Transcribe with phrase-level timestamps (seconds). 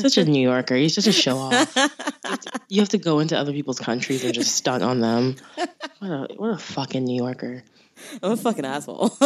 [0.00, 0.76] such a New Yorker.
[0.76, 1.76] You're such a show off.
[2.68, 5.34] You have to go into other people's countries and just stunt on them.
[5.98, 7.64] What a what a fucking New Yorker.
[8.22, 9.10] I'm a fucking asshole.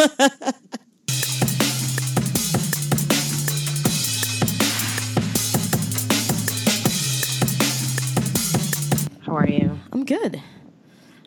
[9.22, 9.79] How are you?
[9.93, 10.41] I'm good.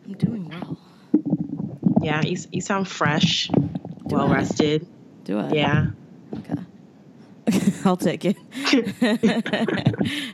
[0.06, 0.78] I'm doing well.
[2.02, 3.50] Yeah, you, you sound fresh,
[4.04, 4.36] well I?
[4.36, 4.88] rested.
[5.24, 5.50] Do I?
[5.52, 5.88] Yeah.
[6.38, 6.54] Okay.
[7.86, 8.38] I'll take it.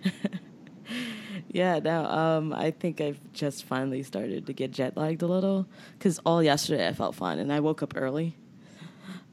[1.50, 5.68] yeah, no, um, I think I've just finally started to get jet lagged a little
[5.98, 8.36] because all yesterday I felt fine and I woke up early.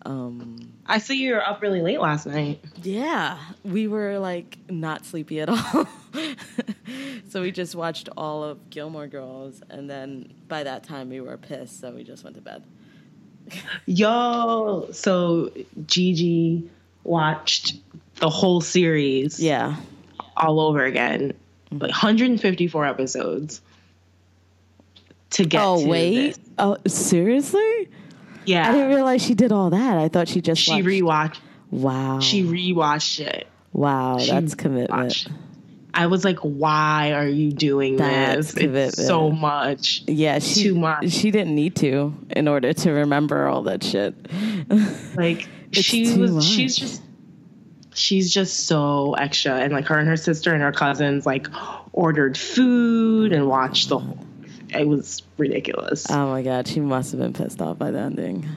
[0.07, 2.61] Um, I see you were up really late last night.
[2.83, 5.87] yeah, we were like not sleepy at all.
[7.29, 11.37] so we just watched all of Gilmore Girls and then by that time we were
[11.37, 12.65] pissed, so we just went to bed.
[13.87, 15.51] Yo, so
[15.87, 16.71] Gigi
[17.05, 17.75] watched
[18.17, 19.77] the whole series Yeah.
[20.37, 21.33] all over again,
[21.71, 23.61] like 154 episodes
[25.31, 25.63] to get.
[25.63, 26.29] oh to wait.
[26.35, 26.39] this.
[26.59, 27.89] Oh seriously?
[28.45, 28.69] yeah.
[28.69, 29.97] I didn't realize she did all that.
[29.99, 31.39] I thought she just she watched- rewatched.
[31.71, 32.19] Wow.
[32.21, 33.47] She rewatched it.
[33.73, 35.29] wow, She that's commitment.
[35.95, 38.49] I was like, "Why are you doing That's this?
[38.51, 38.95] It's commitment.
[38.95, 41.11] so much." Yeah, she Too much.
[41.11, 44.15] she didn't need to in order to remember all that shit.
[45.17, 46.33] Like It's she was.
[46.33, 46.45] much.
[46.45, 47.03] She's just.
[47.93, 51.49] She's just so extra, and like her and her sister and her cousins like
[51.93, 54.19] ordered food and watched the whole.
[54.69, 56.09] It was ridiculous.
[56.09, 58.49] oh my god, she must have been pissed off by the ending.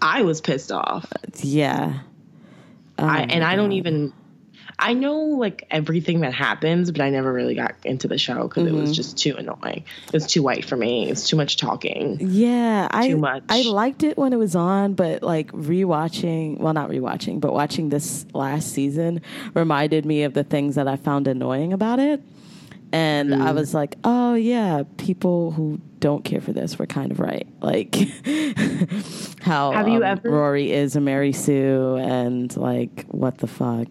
[0.00, 1.12] I was pissed off.
[1.40, 2.00] Yeah.
[2.98, 4.12] Oh I, and I don't even.
[4.80, 8.64] I know like everything that happens, but I never really got into the show because
[8.66, 8.80] it Mm-hmm.
[8.80, 9.84] was just too annoying.
[10.06, 11.10] It was too white for me.
[11.10, 12.16] It's too much talking.
[12.20, 13.42] Yeah, I much.
[13.48, 17.88] I liked it when it was on, but like rewatching, well, not rewatching, but watching
[17.88, 19.20] this last season
[19.54, 22.22] reminded me of the things that I found annoying about it.
[22.92, 23.42] And Mm.
[23.46, 27.46] I was like, oh yeah, people who don't care for this were kind of right.
[27.60, 27.96] Like
[29.42, 33.88] how Have you um, ever- Rory is a Mary Sue, and like what the fuck.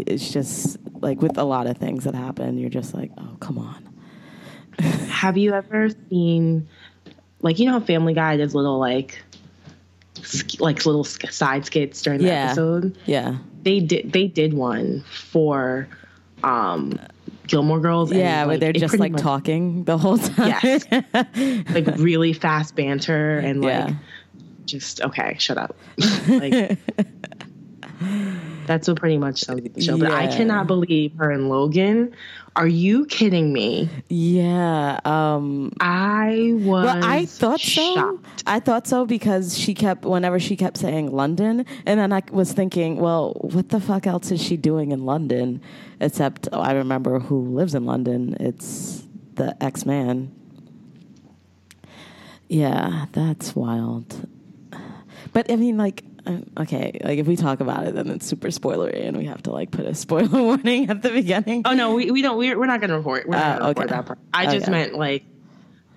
[0.00, 3.36] It- It's just like with a lot of things that happen, you're just like, oh
[3.40, 3.88] come on.
[5.08, 6.68] Have you ever seen,
[7.42, 9.22] like, you know how Family Guy does little like,
[10.22, 12.46] sk- like little sk- side skits during the Yeah.
[12.46, 12.96] episode?
[13.06, 13.36] Yeah.
[13.62, 14.12] They did.
[14.12, 15.88] They did one for,
[16.42, 16.98] um,
[17.46, 18.10] Gilmore Girls.
[18.10, 20.54] and, Yeah, where they're just like much- talking the whole time.
[20.62, 20.84] Yes.
[21.74, 23.94] like really fast banter and like Yeah.
[24.66, 25.76] just okay, shut up.
[26.28, 26.78] like
[28.66, 29.98] that's what pretty much sums up the show.
[29.98, 32.14] But I cannot believe her and Logan.
[32.56, 33.88] Are you kidding me?
[34.08, 35.00] yeah.
[35.04, 38.20] Um, I was well, I thought so.
[38.46, 42.52] I thought so because she kept, whenever she kept saying London, and then I was
[42.52, 45.60] thinking, well, what the fuck else is she doing in London?
[46.00, 48.36] Except oh, I remember who lives in London.
[48.38, 49.04] It's
[49.34, 50.32] the X Man.
[52.48, 54.28] Yeah, that's wild.
[55.32, 56.04] But I mean, like,
[56.58, 59.50] okay, like if we talk about it, then it's super spoilery, and we have to
[59.52, 61.62] like put a spoiler warning at the beginning.
[61.64, 62.38] Oh no, we, we don't.
[62.38, 63.28] We're, we're not going to report.
[63.28, 63.94] We're not Oh, to report okay.
[63.96, 64.18] that part.
[64.32, 64.70] I just Okay.
[64.70, 65.24] meant like,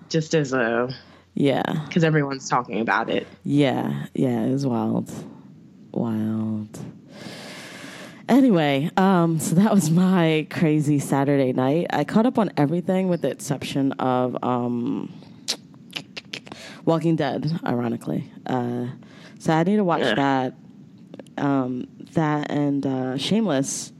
[0.08, 0.88] just as a
[1.34, 1.62] Yeah.
[1.86, 3.26] because everyone's talking about it.
[3.44, 5.10] Yeah, yeah, it was wild.
[5.92, 6.78] Wild.
[8.28, 11.86] Anyway, um, so that was my crazy Saturday night.
[11.90, 15.10] I caught up on everything with the exception of um,
[16.84, 18.30] Walking Dead, ironically.
[18.44, 18.88] Uh,
[19.38, 20.16] so I need to watch Ugh.
[20.16, 20.54] that.
[21.36, 23.92] Um, that and uh, Shameless.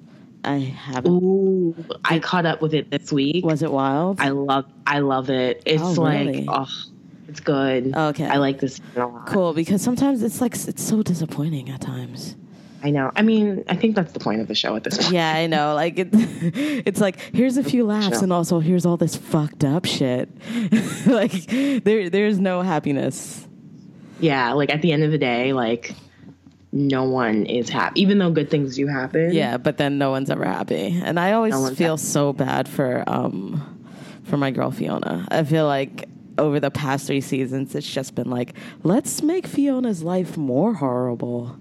[0.44, 1.12] I haven't.
[1.12, 3.44] Ooh, I caught up with it this week.
[3.44, 4.21] Was it wild?
[4.21, 5.62] I love I love it.
[5.66, 6.47] It's Oh, like really?
[6.49, 6.66] oh,
[7.28, 7.94] it's good.
[7.94, 8.25] Okay.
[8.26, 9.26] I like this a lot.
[9.26, 12.37] cool because sometimes it's like it's so disappointing at times.
[12.82, 13.10] I know.
[13.16, 15.12] I mean, I think that's the point of the show at this point.
[15.12, 15.75] Yeah, I know.
[15.75, 19.84] Like it, it's like here's a few laughs, and also here's all this fucked up
[19.84, 20.28] shit.
[21.06, 21.32] like
[21.82, 23.47] there, there's no happiness.
[24.21, 25.95] Yeah, like at the end of the day, like
[26.73, 29.33] no one is happy, even though good things do happen.
[29.33, 32.06] Yeah, but then no one's ever happy, and I always No feel happy.
[32.06, 33.62] so bad for um
[34.25, 35.26] for my girl Fiona.
[35.31, 40.03] I feel like over the past three seasons, it's just been like let's make Fiona's
[40.03, 41.56] life more horrible.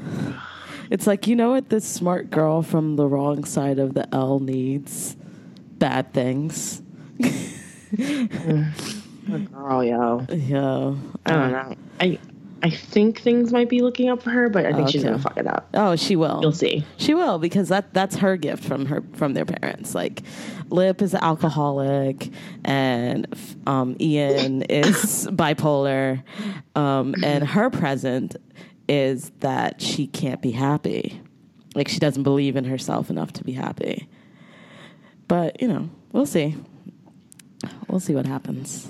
[0.88, 4.38] It's like you know what this smart girl from the wrong side of the L
[4.38, 5.16] needs
[5.78, 6.80] bad things.
[9.52, 10.26] Girl, yo.
[10.30, 10.94] Yeah.
[11.26, 11.74] I don't know.
[12.00, 12.18] I
[12.62, 15.36] I think things might be looking up for her, but I think she's gonna fuck
[15.36, 15.68] it up.
[15.74, 16.40] Oh, she will.
[16.42, 16.84] You'll see.
[16.96, 19.94] She will because that that's her gift from her from their parents.
[19.94, 20.22] Like,
[20.70, 22.30] Lip is an alcoholic,
[22.64, 23.26] and
[23.66, 26.22] um, Ian is bipolar,
[26.74, 28.36] um, and her present
[28.88, 31.20] is that she can't be happy,
[31.74, 34.08] Like she doesn't believe in herself enough to be happy.
[35.28, 36.54] But, you know, we'll see.
[37.88, 38.86] We'll see what happens.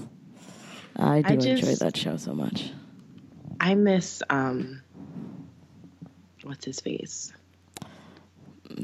[0.99, 2.71] I do I enjoy that show so much.
[3.61, 4.83] I miss um,
[6.43, 7.33] what's his face,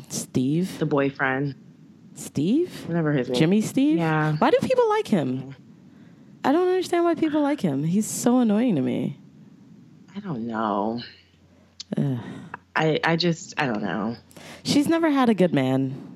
[0.09, 0.79] Steve?
[0.79, 1.55] the boyfriend,
[2.14, 2.70] Steve?
[2.87, 3.38] whatever his name.
[3.38, 3.99] Jimmy Steve?
[3.99, 4.37] Yeah.
[4.37, 5.55] Why do people like him?
[6.44, 7.85] I don't understand why people like him.
[7.85, 9.19] He's so annoying to me.
[10.15, 11.00] I don't know.
[11.97, 12.19] Ugh.
[12.75, 14.17] I I just I don't know.
[14.65, 16.08] She's never had a good man.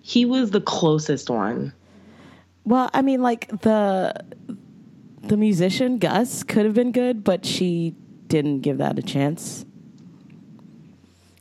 [0.00, 1.72] He was the closest one.
[2.64, 4.14] Well, I mean, like the
[5.22, 7.94] the musician Gus could have been good, but she
[8.26, 9.64] didn't give that a chance.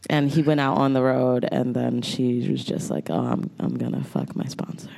[0.10, 3.50] And he went out on the road, and then she was just like, "Oh, I'm
[3.60, 4.90] I'm gonna fuck my sponsor."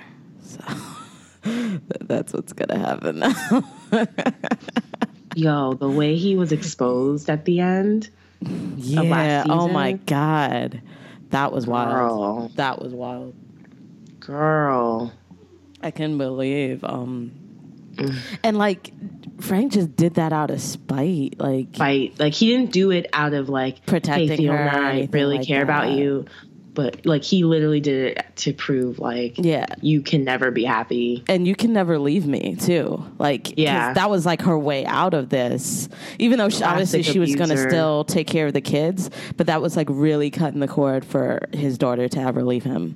[0.42, 0.60] So
[2.02, 3.64] that's what's gonna happen now.
[5.36, 8.10] Yo, the way he was exposed at the end,
[8.78, 9.44] yeah.
[9.50, 10.82] Oh my god,
[11.30, 11.90] that was wild.
[11.94, 13.36] girl, That was wild.
[14.20, 15.12] girl.
[15.82, 16.84] I can't believe.
[16.84, 17.32] Um.
[18.08, 18.38] Mm.
[18.44, 18.92] and like
[19.40, 21.36] Frank just did that out of spite.
[21.40, 25.10] Like Fight like he didn't do it out of like Protecting hey, Fiona, her I
[25.12, 26.26] really like care about you,
[26.74, 29.66] but like he literally did it to prove like yeah.
[29.82, 31.24] you can never be happy.
[31.28, 33.94] and you can never leave me too Like Yeah.
[33.94, 35.90] that was like her way out of this
[36.20, 39.10] even though she, obviously Classic she was going to still take care of the kids
[39.38, 42.96] but that was like really cutting the cord for his daughter to ever leave him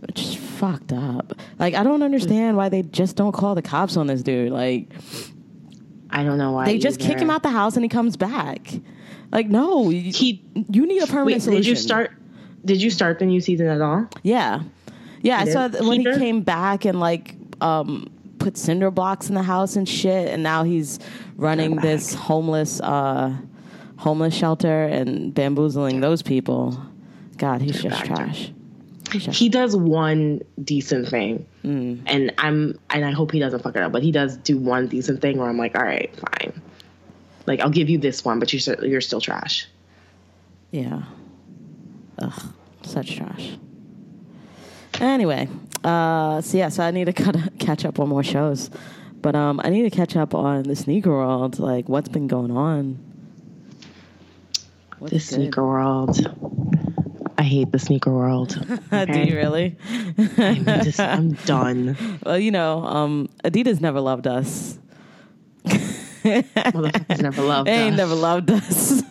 [0.00, 4.06] which fucked up like i don't understand why they just don't call the cops on
[4.06, 4.88] this dude like
[6.12, 8.68] I don't know why they just kick him out the house and he comes back
[9.32, 12.12] like no you, He you need a permanent wait, solution did you start?
[12.64, 14.08] Did you start the new season at all?
[14.22, 14.62] Yeah,
[15.22, 15.38] yeah.
[15.38, 19.42] I saw that when he came back and like um, put cinder blocks in the
[19.42, 20.98] house and shit, and now he's
[21.36, 23.34] running this homeless uh,
[23.96, 26.78] homeless shelter and bamboozling those people.
[27.38, 28.16] God, he's just back.
[28.16, 28.52] trash.
[29.18, 32.00] Just, He does one decent thing, Mm.
[32.06, 33.92] and I'm and I hope he doesn't fuck it up.
[33.92, 36.60] But he does do one decent thing where I'm like, all right, fine.
[37.46, 39.66] Like I'll give you this one, but you're still, you're still trash.
[40.70, 41.02] yeah.
[42.18, 42.42] Ugh,
[42.82, 43.56] such trash.
[45.00, 45.48] Anyway,
[45.84, 48.68] uh, so yeah, so I need to cut, catch up on more shows,
[49.22, 51.58] but um, I need to catch up on the sneaker world.
[51.58, 52.98] Like, what's been going on?
[54.98, 55.22] What's The good?
[55.22, 56.18] sneaker world.
[57.40, 58.50] I hate the sneaker world.
[58.90, 59.76] Do you really?
[60.36, 61.96] I'm, just, I'm done.
[62.22, 64.78] well, you know, um, Adidas never loved us.
[65.64, 67.96] Motherfuckers never loved They ain't us.
[67.96, 69.02] never loved us.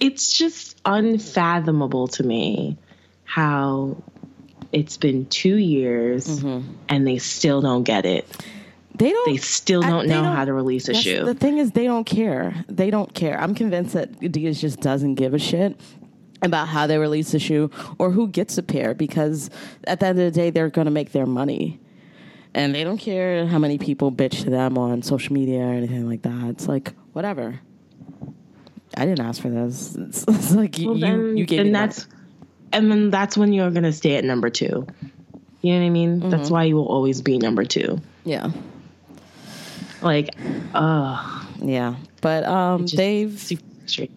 [0.00, 2.76] it's just unfathomable to me
[3.24, 3.96] how
[4.72, 6.72] it's been two years Mm-hmm.
[6.88, 8.26] and they still don't get it.
[8.96, 9.30] they don't.
[9.30, 11.24] They still don't they know don't- how to release a shoe.
[11.24, 12.64] The thing is, they don't care.
[12.68, 13.40] They don't care.
[13.40, 15.78] I'm convinced that Adidas just doesn't give a shit
[16.42, 19.50] about how they release a shoe or who gets a pair because
[19.84, 21.80] at the end of the day, they're going to make their money.
[22.54, 26.08] And they don't care how many people bitch to them on social media or anything
[26.08, 26.48] like that.
[26.50, 27.60] It's like, whatever.
[28.96, 29.96] I didn't ask for this.
[30.00, 32.08] It's, it's like you, Well, you, then, you gave then me that's
[32.72, 34.86] and then that's when you're gonna stay at number two.
[35.62, 36.20] You know what I mean?
[36.20, 36.30] Mm-hmm.
[36.30, 38.00] That's why you will always be number two.
[38.24, 38.50] yeah.
[40.02, 40.30] Like,
[40.74, 43.38] uh Yeah, but um, they've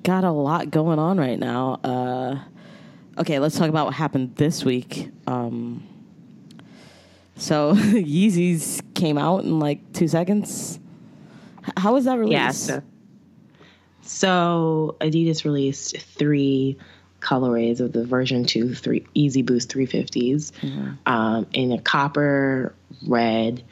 [0.04, 1.80] got a lot going on right now.
[1.84, 2.40] Uh,
[3.20, 5.10] okay, let's talk about what happened this week.
[5.28, 5.84] Um,
[7.36, 10.80] so Yeezys came out in like two seconds.
[11.78, 12.34] How was that released?
[12.34, 12.52] Yeah.
[12.52, 12.82] So,
[14.02, 16.78] so Adidas released three
[17.22, 20.92] colorways of the version two three Yeezy Boost 350s Mm-hmm.
[21.06, 22.76] um, in a copper,
[23.08, 23.64] red,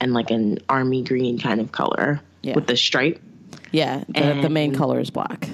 [0.00, 2.54] and like an army green kind of color Yeah.
[2.54, 3.20] with the stripe.
[3.72, 4.04] Yeah.
[4.08, 5.48] The, the main color is black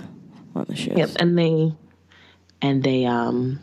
[0.54, 0.96] on the shoes.
[0.96, 1.72] Yep, and they
[2.62, 3.60] and they um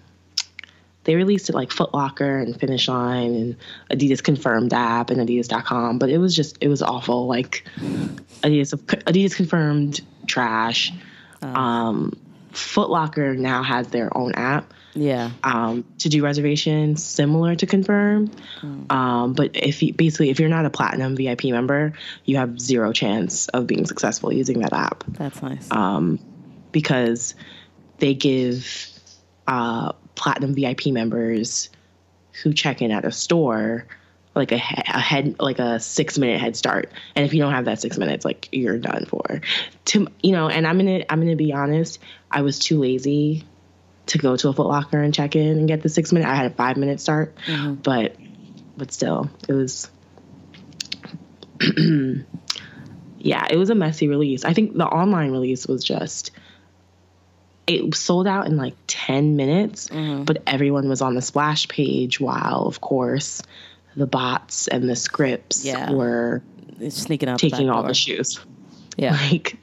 [1.04, 3.58] they released it like Foot Locker and Finish Line and
[3.92, 7.28] Adidas confirmed app and Adidas.com, but it was just it was awful.
[7.28, 7.68] Like
[8.42, 10.92] Adidas Adidas confirmed trash.
[11.42, 12.23] Um, Foot
[12.90, 15.32] Locker now has their own app Yeah.
[15.44, 18.30] um, to do reservations similar to confirm.
[18.90, 21.94] Um, but if you, basically if you're not a platinum VIP member,
[22.26, 25.68] you have zero chance of being successful using that app That's nice.
[25.72, 26.20] um,
[26.72, 27.36] because
[27.98, 28.90] they give
[29.48, 31.70] uh, platinum VIP members
[32.44, 33.86] who check in at a store
[34.36, 36.92] like a, a head like a six minute head start.
[37.16, 39.42] And if you don't have that six minutes like you're done for.
[39.86, 42.00] To you know and i'm gonna i'm gonna be honest
[42.32, 43.44] i was too lazy
[44.08, 46.36] to go to a Foot Locker and check in and get the six minute i
[46.36, 47.36] had a five minute start
[47.84, 48.16] but
[48.76, 49.90] but still it was
[53.20, 54.46] yeah it was a messy release.
[54.46, 56.32] I think the online release was just
[57.66, 60.24] it sold out in like 10 minutes, Mm-hmm.
[60.24, 63.42] but everyone was on the splash page while, of course,
[63.96, 65.92] the bots and the scripts Yeah.
[65.92, 66.42] were
[66.80, 67.40] It's sneaking out.
[67.40, 68.40] taking back all the shoes.
[68.98, 69.18] Yeah.
[69.32, 69.58] Like,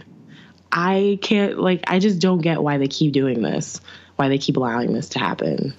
[0.73, 3.81] I can't, like, I just don't get why they keep doing this,
[4.17, 5.75] why they keep allowing this to happen.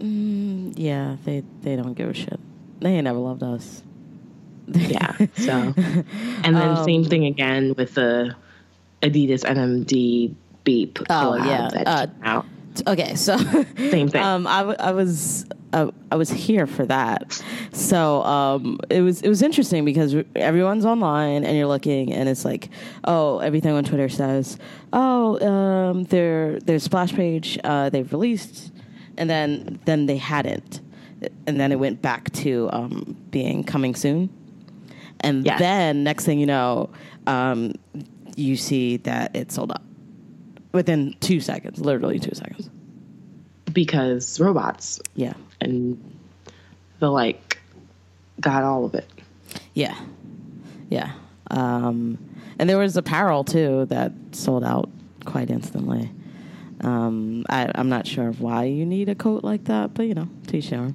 [0.00, 2.38] Yeah, they they don't give a shit.
[2.80, 3.82] They ain't never loved us.
[4.68, 5.16] Yeah.
[5.36, 8.34] So, and then Um, same thing again with the
[9.02, 11.68] Adidas NMD Bape Oh, yeah.
[11.84, 12.42] that Uh.
[12.86, 14.16] Okay, so Same thing.
[14.22, 17.42] Um, I, w- I was uh, I was here for that,
[17.72, 22.44] so um, it was it was interesting because everyone's online and you're looking and it's
[22.44, 22.70] like,
[23.04, 24.58] oh, everything on Twitter says,
[24.92, 28.72] oh, um, their their splash page uh, they've released,
[29.18, 30.80] and then then they hadn't,
[31.46, 34.30] and then it went back to um, being coming soon,
[35.20, 35.58] and Yes.
[35.58, 36.88] then next thing you know,
[37.26, 37.72] um,
[38.36, 39.82] you see that it sold out
[40.72, 42.70] within two seconds, literally two seconds.
[43.72, 45.34] because robots Yeah.
[45.60, 46.18] And
[46.98, 47.58] the like
[48.40, 49.08] got all of it.
[49.74, 49.98] Yeah.
[50.90, 51.12] Yeah.
[51.50, 52.18] Um,
[52.58, 54.90] and there was apparel too that sold out
[55.24, 56.10] quite instantly.
[56.80, 60.28] Um, I, I'm not sure why you need a coat like that, but you know,
[60.46, 60.92] t-shirt.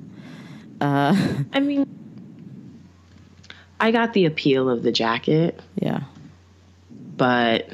[0.79, 1.15] Uh,
[1.53, 1.87] I mean,
[3.79, 6.01] I got the appeal of the jacket, yeah.
[7.17, 7.67] but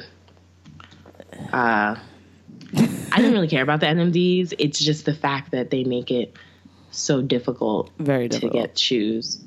[1.52, 1.96] uh,
[2.74, 4.54] I didn't really care about the NMDs.
[4.58, 6.36] It's just the fact that they make it
[6.98, 9.38] so difficult Very to get shoes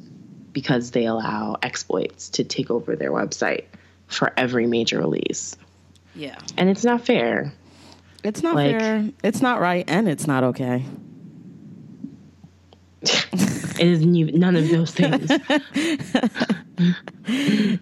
[0.52, 3.64] because they allow exploits to take over their website
[4.06, 5.56] for every major release.
[6.14, 6.36] Yeah.
[6.56, 7.52] And it's not fair.
[8.24, 9.08] It's not Like- fair.
[9.22, 10.84] It's not right, and it's not okay.
[13.02, 15.30] It is ne- none of those things.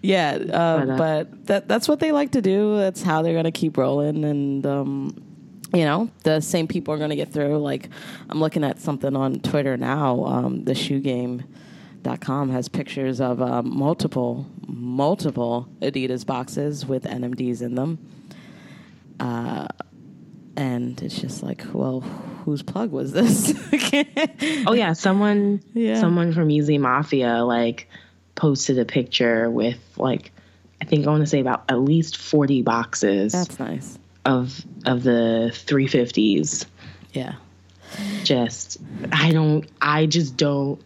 [0.02, 2.76] Yeah, uh, But, uh, but that that's what they like to do.
[2.78, 5.27] That's how they're gonna keep rolling, and um,
[5.74, 7.58] you know, the same people are gonna get through.
[7.58, 7.88] Like,
[8.30, 10.24] I'm looking at something on Twitter now.
[10.24, 17.74] Um, the shoe game.com has pictures of um, multiple multiple Adidas boxes with NMDs in
[17.74, 17.98] them.
[19.20, 19.66] Uh,
[20.56, 22.00] and it's just like, well,
[22.44, 23.52] whose plug was this?
[24.66, 26.00] Oh yeah, someone Yeah.
[26.00, 27.88] someone from Yeezy Mafia like
[28.34, 30.32] posted a picture with like
[30.80, 33.98] I think I want to say about at least 40 boxes That's nice.
[34.28, 36.66] Of of the 350s.
[37.12, 37.34] Yeah.
[38.22, 38.78] Just
[39.10, 40.80] I don't I just don't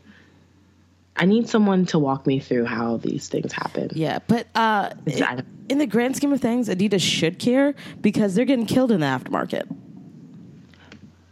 [1.16, 3.90] I need someone to walk me through how these things happen.
[3.94, 7.38] Yeah, but uh, It's- in, I don't- in the grand scheme of things, Adidas should
[7.38, 9.64] care because they're getting killed in the aftermarket.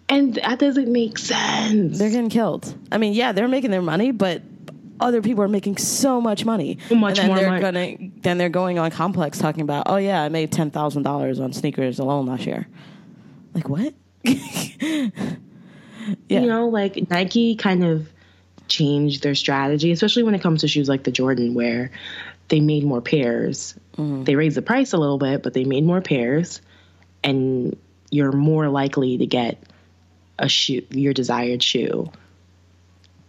[0.09, 1.99] And that doesn't make sense.
[1.99, 2.75] They're getting killed.
[2.91, 4.43] I mean, yeah, they're making their money, but
[5.01, 6.79] other people are making so much money.
[6.91, 7.97] Much and then more they're money.
[7.97, 11.41] Gonna, then they're going on Complex talking about, oh yeah, I made ten thousand dollars
[11.41, 12.67] on sneakers alone last year.
[13.55, 13.95] Like what?
[14.23, 15.11] yeah.
[16.29, 18.09] you know, like Nike kind of
[18.69, 21.91] changed their strategy, especially when it comes to shoes like the Jordan, where
[22.49, 23.75] they made more pairs.
[23.97, 24.25] Mm-hmm.
[24.25, 26.61] They raised the price a little bit, but they made more pairs,
[27.25, 27.77] and
[28.11, 29.63] you're more likely to get
[30.39, 32.11] a shoe, your desired shoe.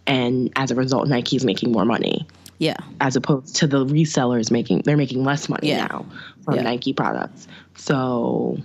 [0.06, 2.26] And as a result, Nike's making more money
[2.58, 2.76] yeah.
[3.00, 5.86] as opposed to the resellers making they're making less money Yeah.
[5.86, 6.06] now
[6.44, 6.62] from Yeah.
[6.62, 7.46] Nike products.
[7.76, 8.58] So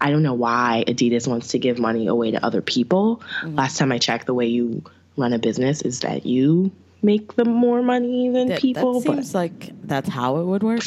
[0.00, 3.22] I don't know why Adidas wants to give money away to other people.
[3.42, 3.56] Mm-hmm.
[3.56, 4.82] Last time I checked, the way you
[5.16, 9.00] run a business is that you make them more money than That, people.
[9.00, 10.82] that seems like that's how it would work.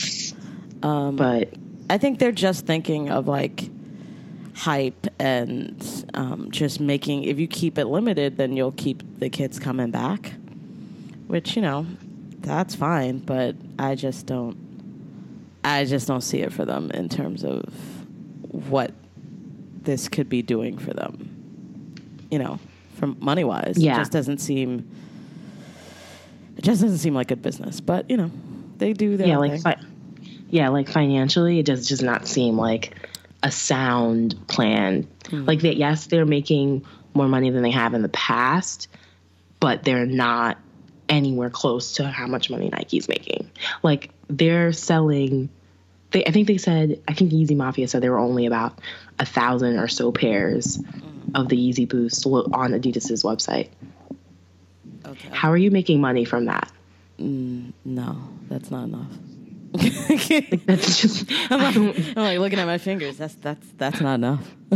[0.82, 1.54] but, but
[1.90, 3.70] I think they're just thinking of like
[4.56, 7.24] hype and um, just making.
[7.24, 10.34] If you keep it limited, then you'll keep the kids coming back.
[11.28, 11.86] Which you know,
[12.40, 13.20] that's fine.
[13.20, 14.58] But I just don't.
[15.64, 17.64] I just don't see it for them in terms of
[18.70, 18.92] what
[19.84, 21.30] this could be doing for them.
[22.30, 22.60] You know,
[22.96, 23.96] from money wise, Yeah.
[23.96, 24.90] it just doesn't seem.
[26.58, 27.80] It just doesn't seem like good business.
[27.82, 28.30] But you know,
[28.78, 29.82] they do their yeah, like fi-
[30.50, 32.94] yeah, like financially, it does does not seem like
[33.44, 35.08] a sound plan.
[35.30, 35.46] Hmm.
[35.46, 38.88] Like that, yes, they're making more money than they have in the past,
[39.60, 40.58] but they're not
[41.10, 43.52] anywhere close to how much money Nike's making.
[43.84, 45.50] Like they're selling.
[46.12, 47.02] They, I think they said.
[47.08, 48.80] I think Yeezy Mafia said there were only about
[49.20, 50.82] a thousand or so pairs
[51.36, 53.70] of the Yeezy Boost on Adidas's website.
[55.06, 55.30] Okay.
[55.32, 56.72] How are you making money from that?
[57.20, 58.18] No,
[58.50, 59.12] that's not enough.
[60.66, 61.32] That's just.
[61.52, 63.18] I don't, I'm like looking at my fingers.
[63.18, 64.56] That's that's that's not enough.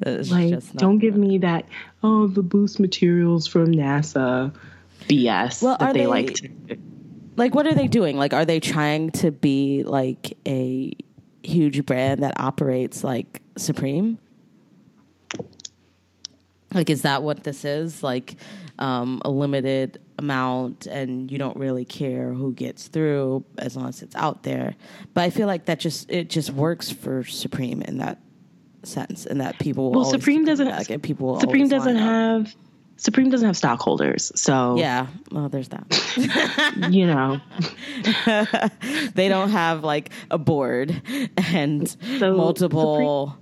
[0.00, 1.66] That's Like, just not don't give me that.
[2.02, 4.54] Oh, the boost materials from NASA
[5.08, 6.48] BS Well, that are they, they- like to.
[7.36, 8.16] like what are they doing?
[8.16, 10.92] Like, are they trying to be like a
[11.42, 14.18] huge brand that operates like Supreme?
[16.74, 18.02] Like, is that what this is?
[18.02, 18.36] Like,
[18.78, 24.02] um, a limited amount, and you don't really care who gets through as long as
[24.02, 24.74] it's out there.
[25.14, 28.18] But I feel like that just it just works for Supreme in that
[28.82, 30.68] sense, and that people will Well, Supreme doesn't.
[30.68, 32.54] back and people Supreme doesn't have.
[32.98, 36.88] Supreme doesn't have stockholders, so Yeah, well, there's that.
[36.90, 37.38] you know.
[39.14, 41.02] they don't have like a board
[41.36, 41.86] and
[42.18, 43.36] So, multiple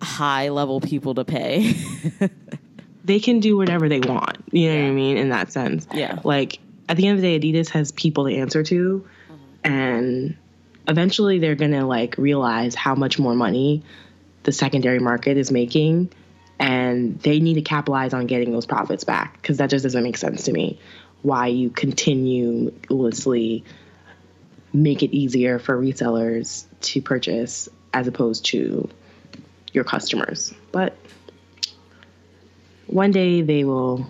[0.00, 1.74] high level people to pay.
[3.06, 4.36] they can do whatever they want.
[4.50, 5.16] You know what I mean?
[5.16, 5.86] In that sense.
[5.92, 6.18] Yeah.
[6.24, 6.58] Like
[6.88, 9.06] at the end of the day, Adidas has people to answer to,
[9.64, 10.36] and
[10.88, 13.82] eventually they're gonna like realize how much more money
[14.42, 16.12] the secondary market is making,
[16.58, 20.16] and they need to capitalize on getting those profits back because that just doesn't make
[20.16, 20.78] sense to me.
[21.22, 23.64] Why you continuously
[24.72, 28.88] make it easier for resellers to purchase as opposed to
[29.72, 30.96] your customers, but
[32.86, 34.06] one day they will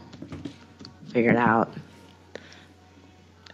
[1.13, 1.73] figure it out.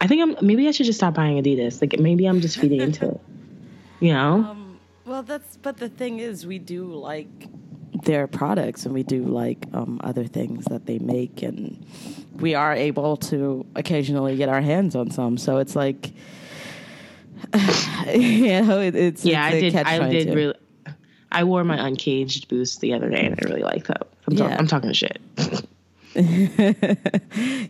[0.00, 1.81] I think I'm maybe I should just stop buying Adidas.
[1.81, 3.21] Like maybe I'm just feeding into it.
[4.00, 4.57] You know?
[5.07, 7.29] well, that's but the thing is, we do like
[8.02, 11.87] their products, and we do like um, other things that they make, and
[12.35, 15.38] we are able to occasionally get our hands on some.
[15.38, 16.11] So it's like,
[18.12, 19.76] you know, it, it's yeah, it's I did.
[19.76, 20.11] I catch-22.
[20.11, 20.55] did really.
[21.31, 24.09] I wore my uncaged boost the other day, and I really liked that.
[24.29, 24.57] I'm, talk- Yeah.
[24.59, 25.21] I'm talking shit.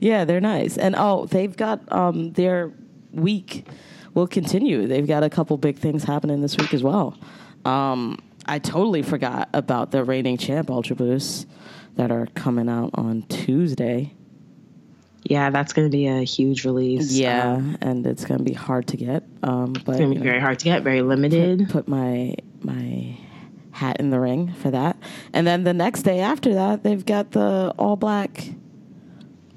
[0.00, 0.76] Yeah, they're nice.
[0.76, 2.72] And oh, they've got um their
[3.12, 3.66] week
[4.14, 4.86] will continue.
[4.88, 7.16] They've got a couple big things happening this week as well.
[7.64, 11.46] Um I totally forgot about the reigning champ Ultra Boosts
[11.94, 14.12] that are coming out on Tuesday.
[15.22, 17.12] Yeah, that's going to be a huge release.
[17.12, 19.22] Yeah, Um, and it's going to be hard to get.
[19.44, 21.68] Um but it's going to you be know, very hard to get, very limited.
[21.70, 23.16] put my my
[23.72, 24.96] hat in the ring for that.
[25.32, 28.44] And then the next day after that, they've got the all black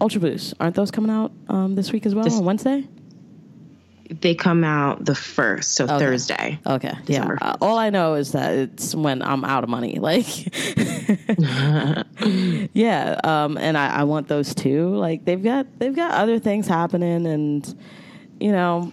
[0.01, 0.53] Ultra Boosts.
[0.59, 2.87] Aren't those coming out um, this week as well This- on Wednesday?
[4.21, 5.97] They come out the first, so Okay.
[5.97, 6.59] Thursday.
[6.63, 6.93] Okay.
[7.05, 7.47] December Yeah.
[7.49, 9.97] Uh, all I know is that it's when I'm out of money.
[9.99, 10.27] Like,
[12.73, 13.19] yeah.
[13.23, 14.95] Um, and I, I want those too.
[14.95, 17.75] Like they've got they've got other things happening, and
[18.39, 18.91] you know,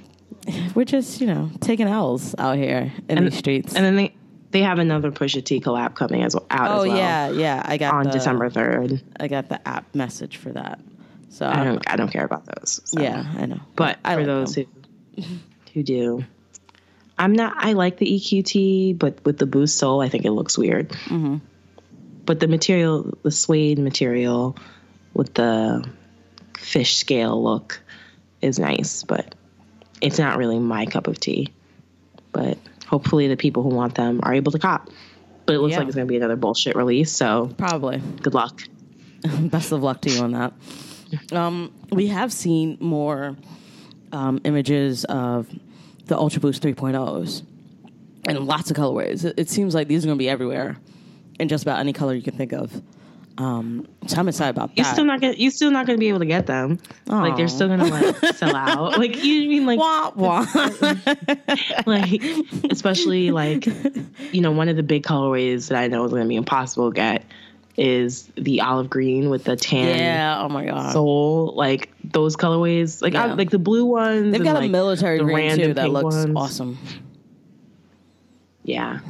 [0.75, 3.75] we're just you know taking L's out here in these streets.
[3.75, 4.15] And then they
[4.53, 7.63] they have another Pusha T collab coming as well, out oh as well yeah, yeah.
[7.65, 9.03] I got on the, December third.
[9.19, 10.79] I got the app message for that.
[11.31, 12.81] So I don't I don't care about those.
[12.85, 13.01] so.
[13.01, 13.61] yeah, I know.
[13.75, 14.67] But I for like those them.
[15.17, 15.23] who
[15.73, 16.25] who do,
[17.19, 17.55] I'm not.
[17.57, 20.91] I like the EQT, but with the Boost Sole, I think it looks weird.
[20.91, 21.37] Mm-hmm.
[22.27, 24.57] But the material, the suede material,
[25.15, 25.89] with the
[26.57, 27.81] fish scale look,
[28.43, 29.03] is nice.
[29.03, 29.35] But
[30.03, 31.53] it's not really my cup of tea.
[32.33, 32.59] But
[32.93, 34.91] hopefully, the people who want them are able to cop.
[35.47, 35.79] But it looks Yeah.
[35.79, 37.11] like it's going to be another bullshit release.
[37.11, 38.01] So probably.
[38.23, 38.61] good luck.
[39.41, 40.53] Best of luck to you on that.
[41.33, 43.37] Um, we have seen more
[44.13, 45.49] um, images of
[46.07, 47.43] the Ultra Boost 3.0s
[48.29, 49.25] and lots of colorways.
[49.25, 50.77] It, it seems like these are going to be everywhere
[51.41, 52.81] in just about any color you can think of.
[53.39, 54.93] Um, so I'm excited about You're that.
[54.93, 55.35] still not gonna.
[55.35, 56.79] You're still not gonna be able to get them.
[57.07, 58.99] Like they're still gonna like sell out.
[58.99, 60.47] Like you mean like wah, wah.
[61.87, 62.23] like
[62.71, 63.67] especially like
[64.33, 66.91] you know one of the big colorways that I know is going to be impossible
[66.91, 67.25] to get
[67.77, 70.43] is the olive green with the tan yeah.
[70.43, 70.93] Oh my god.
[70.93, 71.55] sole.
[71.57, 74.33] Like those colorways, like I, like the blue ones.
[74.33, 76.37] They've and, got a like, military green too that looks ones.
[76.37, 76.79] awesome.
[78.65, 79.01] Yeah.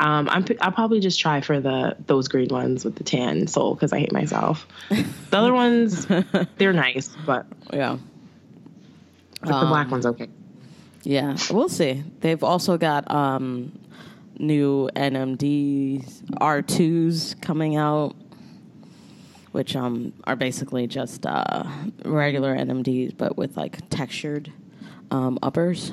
[0.00, 3.74] Um, I'm, I'll probably just try for the those green ones with the tan sole
[3.74, 4.66] because I hate myself.
[4.88, 6.06] The other ones,
[6.58, 7.98] they're nice, but Yeah.
[9.42, 10.28] like the black one's okay.
[11.02, 12.02] Yeah, we'll see.
[12.20, 13.78] They've also got um,
[14.38, 18.14] new NMDs, R2s coming out,
[19.52, 21.64] which um, are basically just uh,
[22.04, 24.52] regular NMDs, but with like textured
[25.10, 25.92] um, uppers.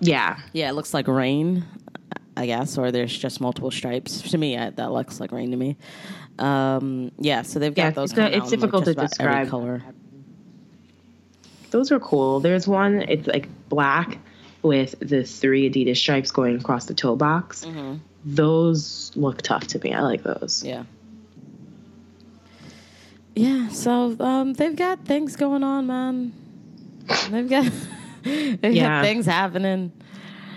[0.00, 1.64] Yeah, Yeah, it looks like rain,
[2.36, 4.22] I guess, or there's just multiple stripes.
[4.30, 5.76] To me, I, that looks like rain to me.
[6.38, 8.10] Um, yeah, so they've got Yeah, those.
[8.12, 9.48] it's a- it's difficult to describe.
[9.48, 9.82] color.
[11.70, 12.40] those are cool.
[12.40, 14.18] There's one, it's like black
[14.62, 17.66] with the three Adidas stripes going across the toe box.
[18.24, 19.92] Those look tough to me.
[19.92, 20.62] I like those.
[20.64, 20.84] Yeah.
[23.34, 26.32] Yeah, so um, they've got things going on, man.
[27.30, 27.64] They've got
[28.22, 29.00] they've Yeah.
[29.00, 29.90] got things happening.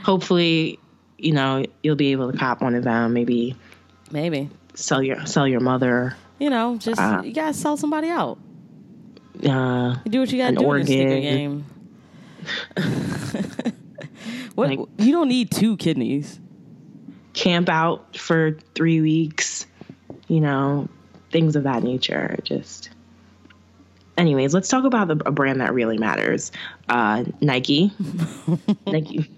[0.03, 0.77] Hopefully,
[1.17, 3.13] you know, you'll be able to cop one of them.
[3.13, 3.55] Maybe
[4.11, 6.15] Maybe sell your sell your mother.
[6.39, 8.37] you know, just Uh, you gotta sell somebody out.
[9.47, 11.65] Uh, You do what you gotta do in a sneaker game.
[14.55, 16.39] what Like- you don't need two kidneys.
[17.33, 19.65] camp out for three weeks,
[20.29, 20.87] you know,
[21.31, 22.37] things of that nature.
[22.45, 22.89] Just,
[24.17, 26.53] anyways, let's talk about the, a brand that really matters.
[26.87, 27.91] Uh, Nike.
[28.87, 29.29] Nike.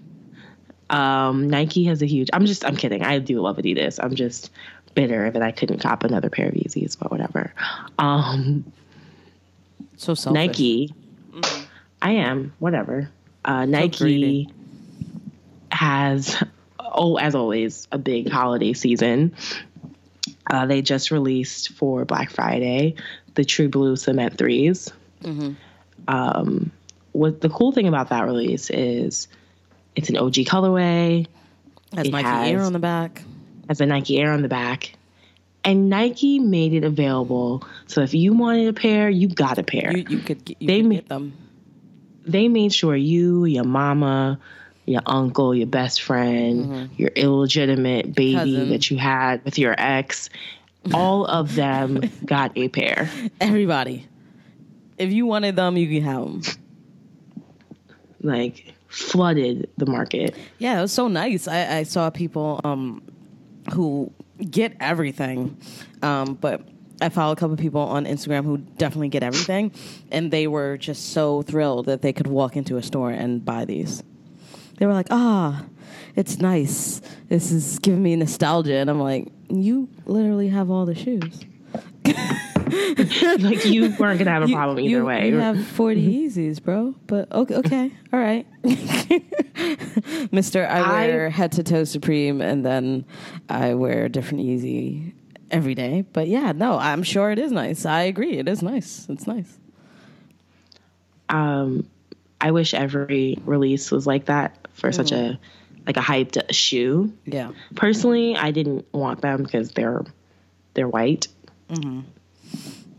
[0.90, 2.28] Um, Nike has a huge.
[2.32, 2.64] I'm just.
[2.64, 3.02] I'm kidding.
[3.02, 3.98] I do love Adidas.
[4.02, 4.50] I'm just
[4.94, 7.52] bitter that I couldn't cop another pair of Yeezys, but whatever.
[7.98, 8.72] Um,
[9.96, 10.34] So selfish.
[10.34, 10.94] Nike.
[12.00, 13.10] I am whatever.
[13.44, 14.48] Uh, Nike greedy.
[15.70, 16.42] has,
[16.78, 19.34] oh, as always, a big holiday season.
[20.50, 22.94] Uh, they just released for Black Friday
[23.34, 24.90] the True Blue Cement 3s
[26.08, 26.72] Um,
[27.12, 29.28] what the cool thing about that release is
[29.98, 31.26] it's an OG colorway,
[31.94, 33.22] Has It Nike Air on the back.
[33.68, 34.92] has a Nike Air on the back.
[35.64, 37.64] And Nike made it available.
[37.88, 39.90] So if you wanted a pair, you got a pair.
[39.96, 41.32] You, you could, get, you They could ma- get them.
[42.24, 44.38] they made sure you, your mama,
[44.86, 46.94] your uncle, your best friend, mm-hmm.
[46.96, 48.68] your illegitimate baby Cousin.
[48.70, 50.30] that you had with your ex,
[50.94, 53.10] all of them got a pair.
[53.40, 54.06] Everybody.
[54.96, 56.42] If you wanted them, you could have them.
[58.22, 60.34] Like flooded the market.
[60.58, 61.46] Yeah, it was so nice.
[61.46, 63.02] I, I saw people um,
[63.72, 64.12] who
[64.50, 65.56] get everything,
[66.02, 66.62] um, but
[67.00, 69.72] I follow a couple of people on Instagram who definitely get everything,
[70.10, 73.64] and they were just so thrilled that they could walk into a store and buy
[73.64, 74.02] these.
[74.78, 75.64] They were like, "Ah,
[76.16, 77.00] it's nice.
[77.28, 81.40] This is giving me nostalgia," and I'm like, "You literally have all the shoes.
[83.38, 85.28] Like you weren't gonna have a You- problem either you, way.
[85.28, 86.64] You have 40 Yeezys, mm-hmm.
[86.64, 86.94] bro.
[87.06, 88.46] But okay, okay, all right.
[90.32, 93.04] Mister, I I- wear head to toe Supreme, and then
[93.48, 95.12] I wear a different Yeezy
[95.50, 96.04] every day.
[96.12, 97.84] But yeah, no, I'm sure it is nice.
[97.86, 99.06] I agree, it is nice.
[99.08, 99.58] It's nice.
[101.28, 101.88] um,
[102.40, 105.34] I wish every release was like that for such mm-hmm.
[105.34, 105.40] a
[105.86, 107.12] like a hyped shoe.
[107.24, 110.04] Yeah, Personally, I didn't want them because they're
[110.74, 111.28] they're white.
[111.70, 112.00] Mm-hmm.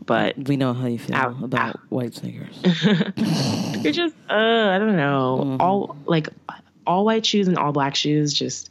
[0.06, 1.80] But we know how you feel Ow, about ow.
[1.88, 2.58] white sneakers.
[3.84, 5.56] You're just, uh, I don't know.
[5.60, 6.28] All like
[6.86, 8.70] all white shoes and all black shoes just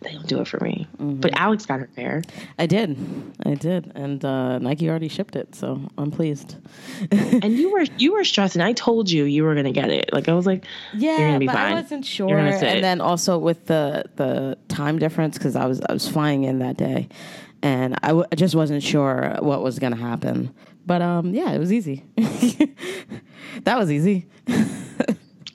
[0.00, 0.86] they don't do it for me.
[0.98, 2.22] But Alex got her pair.
[2.58, 2.96] I did,
[3.44, 6.56] I did, and uh, Nike already shipped it, so I'm pleased.
[7.10, 8.62] And you were you were stressing.
[8.62, 10.10] I told you you were gonna get it.
[10.12, 10.64] Like I was like,
[10.94, 11.72] Yeah, you're gonna be but fine.
[11.72, 12.28] I wasn't sure.
[12.28, 12.68] You're gonna sit.
[12.68, 16.60] And then also with the the time difference because I was I was flying in
[16.60, 17.08] that day,
[17.62, 20.54] and I, w- I just wasn't sure what was gonna happen.
[20.86, 22.04] But um, yeah, it was easy.
[23.64, 24.26] that was easy.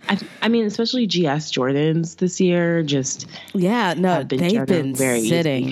[0.09, 5.25] I, I mean, especially GS Jordans this year just Yeah, no, been they've been very
[5.27, 5.71] sitting.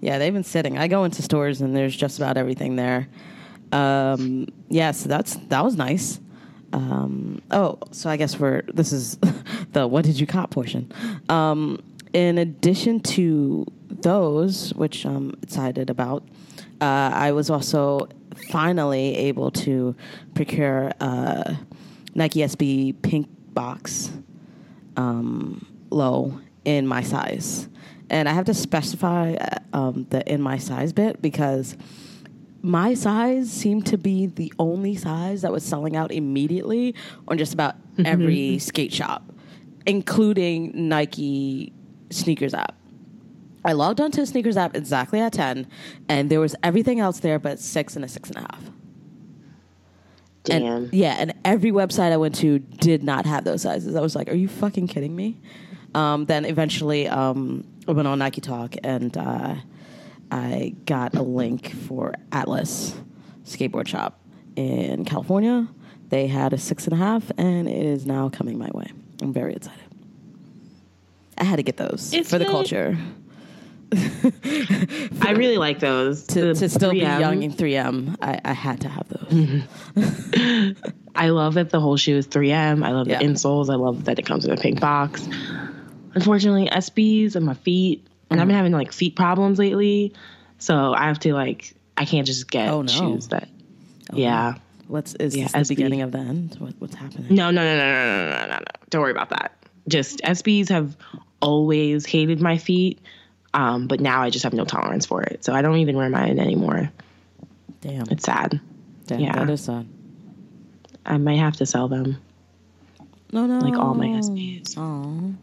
[0.00, 0.78] Yeah, they've been sitting.
[0.78, 3.08] I go into stores and there's just about everything there.
[3.72, 6.20] Um, yeah, so that's that was nice.
[6.72, 9.18] Um, oh, so I guess we're this is
[9.72, 10.92] the what did you cop portion.
[11.28, 13.66] Um, in addition to
[14.02, 16.26] those, which I'm excited about,
[16.80, 18.08] uh, I was also
[18.50, 19.94] finally able to
[20.34, 21.54] procure uh,
[22.14, 24.10] Nike SB pink box
[24.96, 27.68] um, low in my size.
[28.10, 31.76] And I have to specify uh, um, the in my size bit because
[32.62, 36.94] my size seemed to be the only size that was selling out immediately
[37.28, 39.22] on just about every skate shop,
[39.86, 41.72] including Nike
[42.10, 42.74] sneakers app.
[43.64, 45.66] I logged onto the sneakers app exactly at 10,
[46.08, 48.62] and there was everything else there but six and a six and a half.
[50.44, 50.62] Damn.
[50.62, 53.96] And, yeah, and every website I went to did not have those sizes.
[53.96, 55.40] I was like, "Are you fucking kidding me?"
[55.94, 59.54] Um, then eventually, um, I went on Nike Talk and uh,
[60.30, 62.94] I got a link for Atlas
[63.44, 64.20] Skateboard Shop
[64.56, 65.66] in California.
[66.10, 68.90] They had a six and a half, and it is now coming my way.
[69.22, 69.80] I'm very excited.
[71.38, 72.50] I had to get those It's for the good.
[72.50, 72.98] culture
[75.22, 76.24] I really like those.
[76.28, 77.20] to, to still be 3M.
[77.20, 78.16] young in 3M.
[78.20, 80.74] I, I had to have those.
[81.14, 82.84] I love that the whole shoe is 3M.
[82.84, 83.18] I love Yeah.
[83.18, 83.70] the insoles.
[83.70, 85.26] I love that it comes in a pink box.
[86.14, 88.42] Unfortunately, SBs and my feet, and Mm.
[88.42, 90.12] I've been having like feet problems lately.
[90.58, 92.88] So I have to like, I can't just get Oh, no.
[92.92, 93.48] shoes that.
[94.12, 94.54] yeah.
[94.86, 95.68] What's is Yeah, this the SB.
[95.68, 96.56] beginning of the end?
[96.58, 97.34] What, what's happening?
[97.34, 98.64] No, no, no, no, no, no, no, no, no.
[98.90, 99.52] Don't worry about that.
[99.88, 100.96] Just SBs have
[101.40, 103.00] always hated my feet.
[103.54, 105.44] Um, but now I just have no tolerance for it.
[105.44, 106.90] So I don't even wear mine anymore.
[107.80, 108.06] Damn.
[108.10, 108.60] It's sad.
[109.06, 109.38] Damn, yeah.
[109.38, 109.86] That is sad.
[111.06, 112.16] I might have to sell them.
[113.30, 113.58] No, no.
[113.58, 114.74] Like all my SBs.
[114.76, 115.34] Oh.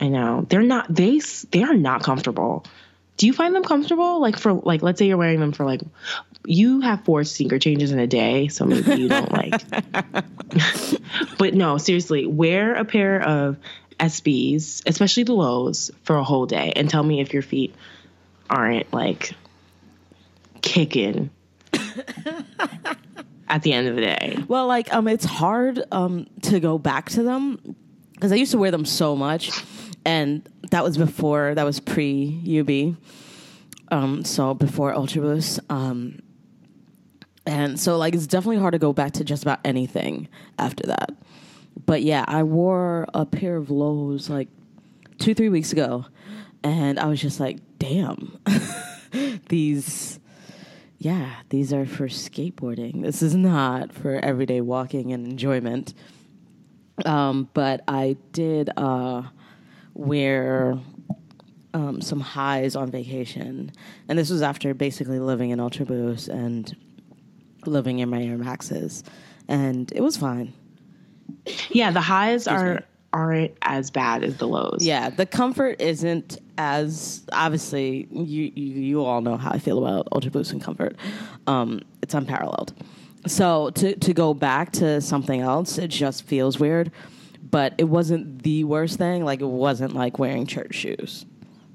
[0.00, 0.94] I know they're not.
[0.94, 1.20] They
[1.50, 2.64] they are not comfortable.
[3.16, 4.20] Do you find them comfortable?
[4.20, 5.80] Like for like, let's say you're wearing them for like,
[6.44, 9.62] you have four sneaker changes in a day, so maybe you don't like.
[11.38, 13.56] but no, seriously, wear a pair of
[13.98, 17.74] SBs, especially the lows, for a whole day and tell me if your feet
[18.48, 19.32] aren't like
[20.62, 21.30] kicking
[23.48, 24.38] at the end of the day.
[24.48, 27.76] Well, like um, it's hard um to go back to them
[28.12, 29.50] because I used to wear them so much,
[30.04, 32.96] and that was before that was pre UB,
[33.90, 36.20] um, so before Ultra Boost, um,
[37.46, 40.28] and so like it's definitely hard to go back to just about anything
[40.58, 41.14] after that.
[41.84, 44.48] But yeah, I wore a pair of lows like
[45.18, 46.06] two three weeks ago,
[46.62, 48.38] and I was just like, damn,
[49.48, 50.18] these
[50.98, 53.02] yeah, these are for skateboarding.
[53.02, 55.94] This is not for everyday walking and enjoyment.
[57.04, 59.22] Um, but I did uh,
[59.92, 60.78] wear
[61.74, 63.70] um, some highs on vacation,
[64.08, 66.74] and this was after basically living in Ultra Boost and
[67.66, 69.04] living in my Air Maxes,
[69.46, 70.54] and it was fine.
[71.70, 72.82] Yeah, the highs are
[73.12, 74.78] aren't as bad as the lows.
[74.80, 80.08] Yeah, the comfort isn't as obviously you you, you all know how I feel about
[80.12, 80.96] Ultra Boost and comfort.
[81.46, 82.72] Um, it's unparalleled.
[83.26, 86.90] So to to go back to something else, it just feels weird.
[87.48, 89.24] But it wasn't the worst thing.
[89.24, 91.24] Like it wasn't like wearing church shoes.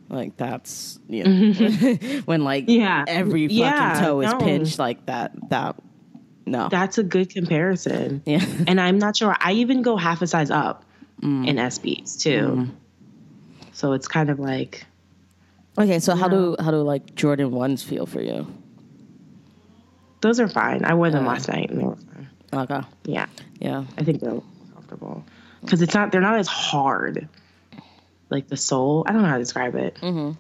[0.10, 1.94] Like that's you know
[2.26, 3.06] when like Yeah.
[3.08, 4.40] every fucking Yeah, toe is no.
[4.40, 5.32] pinched like that.
[5.50, 5.76] That
[6.46, 6.70] no.
[6.70, 8.22] That's a good comparison.
[8.26, 8.46] yeah.
[8.68, 9.36] And I'm not sure.
[9.40, 10.84] I even go half a size up
[11.22, 11.48] mm.
[11.48, 12.40] in SBs too.
[12.40, 12.70] Mm.
[13.74, 14.86] So it's kind of like
[15.78, 18.46] Okay, so how do how do like Jordan ones feel for you?
[20.22, 20.86] those are fine.
[20.86, 21.30] I wore them uh.
[21.30, 22.30] last night and they were fine.
[22.54, 22.82] Okay.
[23.06, 23.26] Yeah,
[23.60, 23.86] Yeah.
[23.98, 24.40] I think they're
[24.74, 25.24] comfortable
[25.62, 26.12] because it's not.
[26.12, 27.28] They're not as hard.
[28.30, 29.96] Like the sole, I don't know how to describe it.
[30.02, 30.38] Mhm.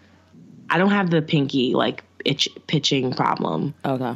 [0.69, 4.15] I don't have the pinky like itch pitching problem Okay.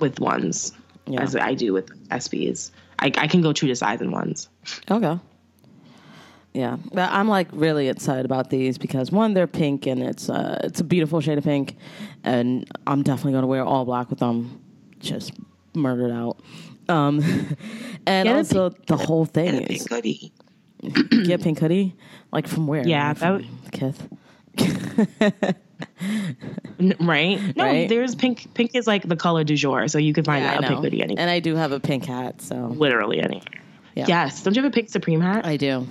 [0.00, 0.72] with ones
[1.12, 1.22] Yeah.
[1.22, 2.70] as I do with SBs.
[2.98, 4.48] I, I can go true to size in ones.
[4.90, 5.18] Okay.
[6.54, 10.60] Yeah, but I'm like really excited about these because one, they're pink and it's uh,
[10.62, 11.76] it's a beautiful shade of pink,
[12.24, 14.60] and I'm definitely gonna wear all black with them,
[15.00, 15.32] just
[15.74, 16.36] murdered out.
[16.90, 17.20] Um,
[18.06, 20.32] and Get also the whole thing a is pink hoodie.
[21.24, 21.96] get pink hoodie,
[22.32, 22.86] like from where?
[22.86, 24.08] Yeah, that from would- Kith.
[27.00, 27.56] Right?
[27.56, 27.88] No, Right?
[27.88, 28.52] there's pink.
[28.54, 31.02] Pink is like the color du jour, so you can find Yeah, a pink hoodie
[31.02, 31.20] anywhere.
[31.22, 33.44] And I do have a pink hat, so literally anywhere.
[33.94, 34.06] Yeah.
[34.08, 34.42] Yes.
[34.42, 35.46] Don't you have a pink Supreme hat?
[35.46, 35.86] I do.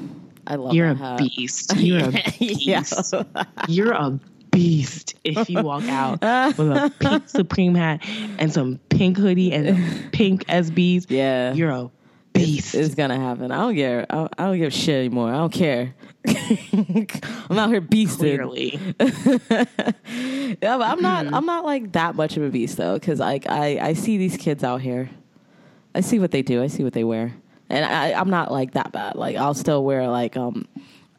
[0.47, 0.74] I love.
[0.74, 1.19] You're a hat.
[1.19, 1.74] beast.
[1.78, 3.13] You're a beast.
[3.69, 4.19] You're a
[4.52, 6.19] beast if you walk out
[6.58, 8.04] with a pink Supreme hat
[8.38, 11.06] and some pink hoodie and pink SBs.
[11.10, 11.54] Yeah.
[11.54, 11.89] You're a
[12.34, 12.76] beast.
[12.76, 13.52] It's gonna happen.
[13.52, 14.06] I don't care.
[14.10, 15.30] I, I don't give a shit anymore.
[15.30, 15.93] I don't care.
[17.50, 18.18] I'm out here beasting.
[18.18, 18.80] Clearly.
[20.62, 21.26] Yeah, but I'm not.
[21.26, 21.36] Mm-hmm.
[21.36, 24.38] I'm not like that much of a beast though, because like I I see these
[24.38, 25.10] kids out here.
[25.96, 26.62] I see what they do.
[26.62, 27.34] I see what they wear,
[27.70, 29.16] and I I'm not like that bad.
[29.16, 30.68] Like I'll still wear like um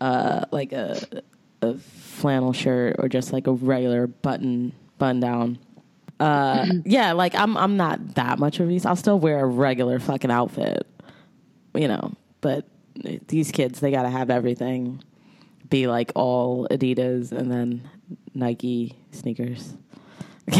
[0.01, 1.01] uh like a
[1.63, 5.59] a flannel shirt or just like a regular button button down.
[6.21, 8.87] Uh yeah, like I'm I'm not that much of a beast.
[8.87, 10.87] I'll still wear a regular fucking outfit,
[11.75, 12.13] you know.
[12.43, 12.67] But
[13.29, 15.03] these kids, they gotta have everything
[15.71, 17.89] be like all Adidas and then
[18.35, 19.75] Nike sneakers.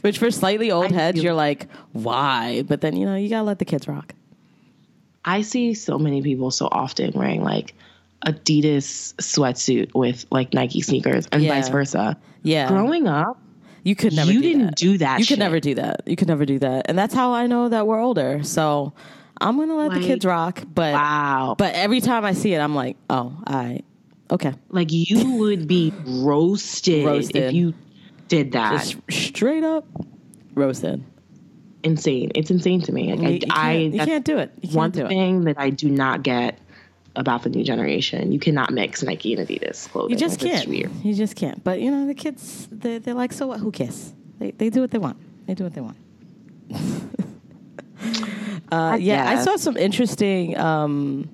[0.00, 2.62] Which for slightly old I heads, you're like, why?
[2.66, 4.14] But then you know you gotta let the kids rock.
[5.24, 7.74] I see so many people so often wearing like
[8.26, 11.54] Adidas sweatsuit with like Nike sneakers and Yeah.
[11.54, 12.16] vice versa.
[12.42, 13.40] Yeah, Growing up,
[13.84, 14.30] you could never.
[14.32, 14.76] you do didn't that.
[14.76, 15.36] do that You shit.
[15.36, 16.02] could never do that.
[16.06, 18.42] You could never do that, and that's how I know that we're older.
[18.42, 18.92] So
[19.44, 20.62] I'm gonna let the kids rock.
[20.74, 21.54] But wow.
[21.58, 23.80] but every time I see it, I'm like, oh, I
[24.30, 27.36] okay, like you would be roasted, Roasted.
[27.36, 27.74] if you
[28.28, 28.72] did that.
[28.80, 29.86] just straight up
[30.54, 31.04] roasted.
[31.82, 32.32] insane.
[32.34, 33.14] It's insane to me.
[33.14, 34.50] Like, You, I, you can't, I you can't do it.
[34.62, 35.08] You can't one do it.
[35.08, 36.58] thing that I do not get
[37.16, 38.32] about the new generation.
[38.32, 40.10] You cannot mix Nike and Adidas clothing.
[40.10, 40.68] You just Like, can't.
[40.68, 40.90] weird.
[41.04, 41.62] You just can't.
[41.62, 43.60] But you know, the kids, they they're like, so what?
[43.60, 44.12] Who cares?
[44.38, 45.18] They they do what they want.
[45.46, 45.96] They do what they want.
[48.72, 51.28] uh, yeah, I saw some interesting um,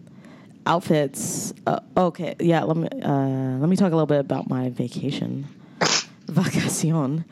[0.66, 1.52] outfits.
[1.66, 2.62] Uh, okay, yeah.
[2.64, 5.46] Let me uh, let me talk a little bit about my vacation.
[6.26, 7.24] Vacacion.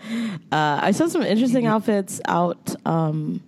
[0.51, 3.43] Uh, I saw some interesting outfits out um,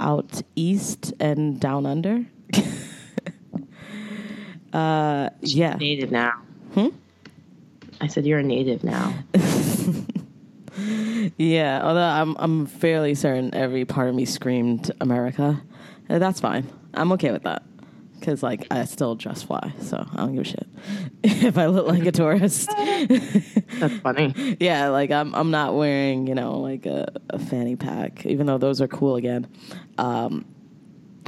[0.00, 2.24] out east and down under.
[4.72, 5.74] uh, yeah.
[5.76, 6.32] Native now.
[6.74, 6.88] Hmm?
[8.00, 9.14] I said you're a native now.
[11.36, 15.60] Yeah, although I'm I'm fairly certain every part of me screamed America.
[16.08, 16.66] Uh, That's fine.
[16.94, 17.62] I'm okay with that.
[18.20, 20.68] Cause like I still dress fly, so I don't give a shit
[21.24, 22.70] if I look like a tourist.
[23.08, 24.56] That's funny.
[24.60, 28.58] yeah, like I'm I'm not wearing you know like a, a fanny pack, even though
[28.58, 29.48] those are cool again.
[29.98, 30.44] Um,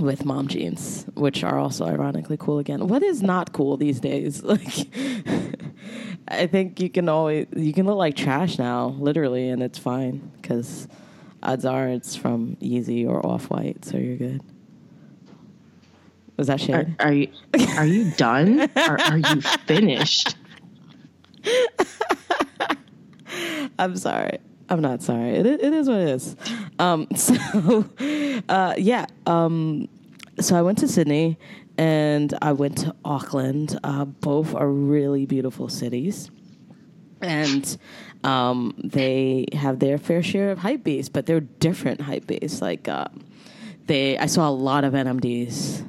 [0.00, 2.86] with mom jeans, which are also ironically cool again.
[2.86, 4.42] What is not cool these days?
[4.54, 4.88] Like,
[6.28, 10.30] I think you can always you can look like trash now, literally, and it's fine
[10.40, 10.86] because
[11.42, 14.40] odds are it's from Yeezy or Off White, so you're good.
[16.36, 16.74] Was that shit?
[16.74, 17.28] Are, are you
[17.76, 18.70] are you done?
[18.76, 20.36] or are you finished?
[23.78, 24.38] I'm sorry.
[24.68, 25.30] I'm not sorry.
[25.30, 26.36] It, it is what it is.
[26.78, 27.84] Um, so,
[28.48, 29.06] uh, yeah.
[29.26, 29.88] Um,
[30.40, 31.38] so I went to Sydney
[31.76, 33.78] and I went to Auckland.
[33.84, 36.30] Uh, both are really beautiful cities.
[37.20, 37.76] And
[38.22, 42.60] um, they have their fair share of hype beasts, but they're different hype beasts.
[42.60, 43.06] Like, uh,
[43.86, 45.86] they, I saw a lot of NMDs.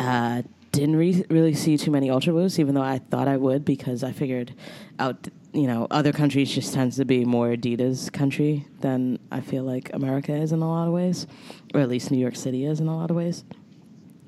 [0.00, 3.64] Uh, didn't re- really see too many Ultra Boosts, even though I thought I would
[3.64, 4.54] because I figured
[4.98, 9.64] out, you know, other countries just tends to be more Adidas country than I feel
[9.64, 11.26] like America is in a lot of ways,
[11.74, 13.44] or at least New York City is in a lot of ways.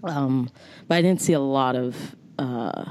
[0.02, 0.50] Um,
[0.88, 2.84] but I didn't see a lot of uh,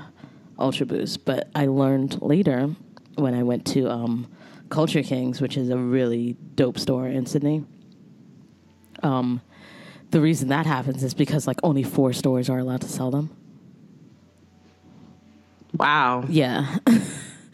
[0.58, 1.17] Ultra Boosts.
[1.17, 2.74] But I learned later
[3.15, 4.32] when I went to um,
[4.70, 7.65] Culture Kings, which is a really dope store in Sydney.
[9.04, 9.41] Um,
[10.12, 13.30] the reason that happens is because like only four stores are allowed to sell them.
[15.78, 16.26] Wow.
[16.28, 16.78] Yeah.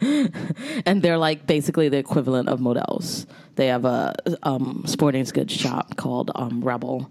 [0.00, 3.26] and they're like basically the equivalent of Models.
[3.54, 7.10] They have a um, sporting goods shop called um, Rebel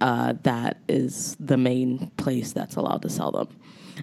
[0.00, 3.48] uh, that is the main place that's allowed to sell them.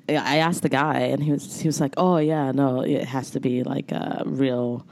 [0.09, 3.31] I asked the guy, and he was he was like, "Oh yeah, no, it has
[3.31, 4.85] to be like a real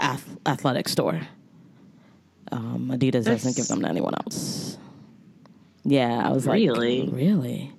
[0.00, 1.20] ath- athletic store.
[2.50, 4.78] Um, Adidas doesn't give them to anyone else."
[5.90, 7.08] Yeah, I was like, Really?
[7.08, 7.72] really."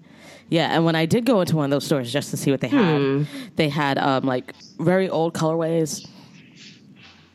[0.52, 2.60] Yeah, and when I did go into one of those stores just to see what
[2.60, 6.08] they had, they had um, like very old colorways,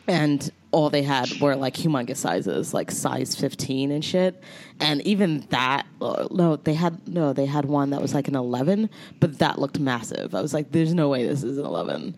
[0.08, 4.42] and all they had were like humongous sizes, like size fifteen and shit.
[4.80, 8.34] And even that, uh, no, they had no, they had one that was like an
[8.34, 10.34] eleven, but that looked massive.
[10.34, 12.16] I was like, "There's no way this is an 11.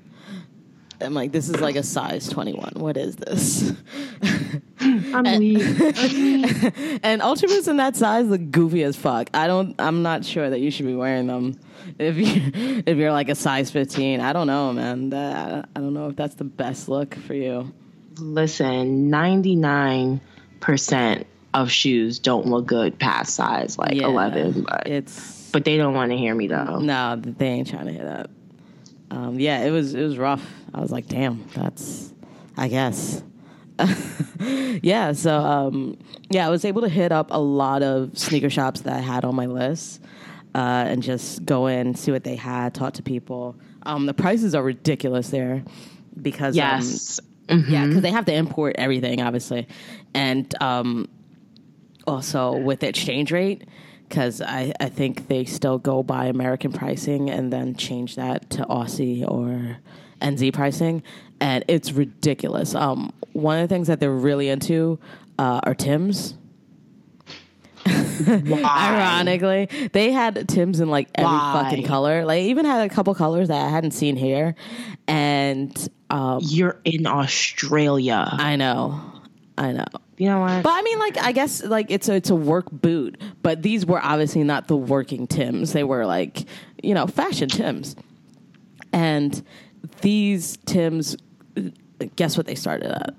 [1.00, 2.72] I'm like, "This is like a size twenty one.
[2.76, 3.72] What is this?"
[4.80, 5.62] I'm weak.
[7.02, 9.28] and Ultra Boosts in that size look goofy as fuck.
[9.35, 9.74] I don't.
[9.78, 11.59] I'm not sure that you should be wearing them
[11.98, 14.20] if you if you're like a size 15.
[14.20, 15.11] I don't know, man.
[15.11, 17.72] That, I don't know if that's the best look for you.
[18.18, 24.06] Listen, 99% of shoes don't look good past size like Yeah.
[24.06, 26.78] 11, but It's but they don't want to hear me though.
[26.80, 28.30] no, they ain't trying to hear that.
[29.11, 30.45] Um, yeah, it was it was rough.
[30.75, 32.12] I was like, damn, that's
[32.57, 33.23] I guess.
[34.83, 35.99] yeah, so um,
[36.31, 39.25] yeah, I was able to hit up a lot of sneaker shops that I had
[39.25, 40.03] on my list,
[40.55, 43.57] uh, and just go in, see what they had, talk to people.
[43.85, 45.62] Um, the prices are ridiculous there
[46.21, 47.21] because um, Yes.
[47.49, 47.73] Mm-hmm.
[47.73, 49.69] yeah, because they have to import everything, obviously,
[50.14, 51.09] and um,
[52.07, 53.69] also with the exchange rate,
[54.09, 58.64] because I, I think they still go by American pricing and then change that to
[58.64, 59.79] Aussie or
[60.21, 61.03] NZ pricing,
[61.40, 62.75] and it's ridiculous.
[62.75, 64.99] Um, one of the things that they're really into
[65.38, 66.35] uh, are Tim's.
[68.29, 71.62] Ironically, they had Tim's in like every Why?
[71.62, 72.25] fucking color.
[72.25, 74.57] Like even had a couple colors that I hadn't seen here,
[75.07, 78.27] and um, You're in Australia.
[78.31, 79.01] I know,
[79.59, 79.85] I know.
[80.19, 80.62] you know what?
[80.62, 83.87] But I mean, like, I guess like it's a it's a work boot, but these
[83.87, 85.73] were obviously not the working Tims.
[85.73, 86.45] They were like,
[86.83, 87.97] you know, fashion Tims,
[88.92, 89.42] and
[90.03, 91.16] these Tims.
[92.16, 93.14] Guess what they started at?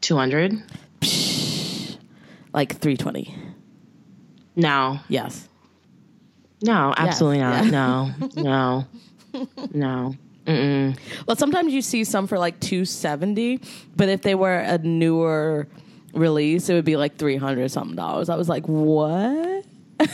[0.00, 0.62] 200?
[2.52, 3.34] Like three twenty.
[4.56, 5.00] No.
[5.08, 5.48] Yes.
[6.62, 8.34] No, absolutely Yes, not.
[8.36, 8.86] No.
[9.32, 9.44] No.
[9.72, 10.14] no.
[10.48, 10.98] Mm-mm.
[11.26, 13.60] Well, sometimes you see some for like two seventy,
[13.96, 15.68] but if they were a newer
[16.14, 18.28] release, it would be like three hundred something dollars.
[18.28, 19.64] I was like, what?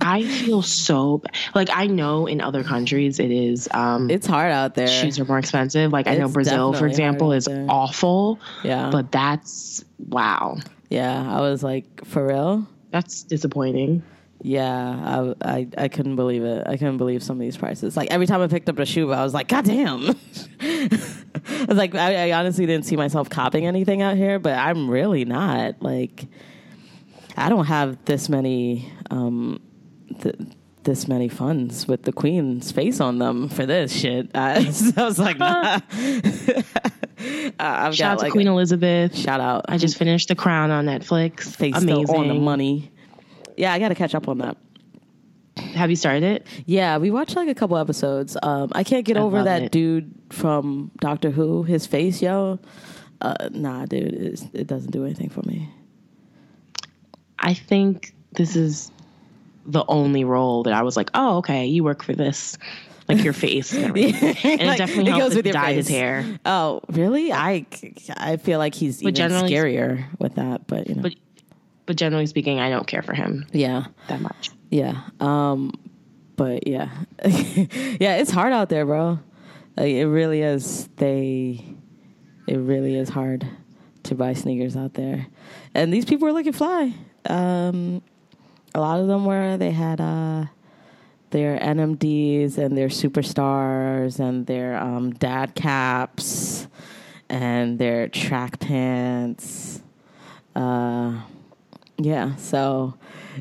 [0.00, 4.50] I feel so ba- like I know in other countries it is um It's hard
[4.52, 4.88] out there.
[4.88, 5.92] shoes are more expensive.
[5.92, 7.66] Like I know Brazil, for example, is there.
[7.68, 8.40] awful.
[8.62, 8.90] Yeah.
[8.90, 10.58] But that's wow.
[10.90, 12.66] yeah, I was like, for real?
[12.90, 14.02] That's disappointing.
[14.46, 16.66] Yeah, I, I I couldn't believe it.
[16.66, 17.96] I couldn't believe some of these prices.
[17.96, 20.10] Like every time I picked up a shoe, I was like, God damn.
[20.60, 24.90] I was like, I, I honestly didn't see myself copying anything out here, but I'm
[24.90, 25.80] really not.
[25.82, 26.26] Like,
[27.38, 29.60] I don't have this many um,
[30.20, 30.36] th-
[30.82, 34.30] this many funds with the queen's face on them for this shit.
[34.34, 35.80] I, so I was like, nah.
[37.58, 39.16] I've Shout out to like Queen Elizabeth.
[39.16, 39.64] shout out.
[39.68, 41.44] I just finished The Crown on Netflix.
[41.56, 42.06] face Amazing.
[42.08, 42.90] still on the money.
[43.56, 44.56] Yeah, I got to catch up on that.
[45.74, 46.46] Have you started it?
[46.66, 48.36] Yeah, we watched like a couple episodes.
[48.42, 49.72] Um, I can't get I over that it.
[49.72, 51.62] dude from Doctor Who.
[51.62, 52.58] His face, yo.
[53.20, 55.68] Uh, nah, dude, it's, it doesn't do anything for me.
[57.38, 58.90] I think this is
[59.66, 62.58] the only role that I was like, oh, okay, you work for this,
[63.08, 64.36] like your face, and, everything.
[64.52, 65.96] and it Like, definitely it helps goes with your dyed his face.
[65.96, 66.38] hair.
[66.44, 67.32] Oh, really?
[67.32, 67.66] I,
[68.16, 71.02] I feel like he's even scarier with that, but you know.
[71.02, 71.14] But
[71.86, 73.86] but generally speaking, I don't care for him yeah.
[74.08, 74.50] that much.
[74.70, 75.02] Yeah.
[75.20, 75.72] Um
[76.36, 76.90] but yeah.
[77.24, 79.18] yeah, it's hard out there, bro.
[79.76, 80.88] Like it really is.
[80.96, 81.64] They
[82.46, 83.46] it really is hard
[84.04, 85.26] to buy sneakers out there.
[85.74, 86.94] And these people were looking fly.
[87.28, 88.02] Um
[88.74, 90.46] a lot of them were they had uh
[91.34, 96.68] their NMDs and their superstars and their um, dad caps
[97.28, 99.82] and their track pants.
[100.54, 101.20] Uh,
[101.98, 102.94] yeah, so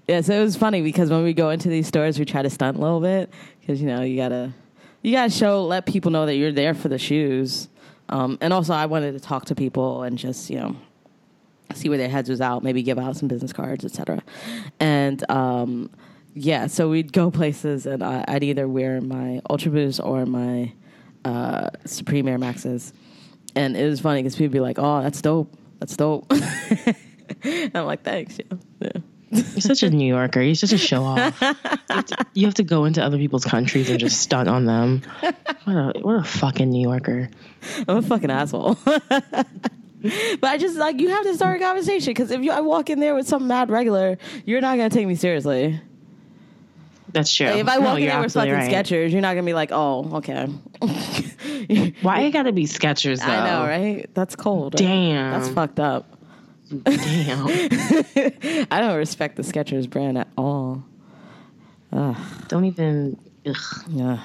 [0.08, 2.50] yeah, so it was funny because when we go into these stores, we try to
[2.50, 4.54] stunt a little bit because you know you gotta
[5.02, 7.68] you gotta show let people know that you're there for the shoes,
[8.10, 10.76] um, and also I wanted to talk to people and just you know
[11.74, 14.22] see where their heads was out, maybe give out some business cards, etc.
[14.80, 15.90] And um,
[16.36, 20.74] yeah, so we'd go places and I, I'd either wear my Ultra Boost or my
[21.26, 22.94] uh, Supreme Air Maxes,
[23.56, 26.32] and it was funny because people would be like, "Oh, that's dope, that's dope."
[27.74, 28.92] I'm like, "Thanks, yeah." yeah.
[29.32, 30.42] You're such a New Yorker.
[30.42, 31.42] You're such a show off.
[31.94, 34.66] You have, to, you have to go into other people's countries and just stunt on
[34.66, 35.02] them.
[35.66, 37.30] What a what a fucking New Yorker.
[37.88, 38.78] I'm a fucking asshole.
[38.86, 42.90] but I just like you have to start a conversation because if you I walk
[42.90, 45.80] in there with some mad regular, you're not gonna take me seriously.
[47.12, 47.48] That's true.
[47.48, 48.72] Like, if I No, walk in there with fucking right.
[48.72, 50.48] Skechers, you're not gonna be like, oh, okay.
[52.02, 53.32] Why it gotta be Skechers though?
[53.32, 54.10] I know, right?
[54.16, 54.74] That's cold.
[54.74, 54.80] right?
[54.84, 55.32] Damn.
[55.32, 56.13] That's fucked up.
[56.80, 57.48] Damn.
[58.72, 60.84] I don't respect the Skechers brand at all.
[61.92, 63.18] Don't even.
[63.46, 63.56] Ugh,
[63.90, 64.20] Yeah,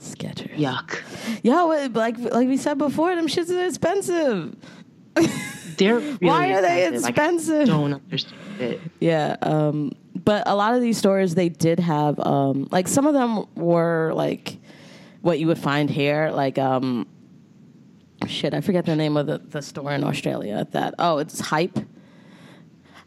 [0.00, 0.56] Skechers.
[0.56, 1.00] yuck.
[1.42, 4.54] Yeah, like like we said before, them shits are expensive.
[5.76, 7.62] They're really Why are they Like, expensive?
[7.62, 8.80] I don't understand it.
[9.00, 9.92] Yeah, um,
[10.24, 14.12] but a lot of these stores they did have um, like some of them were
[14.14, 14.58] like
[15.22, 17.06] what you would find here, like um,
[18.26, 20.66] shit, I forget the name of the, the store in Australia.
[20.72, 21.78] That oh, it's Hype,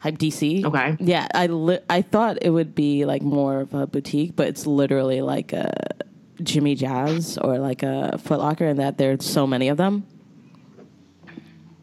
[0.08, 0.64] Hype DC.
[0.66, 0.96] Okay.
[1.00, 4.66] yeah, I li- I thought it would be like more of a boutique, but it's
[4.66, 5.72] literally like a
[6.42, 10.06] Jimmy Jazz or like a Foot Locker, in that there's so many of them.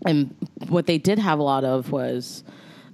[0.06, 0.34] And
[0.68, 2.44] what they did have a lot of was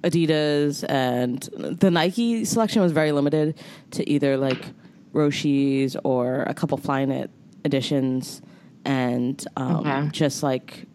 [0.03, 1.41] Adidas and
[1.81, 3.57] the Nike selection was very limited
[3.93, 4.65] to either like
[5.13, 7.29] Roshes or a couple Flyknit
[7.65, 8.41] editions
[8.85, 10.09] and um, Okay.
[10.13, 10.87] just like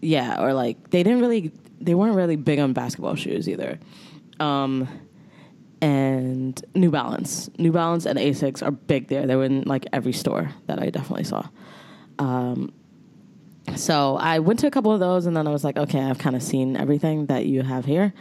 [0.00, 1.52] yeah or like they didn't really
[1.84, 3.78] they weren't really big on basketball shoes either
[4.40, 4.88] um,
[5.80, 10.12] and New Balance New Balance and Asics are big there they were in like every
[10.12, 11.48] store that I definitely saw
[12.18, 12.72] um,
[13.76, 16.18] so I went to a couple of those, and then I was like, okay, I've
[16.18, 18.12] kind of seen everything that you have here.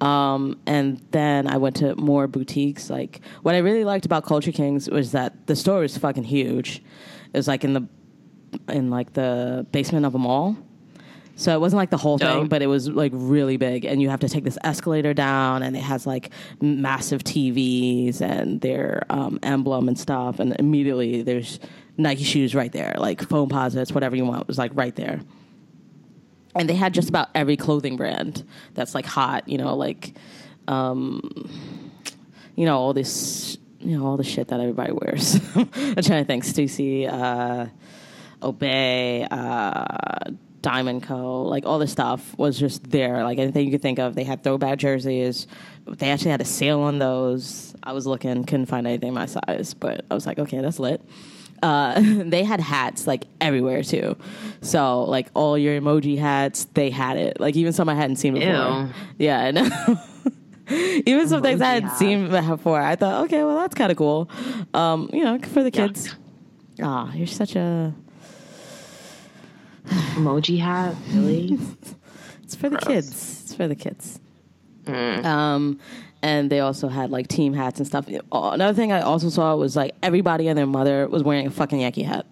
[0.00, 2.90] Um, and then I went to more boutiques.
[2.90, 6.82] Like what I really liked about Culture Kings was that the store was fucking huge.
[7.32, 7.86] It was like in the
[8.68, 10.56] in like the basement of a mall.
[11.40, 14.10] So it wasn't like the whole thing, but it was like really big, and you
[14.10, 16.28] have to take this escalator down, and it has like
[16.60, 21.58] massive TVs and their um, emblem and stuff, and immediately there's
[21.96, 25.22] Nike shoes right there, like Foamposites, whatever you want was like right there.
[26.54, 30.12] And they had just about every clothing brand that's like hot, you know, like,
[30.68, 31.22] um,
[32.54, 35.36] you know, all this, you know, all the shit that everybody wears.
[35.54, 37.64] I'm trying to think, Stussy, uh,
[38.42, 40.32] Obey, uh,
[40.62, 41.42] Diamond Co.
[41.42, 43.22] Like all this stuff was just there.
[43.24, 44.14] Like anything you could think of.
[44.14, 45.46] They had throwback jerseys.
[45.86, 47.74] They actually had a sale on those.
[47.82, 51.02] I was looking, couldn't find anything my size, but I was like, okay, that's lit.
[51.62, 54.16] Uh, they had hats like everywhere too.
[54.60, 57.40] So like all your emoji hats, they had it.
[57.40, 58.50] Like even some I hadn't seen before.
[58.50, 58.88] Ew.
[59.18, 59.98] Yeah, I know.
[61.06, 61.98] even some things I hadn't hat.
[61.98, 62.80] seen before.
[62.80, 64.30] I thought, okay, well that's kind of cool.
[64.74, 66.14] Um, you know, for the kids.
[66.82, 67.94] Ah, you're such a.
[69.90, 71.58] Emoji hat, really?
[72.42, 73.08] It's for the kids.
[73.44, 74.18] It's for the kids.
[74.88, 75.78] Um,
[76.20, 78.08] and they also had like team hats and stuff.
[78.32, 81.50] Oh, Another thing I also saw was like everybody and their mother was wearing a
[81.50, 82.26] fucking Yankee hat.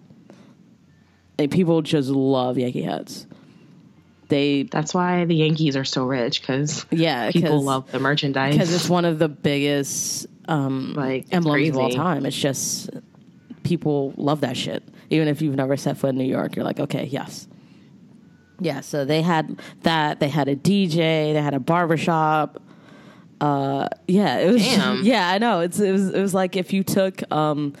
[1.37, 3.27] Like, people just love Yankee hats.
[4.27, 8.53] They That's why the Yankees are so rich because yeah, people 'cause- love the merchandise.
[8.55, 12.25] because it's one of the biggest um, Like, it's emblems of all time.
[12.25, 12.89] It's just
[13.63, 14.83] people love that shit.
[15.09, 17.47] Even if you've never set foot in New York, you're like, okay, yes.
[18.59, 20.19] Yeah, so they had that.
[20.19, 21.33] They had a DJ.
[21.33, 22.61] They had a barbershop.
[23.41, 24.63] Uh, yeah, it was.
[24.63, 25.03] Damn.
[25.03, 25.61] Yeah, I know.
[25.61, 27.73] It's it was it was like if you took um,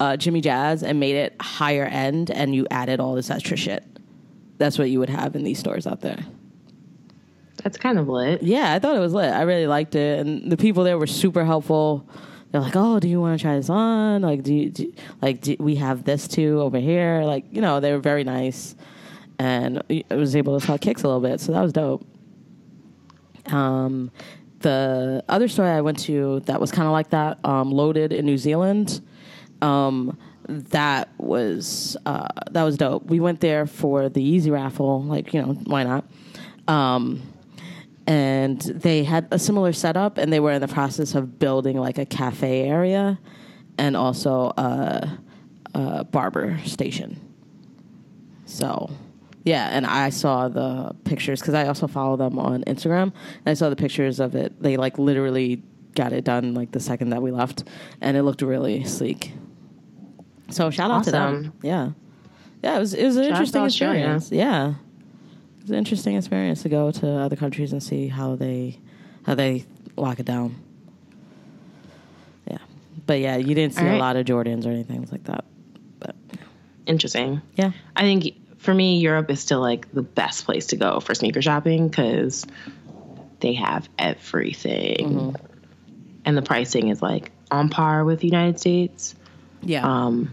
[0.00, 3.84] uh, Jimmy Jazz and made it higher end, and you added all this extra shit.
[4.58, 6.18] That's what you would have in these stores out there.
[7.62, 8.42] That's kind of lit.
[8.42, 9.32] Yeah, I thought it was lit.
[9.32, 12.08] I really liked it, and the people there were super helpful.
[12.56, 14.22] They're like, "Oh, do you want to try this on?
[14.22, 14.90] Like, do you do,
[15.20, 17.20] like do, we have this too over here?
[17.22, 18.74] Like, you know, they were very nice,
[19.38, 22.06] and I was able to talk kicks a little bit, so that was dope.
[23.44, 24.10] Um,
[24.60, 28.24] the other store I went to that was kind of like that, um, loaded in
[28.24, 29.02] New Zealand.
[29.60, 30.16] Um,
[30.48, 33.04] that was uh, that was dope.
[33.04, 36.06] We went there for the Yeezy raffle, like you know, why not?
[36.68, 37.20] Um,
[38.06, 41.98] and they had a similar setup, and they were in the process of building like
[41.98, 43.18] a cafe area,
[43.78, 45.18] and also a,
[45.74, 47.20] a barber station.
[48.44, 48.90] So,
[49.44, 53.54] yeah, and I saw the pictures because I also follow them on Instagram, and I
[53.54, 54.62] saw the pictures of it.
[54.62, 55.62] They like literally
[55.94, 57.64] got it done like the second that we left,
[58.00, 59.32] and it looked really sleek.
[60.50, 61.52] So shout out to them.
[61.62, 61.90] Yeah,
[62.62, 64.30] yeah, it was it was an Shout interesting experience.
[64.30, 64.76] Yeah, it
[65.66, 68.78] was an interesting experience to go to other countries and see how they
[69.24, 69.64] how they
[69.96, 70.54] lock it down.
[72.48, 72.58] Yeah,
[73.04, 75.44] but yeah, you didn't see All a lot of Jordans or anything like that.
[75.98, 76.14] But
[76.86, 77.42] Interesting.
[77.56, 81.14] yeah, I think for me, Europe is still like the best place to go for
[81.16, 82.46] sneaker shopping because
[83.40, 85.34] they have everything,
[86.24, 89.16] and the pricing is like on par with the United States.
[89.62, 90.32] yeah, Um,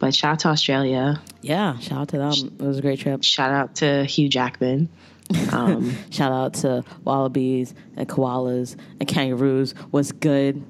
[0.00, 1.22] but shout out to Australia.
[1.42, 1.78] yeah.
[1.78, 2.32] Shout out to them.
[2.58, 3.22] It was a great trip.
[3.22, 4.88] Shout out to Hugh Jackman.
[5.52, 9.74] Um, Shout out to wallabies and koalas and kangaroos.
[9.92, 10.64] Was good.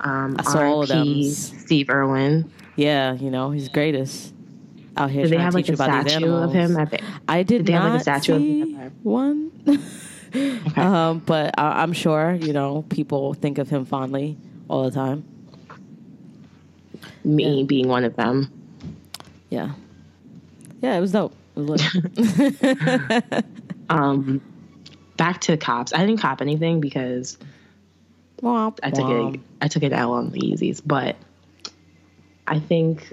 [0.00, 1.24] um, I saw all of them.
[1.24, 2.50] Steve Irwin.
[2.76, 4.34] Yeah, you know he's greatest
[4.96, 5.22] out here.
[5.22, 5.76] Did they trying have to like teach a
[6.10, 6.76] statue of him?
[7.28, 9.50] I did, Did they not have, like, a statue of see him at the- one.
[10.76, 15.24] um, but I, I'm sure you know people think of him fondly all the time.
[17.24, 17.64] Me Yeah.
[17.66, 18.50] being one of them.
[19.50, 19.72] Yeah,
[20.82, 21.34] yeah, it was dope.
[21.56, 21.82] It was.
[23.88, 24.40] Um,
[25.16, 25.92] back to the cops.
[25.92, 27.36] I didn't cop anything because
[28.40, 29.34] Womp I took womp.
[29.34, 29.40] it.
[29.60, 31.16] I took an L on the Yeezys, but
[32.46, 33.12] I think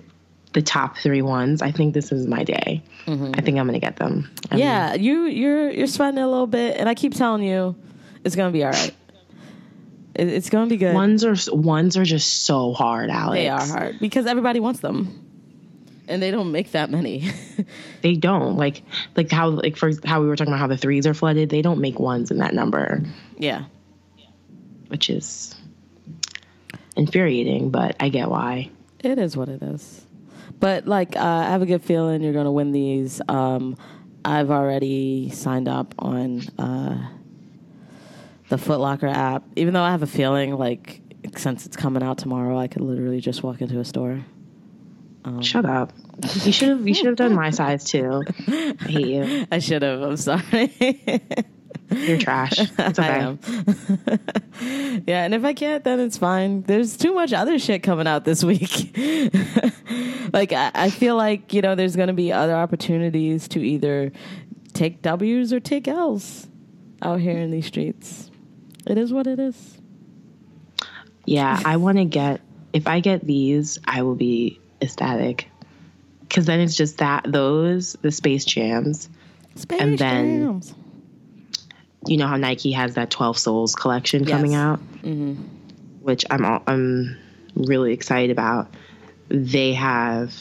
[0.54, 1.64] the top three ones.
[1.64, 2.84] I think this is my day.
[3.08, 4.30] I think I'm gonna get them.
[4.52, 7.76] I'm- Yeah, you you're you're sweating a little bit, and I keep telling you,
[8.24, 8.94] it's gonna be all right.
[10.18, 10.94] It, it's gonna be good.
[10.96, 13.40] ones are ones are just so hard, Alex.
[13.40, 15.24] they are hard because everybody wants them,
[16.08, 17.30] and they don't make that many.
[18.04, 18.84] They don't like
[19.16, 21.50] like how like for how we were talking about how the threes are flooded.
[21.50, 23.04] They don't make ones in that number,
[23.38, 23.66] yeah,
[24.88, 25.56] which is
[26.96, 27.72] infuriating.
[27.72, 28.70] But I get why.
[29.00, 30.06] it is what it is.
[30.60, 33.20] But like, uh, I have a good feeling you're gonna win these.
[33.28, 33.78] Um,
[34.24, 37.10] I've already signed up on uh,
[38.50, 41.02] the Foot Locker app, even though I have a feeling like
[41.36, 44.24] since it's coming out tomorrow, I could literally just walk into a store.
[45.26, 45.92] Um, Shut up.
[46.44, 46.88] You should have.
[46.88, 48.24] You should have done my size too.
[48.48, 49.48] I hate you.
[49.52, 50.02] I should have.
[50.02, 50.74] I'm sorry.
[51.92, 52.60] You're trash.
[52.60, 53.08] It's okay.
[53.08, 53.40] I am.
[55.06, 56.64] yeah, and if I can't, then it's fine.
[56.64, 58.96] There's too much other shit coming out this week.
[60.34, 64.12] like I, I feel like you know, there's going to be other opportunities to either
[64.74, 66.48] take W's or take L's
[67.02, 68.27] out here in these streets.
[68.88, 69.78] It is what it is.
[71.26, 72.42] Yeah, I want to get.
[72.74, 75.50] If I get these, I will be ecstatic.
[76.22, 79.10] Because then it's just that those the Space Jams.
[79.56, 80.74] Space And then- Jams.
[82.06, 84.60] You know how Nike has that Twelve Soles collection coming Yes.
[84.62, 85.34] out, mm-hmm.
[86.02, 87.18] which I'm all, I'm
[87.56, 88.74] really excited about.
[89.28, 90.34] They have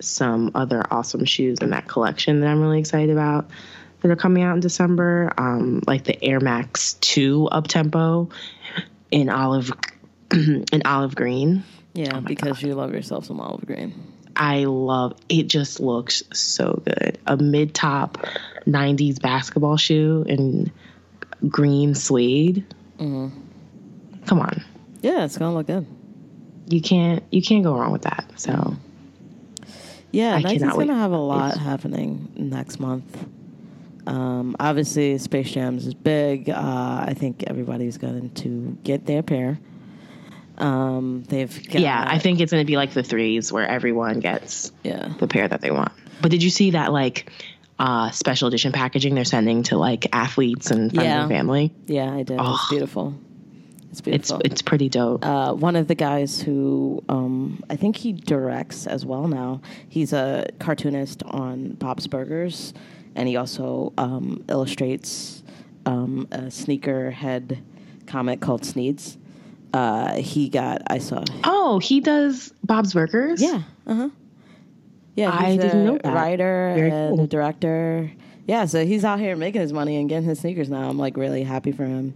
[0.00, 3.48] some other awesome shoes in that collection that I'm really excited about
[4.04, 5.32] that are coming out in December.
[5.38, 8.28] Um, like the Air Max Two Up Tempo
[9.10, 9.72] in olive
[10.30, 11.64] in olive green.
[11.94, 13.94] Yeah, Oh because you love yourself some olive green.
[14.36, 17.18] I love it just looks so good.
[17.26, 18.18] A mid top
[18.66, 20.70] 90s basketball shoe in
[21.48, 22.64] green suede.
[22.98, 23.38] Mm-hmm.
[24.26, 24.62] Come on.
[25.02, 25.86] Yeah, it's gonna look good.
[26.68, 28.30] You can't you can't go wrong with that.
[28.36, 28.76] So
[30.10, 33.24] Yeah, I Nike's cannot gonna have a lot It's- happening next month.
[34.06, 36.50] Um, obviously, Space Jams is big.
[36.50, 39.58] Uh, I think everybody's going to get their pair.
[40.58, 44.70] Um, they've got, yeah, I think it's gonna be like the threes where everyone gets
[44.84, 45.90] yeah, the pair that they want.
[46.22, 47.30] But did you see that like
[47.80, 51.20] uh special edition packaging they're sending to like athletes and friends Yeah.
[51.22, 51.72] and family?
[51.86, 52.34] yeah, I did.
[52.34, 52.66] It's Oh.
[52.70, 53.14] beautiful.
[53.90, 54.40] It's It's beautiful.
[54.44, 55.26] it's pretty dope.
[55.26, 59.60] uh, one of the guys who um, I think he directs as well now.
[59.88, 62.74] He's a cartoonist on Bob's Burgers,
[63.14, 65.42] and he also um, illustrates
[65.86, 67.62] um, a sneaker head
[68.06, 69.16] comic called Sneeds.
[69.72, 73.42] Uh, he got I saw oh, he does Bob's Burgers?
[73.42, 74.08] yeah uh huh
[75.16, 76.14] yeah I he's didn't a know that.
[76.14, 77.24] writer Very and cool.
[77.24, 78.10] a director
[78.46, 80.88] yeah, so he's out here making his money and getting his sneakers now.
[80.88, 82.14] I'm like really happy for him.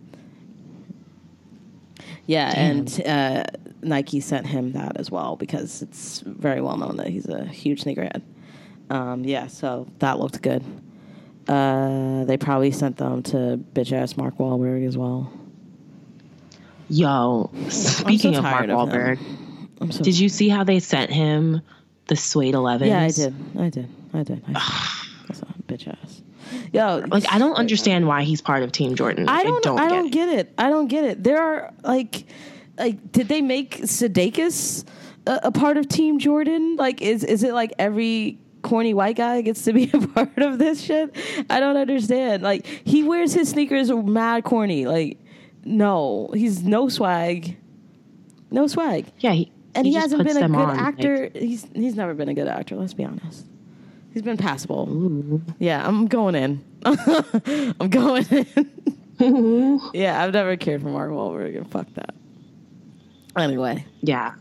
[2.26, 3.44] Yeah, and uh,
[3.82, 7.82] Nike sent him that as well because it's very well known that he's a huge
[7.84, 8.20] sneakerhead.
[8.90, 10.62] Um, yeah, so that looked good.
[11.49, 15.32] Uh, they probably sent them to bitch ass Mark Wahlberg as well.
[16.90, 18.70] Yo, speaking of Mark of.
[18.70, 19.18] Wahlberg,
[19.80, 21.62] I'm so did you see how they sent him
[22.07, 22.86] the suede 11s?
[22.86, 23.34] Yeah, I did.
[23.59, 23.88] I did.
[24.12, 24.44] I did.
[24.49, 26.22] I a bitch ass.
[26.72, 29.28] Yo, Like, I don't understand why he's part of Team Jordan.
[29.28, 29.66] I don't.
[29.66, 30.32] I don't, get, it.
[30.32, 30.55] get it.
[30.59, 31.24] I don't get it.
[31.24, 32.24] There are like,
[32.78, 34.84] like, did they make Sudeikis
[35.26, 36.76] a, a part of Team Jordan?
[36.76, 40.59] Like, is is it like every corny white guy gets to be a part of
[40.59, 41.14] this shit?
[41.50, 42.42] I don't understand.
[42.42, 44.86] Like, he wears his sneakers mad corny.
[44.86, 45.18] Like,
[45.64, 47.56] no, he's no swag,
[48.50, 51.30] no swag, Yeah, he, and he, just hasn't been a good on, like- actor.
[51.34, 52.76] he's he's never been a good actor.
[52.76, 53.44] Let's be honest.
[54.14, 55.42] He's been passable.
[55.59, 56.64] Yeah, I'm going in.
[56.84, 59.80] I'm going in.
[59.92, 61.68] yeah, I've never cared for Mark Wahlberg.
[61.70, 62.14] Fuck that.
[63.36, 64.34] Anyway, yeah.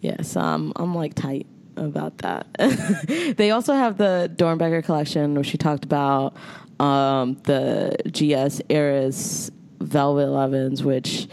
[0.00, 1.46] yes, I'm I'm like tight
[1.76, 2.46] about that.
[3.36, 6.34] they also have the Doernbecher collection, where she talked about.
[6.78, 9.50] Um, the GS Heiress
[9.80, 11.26] Velvet 11s, which,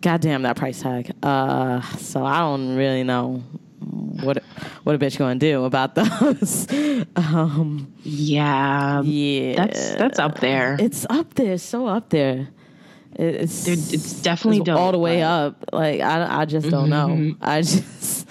[0.00, 1.12] goddamn, that price tag.
[1.22, 3.44] Uh, so I don't really know
[3.80, 4.42] what
[4.82, 6.66] what a bitch going to do about those.
[7.14, 9.02] um, Yeah.
[9.02, 10.76] yeah, That's that's up there.
[10.80, 12.48] It's up there, so up there.
[13.14, 15.64] It's it's definitely it's all the way up.
[15.72, 17.34] Like I, I just don't know.
[17.40, 18.28] I just,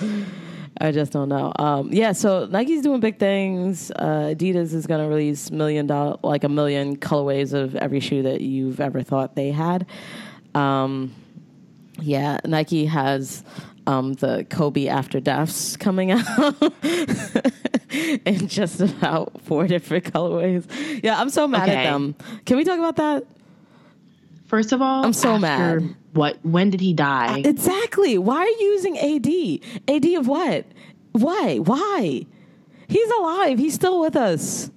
[0.79, 1.51] I just don't know.
[1.57, 3.89] Um, yeah, so Nike's doing big things.
[3.91, 8.21] Uh, Adidas is going to release million dollar, like a million colorways of every shoe
[8.23, 9.87] that you've ever thought they had.
[10.53, 11.13] Um,
[11.99, 13.43] yeah, Nike has
[13.87, 16.55] um, the Kobe After Deaths coming out
[18.25, 20.65] in just about four different colorways.
[21.03, 21.75] Yeah, I'm so mad Okay.
[21.85, 22.15] at them.
[22.45, 23.25] Can we talk about that?
[24.45, 25.95] First of all, I'm so after mad.
[26.17, 26.37] What?
[26.43, 27.41] When did he die?
[27.45, 28.17] Exactly.
[28.17, 29.95] Why are you using AD?
[29.95, 30.65] AD of what?
[31.13, 31.57] Why?
[31.57, 32.25] Why?
[32.87, 33.59] He's alive.
[33.59, 34.69] He's still with us.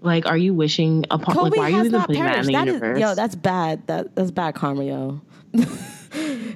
[0.00, 1.34] like, are you wishing upon?
[1.34, 2.46] Kobe like, why are you has even not putting that in perished.
[2.46, 3.00] the That is, universe?
[3.00, 3.86] yo, that's bad.
[3.86, 5.20] That that's bad karma, yo.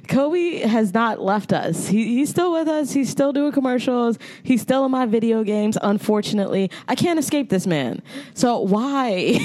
[0.07, 1.87] Kobe has not left us.
[1.87, 2.91] He, he's still with us.
[2.91, 4.17] He's still doing commercials.
[4.43, 5.77] He's still in my video games.
[5.81, 8.01] Unfortunately, I can't escape this man.
[8.33, 9.39] So why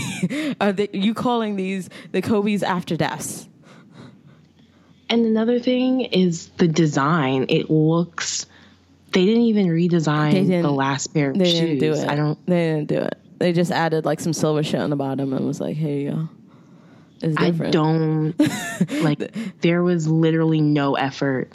[0.60, 3.48] are they, you calling these the Kobe's after deaths?
[5.12, 7.46] And another thing is the design.
[7.48, 8.46] It looks.
[9.12, 11.60] They didn't even redesign didn't- the last pair of They shoes.
[11.60, 12.08] didn't do it.
[12.08, 12.38] I don't.
[12.46, 13.18] They didn't do it.
[13.38, 16.10] They just added like some silver shit on the bottom and was like, "Here you
[16.12, 16.28] go."
[17.38, 18.34] I don't
[19.02, 19.34] like.
[19.60, 21.52] There was literally no effort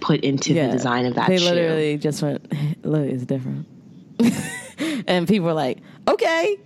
[0.00, 1.32] put into the design of that shoe.
[1.32, 1.44] They shoe.
[1.54, 2.52] literally just went,
[2.84, 3.66] "Look, it's different,"
[5.06, 6.58] and people were like, "Okay."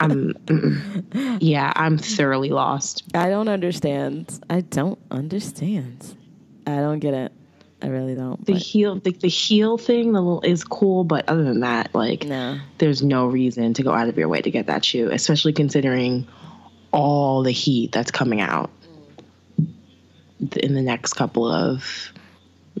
[0.00, 3.04] I'm, yeah, I'm thoroughly lost.
[3.14, 4.38] I don't understand.
[4.50, 6.14] I don't understand.
[6.66, 7.32] I don't get it.
[7.82, 8.44] I really don't.
[8.44, 11.94] The but- heel, the, the heel thing, the little, is cool, but other than that,
[11.94, 12.58] like, no.
[12.78, 16.26] there's no reason to go out of your way to get that shoe, especially considering
[16.92, 18.70] all the heat that's coming out
[20.56, 22.12] in the next couple of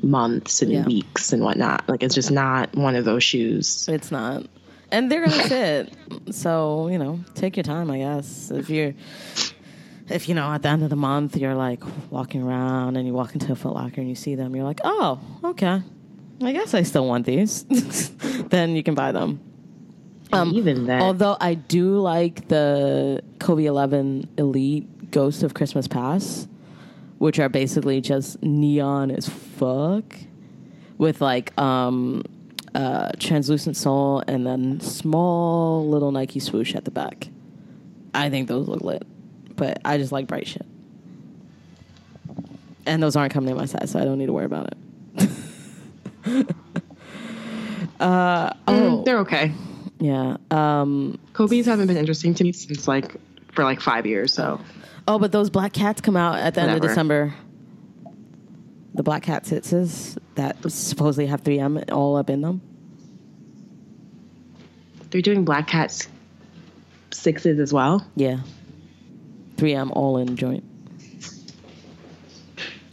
[0.02, 0.84] months and Yeah.
[0.86, 1.88] weeks and whatnot.
[1.88, 3.86] Like, it's just not one of those shoes.
[3.88, 4.46] It's not.
[4.90, 5.92] And they're gonna fit.
[6.30, 8.50] So, you know, take your time, I guess.
[8.50, 8.94] If you're
[10.08, 13.12] if you know at the end of the month you're like walking around and you
[13.12, 15.82] walk into a Foot Locker and you see them, you're like, oh, okay.
[16.42, 17.64] I guess I still want these.
[18.50, 19.40] then you can buy them.
[20.32, 26.48] And even then, Although I do like the Kobe 11 Elite Ghost of Christmas Past,
[27.18, 30.04] which are basically just neon as fuck
[30.98, 32.22] with like um
[32.74, 37.28] uh translucent sole and then small little Nike swoosh at the back.
[38.14, 39.06] I think those look lit.
[39.56, 40.66] But I just like bright shit.
[42.84, 44.76] And those aren't coming in my size, so I don't need to worry about it.
[48.00, 49.52] uh oh Mm, they're okay.
[49.98, 50.36] yeah.
[50.50, 53.16] Um Kobe's haven't been interesting to me since like
[53.52, 54.32] for like five years.
[54.32, 54.60] So
[55.08, 57.32] Oh, but those black cats come out at the end of December.
[58.96, 62.60] The black cat sixes that supposedly have 3M all up in them.
[65.10, 66.08] they're doing Black Cats
[67.12, 68.06] sixes as well.
[68.16, 68.38] Yeah.
[69.56, 70.64] 3M all in joint.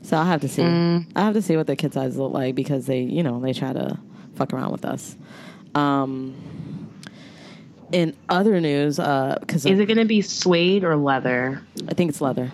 [0.02, 0.62] So I'll have to see.
[0.62, 1.08] Mm.
[1.16, 3.54] I'll have to see what the kid sizes look like because they, you know, they
[3.54, 3.98] try to
[4.36, 5.16] fuck around with us.
[5.76, 6.36] Um,
[7.92, 11.62] in other news, because Is it going to be suede or leather?
[11.88, 12.52] I think it's leather.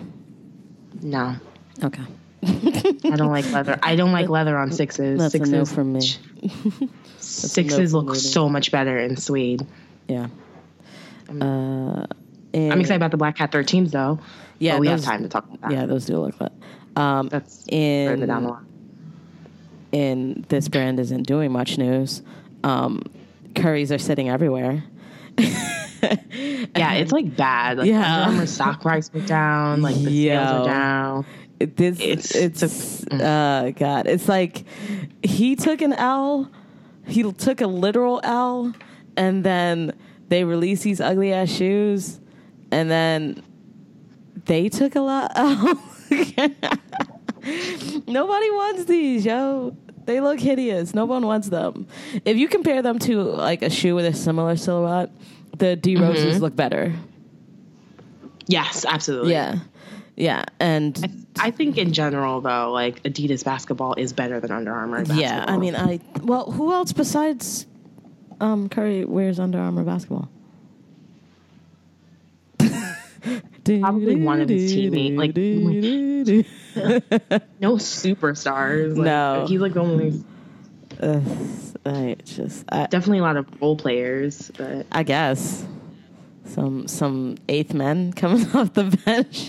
[1.02, 1.36] No,
[1.82, 2.02] Okay.
[2.44, 3.78] I don't like leather.
[3.82, 5.18] I don't like leather on sixes.
[5.18, 6.00] That's sixes, no from me.
[7.18, 9.66] Sixes no look so much better in suede.
[10.08, 10.28] Yeah.
[11.28, 12.06] I'm, Uh,
[12.54, 14.18] I'm excited about the Black Cat 13s though.
[14.58, 15.72] Yeah, but we those- have time to talk about that.
[15.72, 16.52] Yeah, those do look lit.
[16.96, 18.66] Um, that's in down the line.
[19.92, 22.22] in this brand isn't doing much news.
[22.64, 23.02] Um,
[23.54, 24.82] curries are sitting everywhere.
[26.76, 27.78] Yeah, it's like bad.
[27.78, 28.22] Like Yeah.
[28.22, 29.82] Under Armour stock price went down.
[29.82, 30.36] Like the sales Yo.
[30.62, 31.26] are down.
[31.60, 34.06] It- This it's It's- it's uh god.
[34.06, 34.64] It's like
[35.22, 36.50] he took an L,
[37.06, 38.72] he took a literal L,
[39.16, 39.92] and then
[40.28, 42.18] they released these ugly ass shoes,
[42.70, 43.42] and then
[44.46, 45.32] they took a lot.
[48.06, 49.76] Nobody wants these, yo.
[50.06, 50.94] They look hideous.
[50.94, 51.86] No one wants them.
[52.24, 55.10] If you compare them to like a shoe with a similar silhouette,
[55.56, 56.92] the D roses look better.
[58.46, 59.32] Yes, absolutely.
[59.32, 59.58] Yeah,
[60.20, 64.98] yeah, and I think in general though, like Adidas basketball is better than Under Armour.
[64.98, 65.22] Basketball.
[65.22, 67.66] Yeah, I mean, I well, who else besides
[68.40, 70.28] um, Curry wears Under Armour basketball?
[73.64, 75.16] Probably one of his teammates.
[75.16, 75.36] like-
[77.60, 78.96] no superstars.
[78.96, 79.46] Like, No.
[79.48, 80.22] he's like the only.
[81.00, 81.22] Ugh,
[81.86, 85.64] I just, I, Definitely a lot of role players, but I guess
[86.44, 89.48] some some eighth men coming off the bench.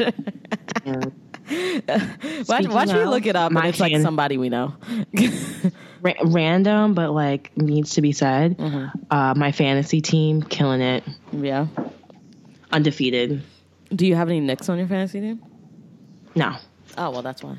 [0.86, 2.44] yeah.
[2.48, 4.76] watch watch me look it up, and it's like somebody we know.
[6.02, 8.58] Ra- random, but like needs to be said.
[8.58, 9.14] Mm-hmm.
[9.14, 11.68] Uh, my fantasy team killing it, yeah.
[12.72, 13.44] undefeated.
[13.94, 15.44] Do you have any Knicks on your fantasy team?
[16.34, 16.56] No,
[16.98, 17.58] Oh well, that's why.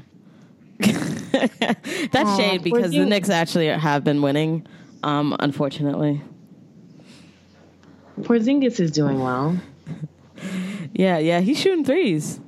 [0.78, 4.66] that's Aw, shade because the Knicks actually have been winning.
[5.02, 6.22] Um, unfortunately.
[8.20, 9.58] Porzingis is doing well.
[10.92, 12.40] Yeah, yeah, he's shooting threes.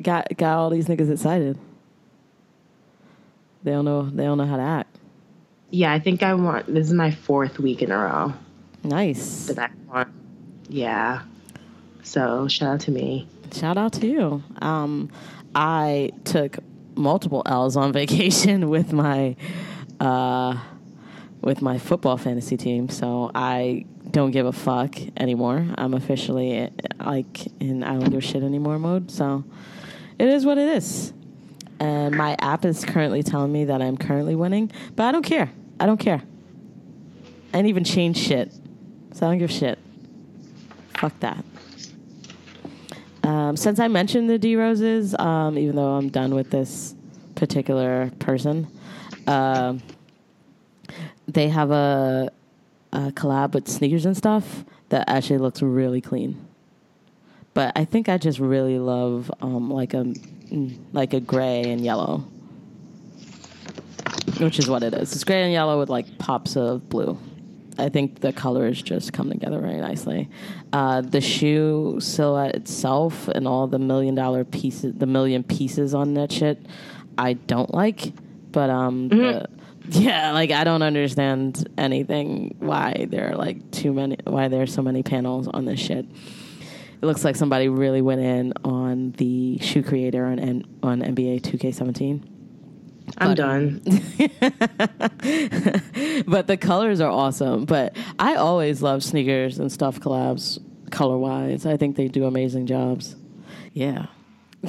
[0.00, 1.58] Got got all these niggas excited.
[3.62, 4.98] They don't know they don't know how to act.
[5.70, 6.66] Yeah, I think I want.
[6.66, 8.34] This is my fourth week in a row
[8.84, 9.46] Nice.
[9.46, 10.08] that I want.
[10.68, 11.22] Yeah.
[12.02, 13.28] So shout out to me.
[13.52, 14.42] Shout out to you.
[14.60, 15.10] Um,
[15.54, 16.58] I took
[16.94, 19.36] multiple L's on vacation with my
[20.00, 20.58] uh,
[21.40, 25.66] with my football fantasy team, so I don't give a fuck anymore.
[25.76, 29.10] I'm officially like in I don't give a shit anymore mode.
[29.10, 29.44] So
[30.18, 31.12] it is what it is.
[31.80, 35.50] And my app is currently telling me that I'm currently winning, but I don't care.
[35.80, 36.22] I don't care.
[37.52, 38.52] I didn't even change shit,
[39.12, 39.78] so I don't give a shit.
[40.98, 41.44] Fuck that.
[43.24, 46.94] Um, since I mentioned the D Roses, um, even though I'm done with this
[47.34, 48.68] particular person,
[49.26, 49.82] um,
[51.26, 52.30] they have a,
[52.92, 56.46] a collab with Sneakersnstuff that actually looks really clean.
[57.54, 61.82] But I think I just really love um, like a mm, like a gray and
[61.82, 62.24] yellow,
[64.38, 65.12] which is what it is.
[65.12, 67.18] It's gray and yellow with like pops of blue.
[67.78, 70.28] I think the colors just come together very nicely.
[70.72, 76.14] Uh, the shoe silhouette itself and all the million dollar pieces, the million pieces on
[76.14, 76.64] that shit,
[77.16, 78.12] I don't like.
[78.50, 79.48] But um, the,
[79.88, 84.66] yeah, like I don't understand anything why there are like too many, why there are
[84.66, 86.06] so many panels on this shit.
[87.00, 91.40] It looks like somebody really went in on the shoe creator on N- on NBA
[91.42, 92.28] 2K17.
[93.18, 93.80] I'm But- done.
[96.26, 97.64] but the colors are awesome.
[97.64, 100.58] But I always love Sneakersnstuff collabs
[100.92, 101.66] color wise.
[101.66, 103.16] I think they do amazing jobs.
[103.72, 104.06] Yeah.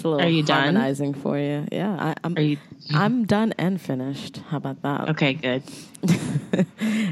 [0.00, 0.62] it's a little Are you done?
[0.74, 1.66] harmonizing for you.
[1.70, 2.34] Yeah, I, I'm.
[2.36, 2.56] Are you
[2.94, 4.38] I'm done and finished.
[4.48, 5.10] How about that?
[5.10, 5.34] okay?
[5.34, 5.62] Good.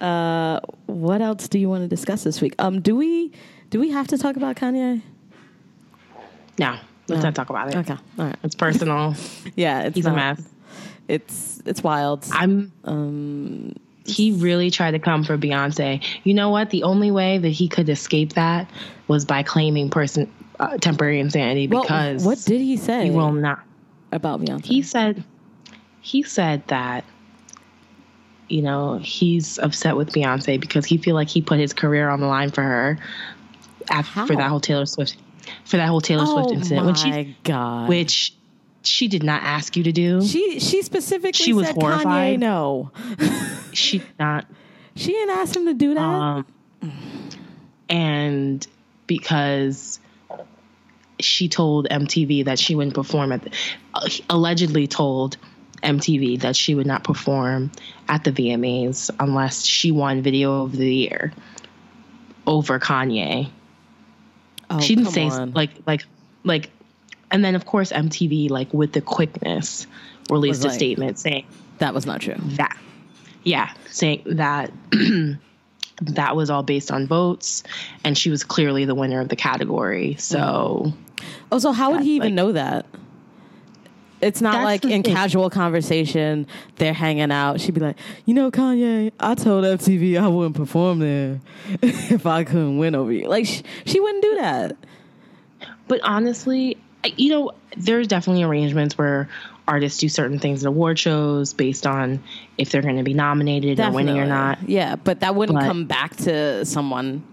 [0.00, 2.56] Uh, what else do you want to discuss this week?
[2.58, 3.30] Um, do we
[3.70, 5.00] do we have to talk about Kanye?
[6.58, 6.70] No,
[7.06, 7.28] let's No.
[7.28, 7.76] not talk about it.
[7.76, 8.36] Okay, all right.
[8.42, 9.14] It's personal.
[9.54, 10.42] Yeah, it's He's a mess.
[11.06, 12.26] It's it's wild.
[12.32, 12.72] I'm.
[12.84, 16.02] Um, He really tried to come for Beyonce.
[16.24, 16.70] You know what?
[16.70, 18.68] The only way that he could escape that
[19.06, 20.28] was by claiming person
[20.62, 23.60] uh, temporary insanity well, because what did he say he will not.
[24.12, 24.64] about Beyonce?
[24.64, 25.24] He said
[26.00, 27.04] he said that
[28.48, 32.20] you know he's upset with Beyonce because he feel like he put his career on
[32.20, 32.98] the line for her
[33.90, 35.16] after for that whole Taylor Swift
[35.64, 37.88] for that whole Taylor oh Swift incident my when she god!
[37.88, 38.34] which
[38.84, 40.20] she did not ask you to do.
[40.26, 42.36] she she specifically She was said horrified.
[42.36, 42.90] Kanye no.
[43.72, 44.46] She did not
[44.96, 46.00] she didn't ask him to do that.
[46.00, 46.46] um
[47.88, 48.66] and
[49.06, 49.98] because
[51.24, 53.50] she told MTV that she wouldn't perform at the,
[53.94, 55.36] uh, allegedly told
[55.82, 57.70] MTV that she would not perform
[58.08, 61.32] at the VMAs unless she won Video of the Year
[62.46, 63.50] over Kanye.
[64.70, 65.52] oh, she didn't say on.
[65.52, 66.04] like like
[66.44, 66.70] like,
[67.30, 69.86] and then of course MTV like with the quickness
[70.30, 71.46] released Was a statement saying
[71.78, 72.36] that was not true.
[72.56, 72.76] that
[73.44, 74.72] yeah saying that
[76.02, 77.62] that was all based on votes,
[78.04, 80.16] and she was clearly the winner of the category.
[80.18, 80.92] So,
[81.50, 82.86] Oh, so how would he even like- know that?
[84.20, 85.14] It's not like in thing.
[85.14, 86.46] casual conversation,
[86.76, 87.60] they're hanging out.
[87.60, 91.40] She'd be like, you know, Kanye, I told MTV I wouldn't perform there
[91.82, 93.26] if I couldn't win over you.
[93.26, 94.76] Like, sh- she wouldn't do that.
[95.88, 99.28] but honestly, I- you know, there's definitely arrangements where
[99.66, 102.22] artists do certain things at award shows based on
[102.58, 104.68] if they're going to be nominated or winning or not.
[104.68, 107.24] Yeah, but that wouldn't But- come back to someone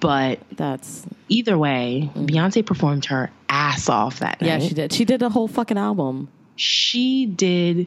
[0.00, 1.04] But that's.
[1.28, 4.46] either way, Beyonce performed her ass off that Mm.
[4.46, 4.92] Yeah, she did.
[4.92, 6.28] She did a whole fucking album.
[6.56, 7.86] she did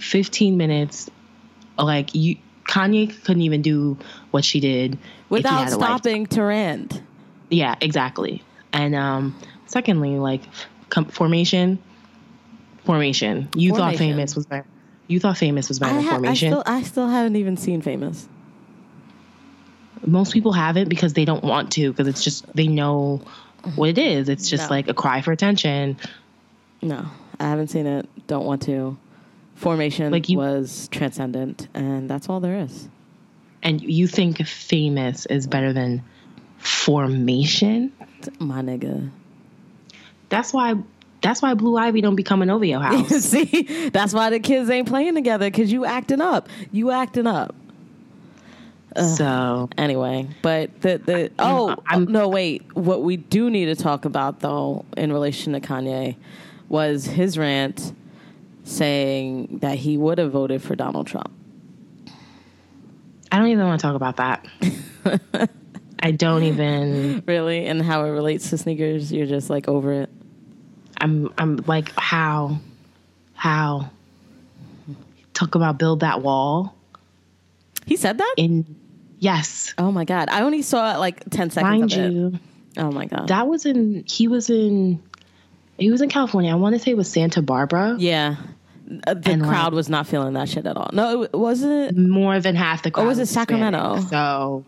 [0.00, 1.10] 15 minutes
[1.78, 2.36] like you
[2.68, 3.98] Kanye couldn't even do
[4.30, 4.98] what she did
[5.28, 5.88] Without had a life.
[5.88, 7.02] stopping Tarand.
[7.50, 8.42] Yeah, exactly.
[8.72, 10.42] And um secondly, like
[10.88, 11.78] com- formation
[12.84, 13.48] formation.
[13.54, 14.66] You thought famous was better.
[15.08, 16.50] You thought famous was better I, than ha- I formation.
[16.52, 18.28] still, I still haven't even seen Famous.
[20.06, 23.20] Most people haven't because they don't want to because it's just they know
[23.62, 23.76] mm-hmm.
[23.76, 24.28] what it is.
[24.28, 24.76] It's just No.
[24.76, 25.96] like a cry for attention.
[26.82, 27.04] No,
[27.38, 28.08] I haven't seen it.
[28.26, 28.96] Don't want to.
[29.54, 32.88] Formation Like you- was transcendent, and that's all there is.
[33.62, 36.02] And you think famous is better than
[36.56, 37.92] formation?
[38.38, 39.10] My nigga.
[40.30, 40.76] That's why
[41.20, 43.08] that's why Blue Ivy don't be coming over your house.
[43.24, 46.48] See, that's why the kids ain't playing together because you acting up.
[46.72, 47.54] You acting up.
[48.96, 54.04] So Anyway, but the the oh I'm- no wait, what we do need to talk
[54.04, 56.16] about though in relation to Kanye
[56.68, 57.92] was his rant
[58.64, 61.30] saying that he would have voted for Donald Trump.
[63.32, 64.46] I don't even want to talk about that.
[66.02, 70.10] I don't even Really, and how it relates to sneakers, you're just like over it.
[71.00, 72.58] I'm I'm like how
[73.34, 73.90] how
[75.34, 76.74] talk about build that wall
[77.86, 78.34] He said that.
[78.36, 78.76] in
[79.20, 80.28] yes Oh my god!
[80.30, 82.12] I only saw it like ten seconds mind of it.
[82.12, 82.38] you
[82.76, 83.28] Oh my god!
[83.28, 85.00] that was in he was in
[85.78, 88.36] he was in California I want to say it was Santa Barbara yeah,
[89.06, 90.90] Uh, the And, like- crowd was not feeling that shit at all.
[90.92, 91.96] No, it wasn't.
[91.96, 93.48] more than half the crowd was it Hispanic.
[93.48, 94.00] Sacramento?
[94.10, 94.64] so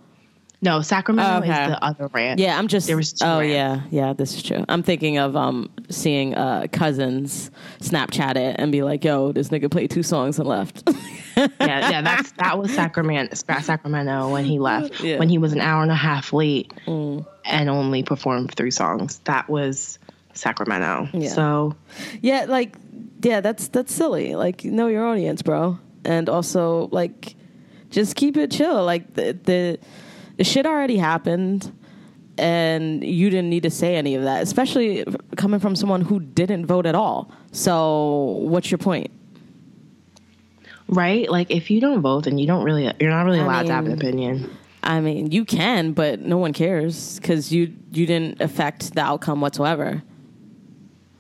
[0.63, 1.51] no Sacramento Okay.
[1.65, 2.87] is the other rant Yeah, I'm just.
[2.87, 3.53] There was two oh rants.
[3.53, 4.13] yeah, yeah.
[4.15, 4.65] This is true.
[4.69, 7.51] I'm thinking of um seeing uh cousins
[7.81, 10.89] Snapchat it and be like, "Yo, this nigga played two songs and left."
[11.37, 11.49] yeah,
[11.91, 15.01] yeah, that's that was Sacramento, Sacramento when he left.
[15.03, 15.17] Yeah.
[15.17, 15.19] Mm.
[15.19, 19.19] When he was an hour and a half late and only performed three songs.
[19.25, 19.99] That was
[20.35, 21.09] Sacramento.
[21.13, 21.29] Yeah.
[21.31, 21.75] So
[22.21, 22.77] yeah, like
[23.23, 24.35] yeah, that's that's silly.
[24.37, 27.35] Like know your audience, bro, and also like
[27.91, 28.85] just keep it chill.
[28.85, 29.79] Like the the,
[30.43, 31.73] the shit already happened.
[32.37, 35.05] And you didn't need to say any of that, especially
[35.37, 37.31] coming from someone who didn't vote at all.
[37.53, 39.11] So, what's your point?
[40.89, 43.67] right, like if you don't vote, then you don't really, you're not really I allowed
[43.67, 44.51] to have an opinion.
[44.83, 49.41] I mean, you can, but no one cares because you you didn't affect the outcome
[49.41, 50.03] whatsoever.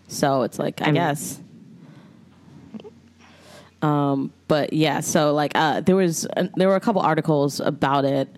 [0.08, 1.40] So it's like I, mean- guess.
[3.82, 8.04] Um, but yeah, so like uh, there was uh, there were a couple articles about
[8.04, 8.28] it.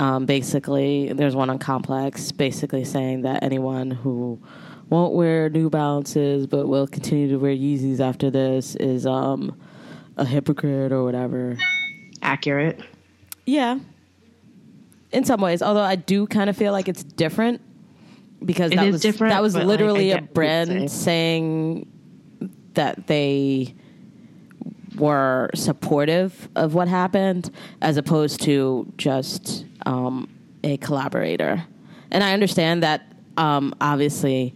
[0.00, 4.40] Um, basically, there's one on Complex, basically saying that anyone who
[4.88, 9.60] won't wear New Balances but will continue to wear Yeezys after this is um,
[10.16, 11.58] a hypocrite or whatever.
[12.22, 12.80] Accurate.
[13.44, 13.78] Yeah.
[15.10, 17.60] In some ways, although I do kind of feel like it's different
[18.44, 20.90] because It that was different, that was like, literally I a get what you're brand
[20.90, 21.90] saying
[22.74, 23.74] that they
[24.98, 30.28] were supportive of what happened as opposed to just um,
[30.64, 31.64] a collaborator.
[32.10, 34.54] And I understand that um, obviously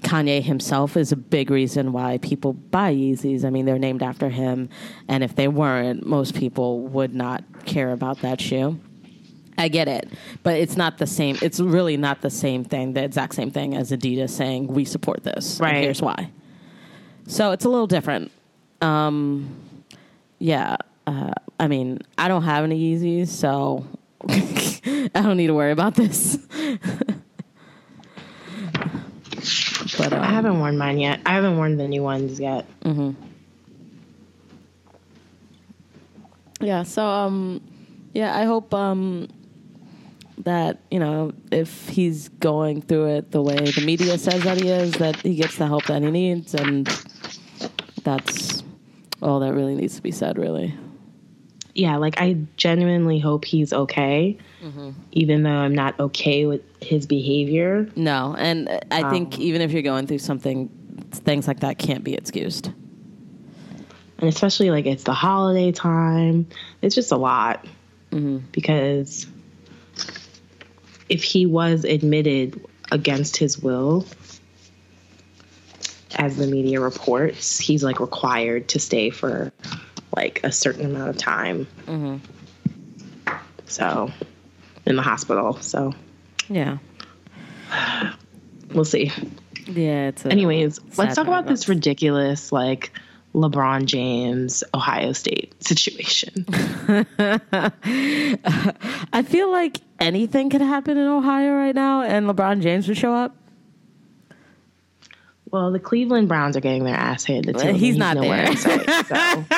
[0.00, 3.44] Kanye himself is a big reason why people buy Yeezys.
[3.44, 4.68] I mean, they're named after him,
[5.08, 8.80] and if they weren't, most people would not care about that shoe.
[9.58, 10.08] I get it,
[10.42, 11.38] but it's not the same.
[11.42, 15.22] It's really not the same thing, the exact same thing as Adidas saying we support
[15.22, 15.58] this.
[15.60, 15.82] and Right.
[15.84, 16.30] here's why.
[17.26, 18.32] So it's a little different.
[18.82, 19.56] Um,
[20.38, 20.76] yeah.
[21.06, 23.86] Uh, I mean, I don't have any Yeezys, so
[24.28, 26.36] I don't need to worry about this.
[29.98, 31.20] but I um, haven't worn mine yet.
[31.24, 32.66] I haven't worn the new ones yet.
[36.62, 37.60] Yeah, so um
[38.14, 39.28] yeah, I hope um
[40.38, 44.68] that, you know, if he's going through it the way the media says that he
[44.68, 46.86] is, that he gets the help that he needs and
[48.04, 48.62] that's
[49.22, 50.74] all that really needs to be said really.
[51.74, 54.90] Yeah, like I genuinely hope he's okay, Mm-hmm.
[55.12, 57.88] even though I'm not okay with his behavior.
[57.96, 60.68] No, and I think even if you're going through something
[61.10, 62.66] things like that can't be excused.
[64.18, 66.46] And especially like it's the holiday time.
[66.82, 67.66] It's just a lot.
[68.52, 69.26] because
[71.08, 74.06] if he was admitted against his will,
[76.16, 79.52] as the media reports, he's like required to stay for
[80.14, 81.66] like a certain amount of time.
[81.86, 82.16] Mm-hmm.
[83.66, 84.10] So,
[84.84, 85.60] in the hospital.
[85.60, 85.94] So,
[86.48, 86.78] Yeah.
[88.74, 89.10] we'll see.
[89.66, 90.08] Yeah.
[90.08, 92.92] It's Anyways, let's talk about this ridiculous, like,
[93.34, 96.44] LeBron James, Ohio State situation.
[99.12, 103.14] I feel like anything could happen in Ohio right now, and LeBron James would show
[103.14, 103.34] up.
[105.52, 107.74] Well, the Cleveland Browns are getting their ass handed to them.
[107.74, 108.56] he's not there.
[108.56, 109.44] so.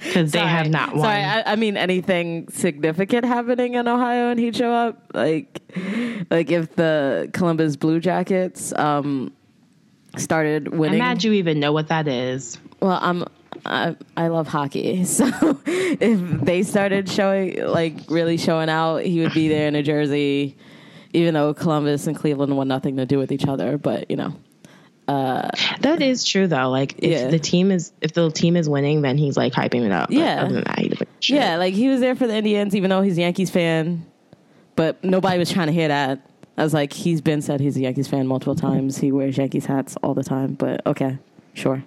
[0.00, 1.04] Because they have not won.
[1.04, 5.10] Sorry, I, I mean anything significant happening in Ohio, and he'd show up.
[5.14, 5.60] Like,
[6.30, 9.32] like if the Columbus Blue Jackets um,
[10.16, 11.00] started winning.
[11.00, 12.58] I'm mad you even know what that is.
[12.80, 13.24] Well, I'm
[13.66, 15.26] I, I love hockey, so
[15.66, 20.56] if they started showing like really showing out, he would be there in a jersey.
[21.12, 24.34] Even though Columbus and Cleveland want nothing to do with each other, but you know,
[25.08, 25.50] uh,
[25.80, 26.70] That is true though.
[26.70, 27.28] Like if Yeah.
[27.28, 30.10] the team is if the team is winning, then he's like hyping it up.
[30.10, 30.46] Yeah.
[30.48, 34.06] that, yeah, like he was there for the Indians, even though he's a Yankees fan.
[34.76, 36.26] But nobody was trying to hear that.
[36.56, 38.98] I was like, he's been said he's a Yankees fan multiple times.
[38.98, 40.54] He wears Yankees hats all the time.
[40.54, 41.18] But okay,
[41.54, 41.82] sure.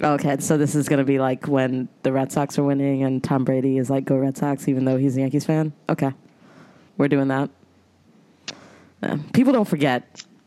[0.00, 3.44] Okay, so this is gonna be like when the Red Sox are winning and Tom
[3.44, 5.72] Brady is like, "Go Red Sox," even though he's a Yankees fan.
[5.88, 6.12] Okay,
[6.98, 7.50] we're doing that.
[9.02, 10.22] Yeah, people don't forget.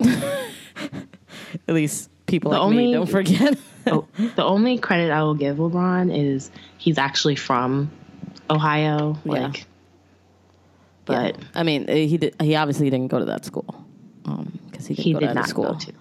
[1.68, 3.58] At least people The like me only- don't forget.
[3.88, 7.90] Oh, the only credit I will give LeBron is he's actually from
[8.50, 9.18] Ohio.
[9.26, 9.52] Yeah.
[11.06, 11.46] But Yeah.
[11.56, 13.86] I mean, uh, he did, he obviously didn't go to that school
[14.24, 15.74] because he didn't he go did to that school.
[15.74, 15.94] go to.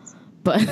[0.43, 0.63] But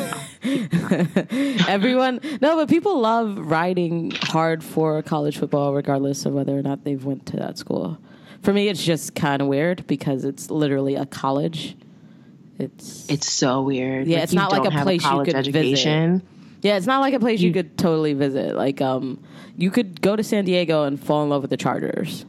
[1.68, 6.85] everyone, no, but people love riding hard for college football, regardless of whether or not
[6.85, 7.99] they've went to that school.
[8.43, 11.76] For me, it's just kind of weird because it's literally a college.
[12.59, 14.07] It's It's so weird.
[14.07, 16.22] Yeah, it's not like a place you college could visit.
[16.62, 18.57] yeah, it's not like a place you, You- could totally visit.
[18.57, 19.22] Like, um,
[19.57, 22.24] you could go to San Diego and fall in love with the Chargers.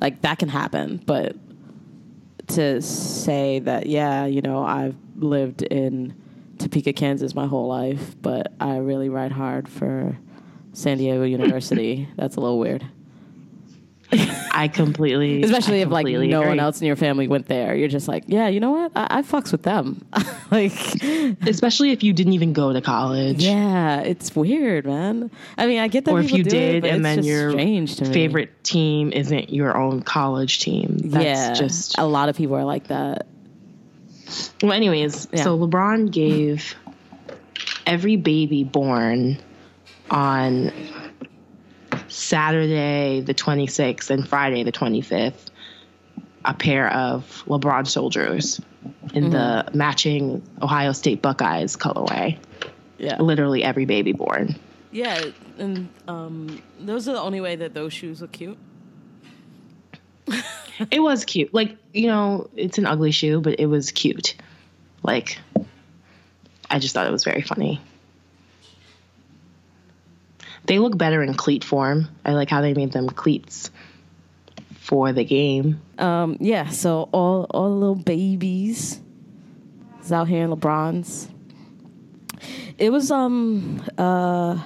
[0.00, 1.34] Like that can happen, but
[2.48, 6.14] to say that, yeah, you know, I've lived in
[6.58, 10.16] Topeka, Kansas my whole life, but I really ride hard for
[10.72, 12.08] San Diego University.
[12.16, 12.86] That's a little weird.
[14.10, 17.76] I completely, Especially I if like completely no one else in your family went there.
[17.76, 18.92] You're just like, yeah, you know what?
[18.96, 20.04] I, I fucks with them.
[20.50, 20.72] like,
[21.46, 23.44] especially if you didn't even go to college.
[23.44, 25.30] yeah, it's weird, man.
[25.58, 27.96] I mean, I get that Or if you it, did, but and then your strange
[27.96, 28.12] to me.
[28.12, 30.96] favorite team isn't your own college team.
[31.04, 33.26] That's yeah, just a lot of people are like that.
[34.62, 35.42] Well, anyways, Yeah.
[35.44, 36.74] so LeBron gave
[37.86, 39.38] every baby born
[40.10, 40.72] on
[42.18, 45.50] Saturday the 26th and Friday the 25th
[46.44, 48.60] a pair of LeBron soldiers
[49.12, 52.38] in the matching Ohio State Buckeyes colorway.
[52.98, 54.56] Yeah, Literally every baby born.
[54.90, 58.58] yeah, and um, those are the only way that those shoes look cute.
[60.92, 61.52] It was cute.
[61.52, 64.36] Like, you know, it's an ugly shoe, but it was cute.
[65.02, 65.40] Like,
[66.70, 67.80] I just thought it was very funny.
[70.68, 72.08] They look better in cleat form.
[72.24, 73.70] I like how they made them cleats
[74.78, 75.80] for the game.
[75.98, 79.00] Um, yeah, so all all the little babies
[80.02, 81.28] is out here in LeBron's.
[82.76, 84.62] It was um uh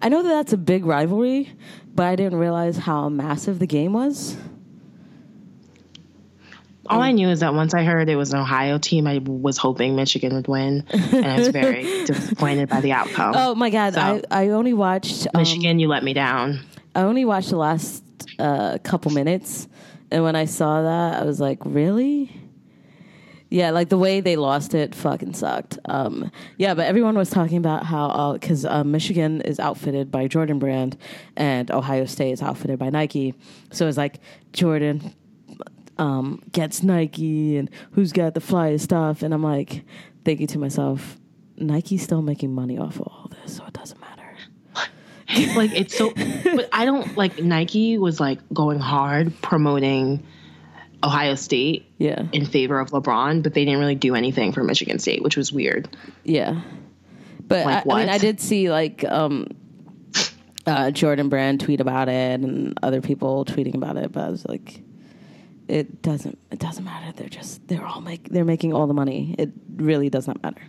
[0.00, 1.52] I know that that's a big rivalry,
[1.94, 4.36] but I didn't realize how massive the game was.
[6.88, 9.58] All I knew is that once I heard it was an Ohio team, I was
[9.58, 13.34] hoping Michigan would win, and I was very disappointed by the outcome.
[13.36, 16.60] Oh my god, So- I I only watched um, Michigan, you let me down.
[16.94, 18.02] I only watched the last
[18.38, 19.68] uh, couple minutes,
[20.10, 22.32] and when I saw that, I was like, really?
[23.48, 25.78] Yeah, like the way they lost it fucking sucked.
[25.84, 30.58] Um, yeah, but everyone was talking about how because uh, Michigan is outfitted by Jordan
[30.58, 30.96] Brand
[31.36, 33.34] and Ohio State is outfitted by Nike,
[33.70, 34.18] so it's like
[34.52, 35.14] Jordan
[35.98, 39.84] um, gets Nike and who's got the flyest stuff, and I'm like
[40.24, 41.18] thinking to myself,
[41.56, 44.12] Nike's still making money off of all this, so it doesn't matter.
[45.56, 50.24] like it's so but i don't like nike was like going hard promoting
[51.02, 52.26] ohio state Yeah.
[52.32, 55.52] in favor of lebron but they didn't really do anything for michigan state which was
[55.52, 55.88] weird
[56.22, 56.60] Yeah,
[57.44, 58.08] but Like I, I mean?
[58.08, 59.48] I did see like um,
[60.64, 64.46] uh, Jordan Brand tweet about it and other people tweeting about it, but I was
[64.46, 64.80] like,
[65.68, 66.38] it doesn't.
[66.50, 67.12] It doesn't matter.
[67.12, 69.34] They're just they're all make they're making all the money.
[69.38, 70.62] It really does not matter.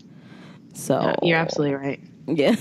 [0.74, 2.56] So you're absolutely right yeah.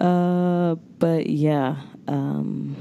[0.00, 1.76] uh, but yeah.
[2.06, 2.76] Um,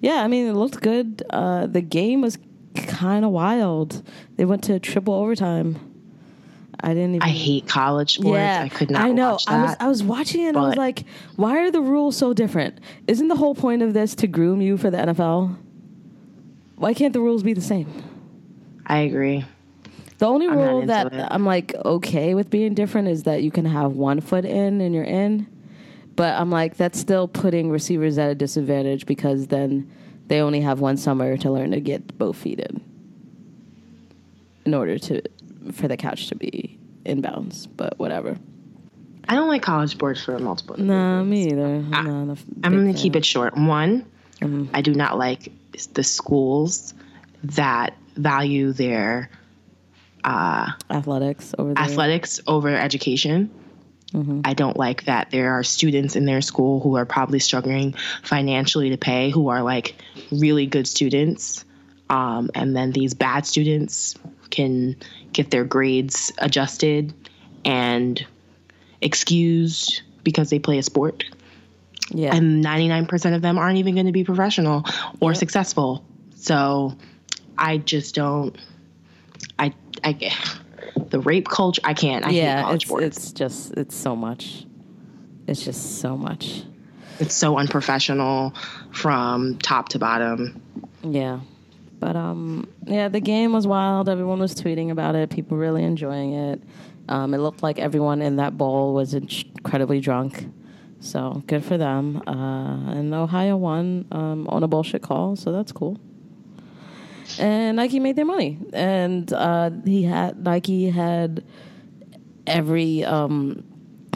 [0.00, 1.22] yeah, I mean, it looked good.
[1.30, 2.38] Uh, the game was
[2.74, 4.02] kind of wild.
[4.36, 5.88] They went to triple overtime.
[6.80, 7.22] I didn't even.
[7.22, 8.38] I hate college sports.
[8.38, 9.02] Yeah, I could not.
[9.02, 9.32] I know.
[9.32, 9.76] Watch I was.
[9.78, 11.04] I was watching it and I was like,
[11.36, 12.80] why are the rules so different?
[13.06, 15.56] Isn't the whole point of this to groom you for the NFL?
[16.82, 17.86] Why can't the rules be the same?
[18.84, 19.44] I agree.
[20.18, 21.28] The only I'm rule that it.
[21.30, 24.92] I'm like okay with being different is that you can have one foot in and
[24.92, 25.46] you're in.
[26.16, 29.92] But I'm like that's still putting receivers at a disadvantage because then
[30.26, 32.80] they only have one summer to learn to get both feet in
[34.64, 35.22] in order to
[35.70, 37.68] for the couch to be inbounds.
[37.76, 38.36] But whatever.
[39.28, 40.76] I don't like college sports for multiple.
[40.78, 41.30] Nah, reasons.
[41.30, 41.96] me either.
[41.96, 43.00] I'm, not a f- I'm going to fan.
[43.02, 43.56] keep it short.
[43.56, 44.04] One,
[44.74, 45.52] I do not like
[45.94, 46.94] the schools
[47.44, 49.30] that value their
[50.90, 53.50] athletics over athletics over education.
[54.44, 58.90] I don't like that there are students in their school who are probably struggling financially
[58.90, 59.94] to pay, who are like
[60.30, 61.64] really good students.
[62.10, 64.14] Um, and then these bad students
[64.50, 64.96] can
[65.32, 67.14] get their grades adjusted
[67.64, 68.24] and
[69.00, 71.24] excused because they play a sport.
[72.14, 72.34] Yeah.
[72.34, 74.84] And 99% of them aren't even going to be professional
[75.20, 76.04] or successful.
[76.34, 76.96] So
[77.56, 78.56] I just don't,
[79.58, 80.32] I, I,
[81.10, 82.24] the rape culture, I can't.
[82.24, 83.04] I hate yeah, college it's sports.
[83.04, 84.66] it's just it's so much.
[85.46, 86.64] It's just so much.
[87.18, 88.54] it's so unprofessional
[88.92, 90.60] from top to bottom.
[91.02, 91.40] Yeah.
[92.00, 94.08] But um yeah, the game was wild.
[94.08, 95.30] Everyone was tweeting about it.
[95.30, 96.62] People really enjoying it.
[97.08, 100.46] Um, it looked like everyone in that bowl was incredibly drunk.
[101.02, 102.22] So good for them.
[102.28, 106.00] Uh, and Ohio won um, on a bullshit call, so that's cool.
[107.38, 111.44] And Nike made their money, and uh, he had Nike had
[112.46, 113.64] every um,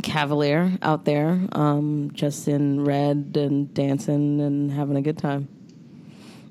[0.03, 5.49] Cavalier out there, um, just in red and dancing and having a good time.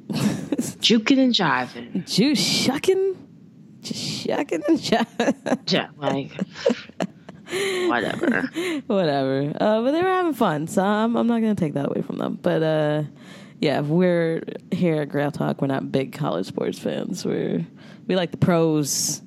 [0.10, 2.06] Juking and jiving.
[2.14, 3.16] Juice shucking,
[3.82, 5.72] just shucking and jiving.
[5.72, 6.32] Yeah, like,
[7.90, 8.42] whatever.
[8.88, 9.54] Whatever.
[9.60, 12.02] Uh, but they were having fun, so I'm, I'm not going to take that away
[12.02, 12.38] from them.
[12.42, 13.04] But uh,
[13.60, 15.62] yeah, we're here at Grail Talk.
[15.62, 17.26] We're not big college sports fans.
[17.26, 17.66] We're
[18.08, 19.22] we like the pros.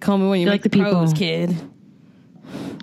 [0.00, 1.54] Call me when you You like like the, the pros, people.
[1.54, 1.70] kid.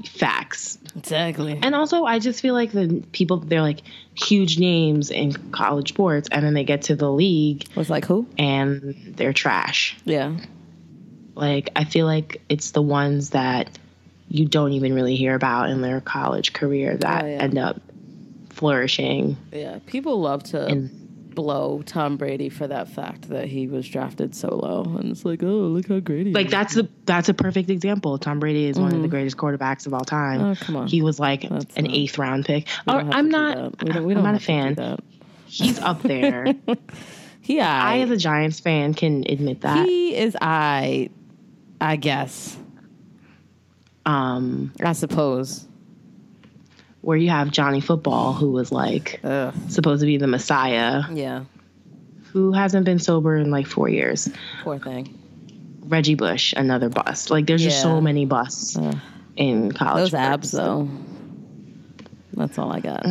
[0.07, 0.78] Facts.
[0.95, 1.57] Exactly.
[1.61, 3.82] And also, I just feel like the people, they're like
[4.13, 8.28] huge names in college sports, and then they get to the league was like who?
[8.38, 9.97] and they're trash.
[10.03, 10.36] Yeah.
[11.36, 13.78] Like, I feel like it's the ones that
[14.34, 17.34] you don't even really hear about in their college career that Oh, yeah.
[17.44, 17.82] end up
[18.50, 19.38] flourishing.
[19.52, 19.80] Yeah.
[19.86, 20.98] People love to And-
[21.34, 25.42] blow Tom Brady for that fact that he was drafted so low, and it's like,
[25.42, 26.52] oh, look how great he Like is.
[26.52, 28.18] that's a that's a perfect example.
[28.18, 30.42] Tom Brady is one of the greatest quarterbacks of all time.
[30.42, 30.50] Mm-hmm.
[30.52, 30.88] Oh, come on.
[30.88, 32.68] He was like That's an not- eighth round pick.
[32.86, 33.82] Oh, I'm not.
[33.82, 34.98] We don't, we don't I'm not a have to do fan.
[35.48, 36.54] He's up there.
[37.44, 39.88] He, I, I, as a Giants fan, can admit that.
[39.88, 41.10] he is I,
[41.82, 42.56] I guess.
[44.06, 45.66] Um, I suppose.
[47.02, 49.54] where you have Johnny Football, who was like Ugh.
[49.70, 51.45] supposed to be the Messiah, Yeah.
[52.32, 54.30] who hasn't been sober in like four years.
[54.64, 55.18] Poor thing.
[55.84, 57.32] Reggie Bush, another bust.
[57.32, 58.95] Like there's just so many busts Ugh.
[59.36, 60.12] in college.
[60.12, 60.88] Those abs, though.
[62.34, 63.04] That's all I got.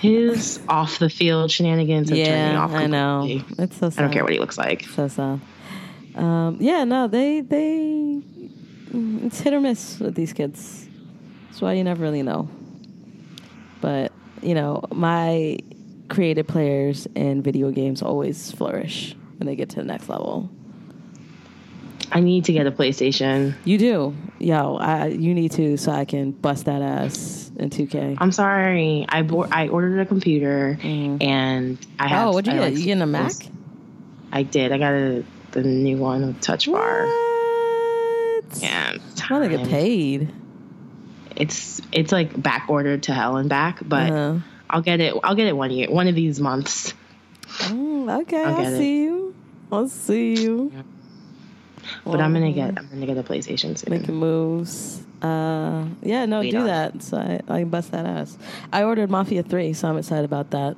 [0.00, 2.72] His off the field shenanigans have turned me Yeah, off.
[2.72, 3.26] I know.
[3.58, 3.98] It's so sad.
[3.98, 4.82] I don't care what he looks like.
[4.82, 5.40] So sad.
[6.14, 8.20] Um, yeah, no, they they
[8.92, 10.88] it's hit or miss with these kids.
[11.48, 12.48] That's why you never really know.
[13.80, 14.12] But
[14.42, 15.58] you know, my
[16.08, 20.50] creative players in video games always flourish when they get to the next level.
[22.10, 23.54] I need to get a PlayStation.
[23.64, 24.76] You do, yo.
[24.76, 28.16] I you need to so I can bust that ass in 2K.
[28.18, 29.04] I'm sorry.
[29.08, 32.18] I bo- I ordered a computer and I have.
[32.18, 32.28] Mm-hmm.
[32.28, 32.70] oh, what'd you I get?
[32.70, 33.32] like you getting a Mac?
[34.32, 34.72] I did.
[34.72, 37.06] I got a, the new one with touch bar.
[37.06, 37.27] What?
[38.56, 40.32] Yeah, it's Want to get paid?
[41.36, 44.38] It's it's like back ordered to hell and back, but Uh,
[44.70, 45.14] I'll get it.
[45.22, 46.94] I'll get it one year, one of these months.
[47.46, 48.76] mm, okay, I'll I it.
[48.78, 49.34] see you.
[49.70, 50.72] I'll see you.
[52.04, 53.90] But I'm gonna get I'm gonna get a PlayStation soon.
[53.90, 55.02] making moves.
[55.22, 57.02] Uh, yeah, no, Wait do on that.
[57.02, 58.36] So I, I can bust that ass.
[58.72, 60.76] I ordered Mafia Three, so I'm excited about that.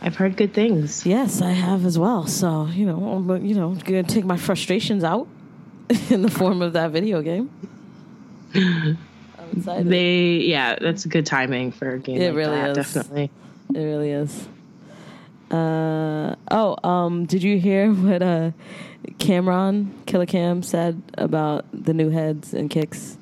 [0.00, 1.06] I've heard good things.
[1.06, 2.26] Yes, I have as well.
[2.26, 5.28] So you know, I'm you know gonna take my frustrations out
[6.10, 7.50] in the form of that video game.
[8.54, 8.98] I'm
[9.56, 9.88] excited.
[9.88, 12.20] They yeah, that's good timing for a game.
[12.20, 12.94] It like really that, is.
[12.94, 13.30] Definitely.
[13.74, 14.48] It really is.
[15.50, 18.52] Uh, oh, um, did you hear what uh,
[19.18, 23.18] Cam'ron Killa Cam said about the new heads and kicks?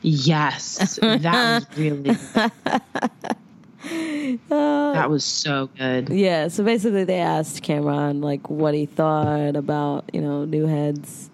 [0.00, 2.16] Yes, that was really.
[4.50, 6.10] Uh, That was so good.
[6.10, 11.30] yeah, so basically they asked Cam'ron like what he thought about, you know, new heads.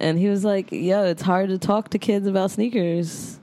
[0.00, 3.40] And he was like, "Yo, it's hard to talk to kids about sneakers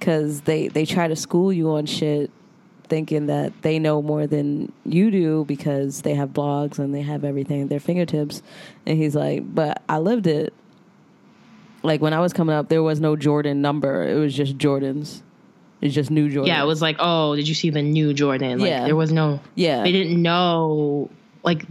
[0.00, 2.30] cuz they they try to school you on shit
[2.84, 7.24] thinking that they know more than you do because they have blogs and they have
[7.24, 8.42] everything at their fingertips."
[8.86, 10.54] And he's like, "But I lived it.
[11.82, 14.06] Like when I was coming up, there was no Jordan number.
[14.08, 15.22] It was just Jordans.
[15.80, 16.48] It's just new Jordan.
[16.48, 18.58] Yeah, it was like, oh, did you see the new Jordan?
[18.58, 18.84] Like, Yeah.
[18.84, 19.40] there was no.
[19.54, 19.82] Yeah.
[19.82, 21.10] They didn't know
[21.44, 21.64] like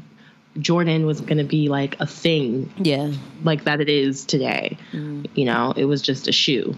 [0.60, 3.12] Jordan was gonna be like a thing Yeah.
[3.44, 4.78] like that it is today.
[4.92, 6.76] You know, it was just a shoe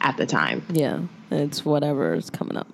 [0.00, 0.62] at the time.
[0.70, 1.00] Yeah,
[1.30, 2.68] it's whatever is coming up.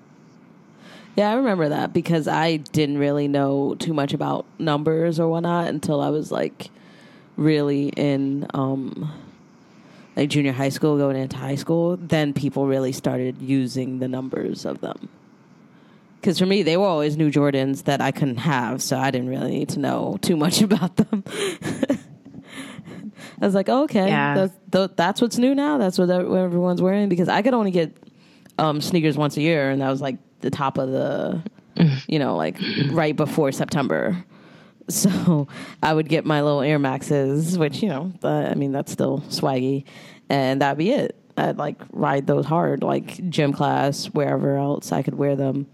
[1.16, 5.68] Yeah, I remember that because I didn't really know too much about numbers or whatnot
[5.68, 6.70] until I was like
[7.36, 9.10] really in um
[10.16, 11.96] like junior high school going into high school.
[11.96, 15.08] Then people really started using the numbers of them.
[16.20, 19.28] Because for me, they were always new Jordans that I couldn't have, so I didn't
[19.28, 21.22] really need to know too much about them.
[23.40, 24.48] I was like, okay, Yeah.
[24.70, 25.76] that's, that's what's new now.
[25.78, 27.08] That's what what everyone's wearing.
[27.08, 27.94] Because I could only get
[28.58, 31.42] um, sneakers once a year, and that was like the top of the,
[32.06, 32.56] you know, like
[32.90, 34.24] right before September.
[34.90, 35.48] So
[35.82, 39.20] I would get my little Air Maxes, which you know, uh, I mean, that's still
[39.28, 39.84] swaggy,
[40.28, 41.16] and that'd be it.
[41.38, 45.66] I'd like ride those hard, like gym class, wherever else I could wear them.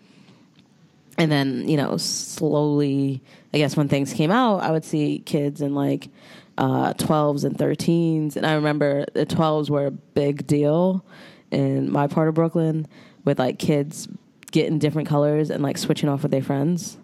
[1.19, 3.21] And then, you know, slowly,
[3.53, 6.09] I guess when things came out, I would see kids in like
[6.57, 8.37] uh, 12s and 13s.
[8.37, 11.05] And I remember the 12s were a big deal
[11.51, 12.87] in my part of Brooklyn
[13.25, 14.09] with like kids
[14.51, 16.97] getting different colors and like switching off with their friends.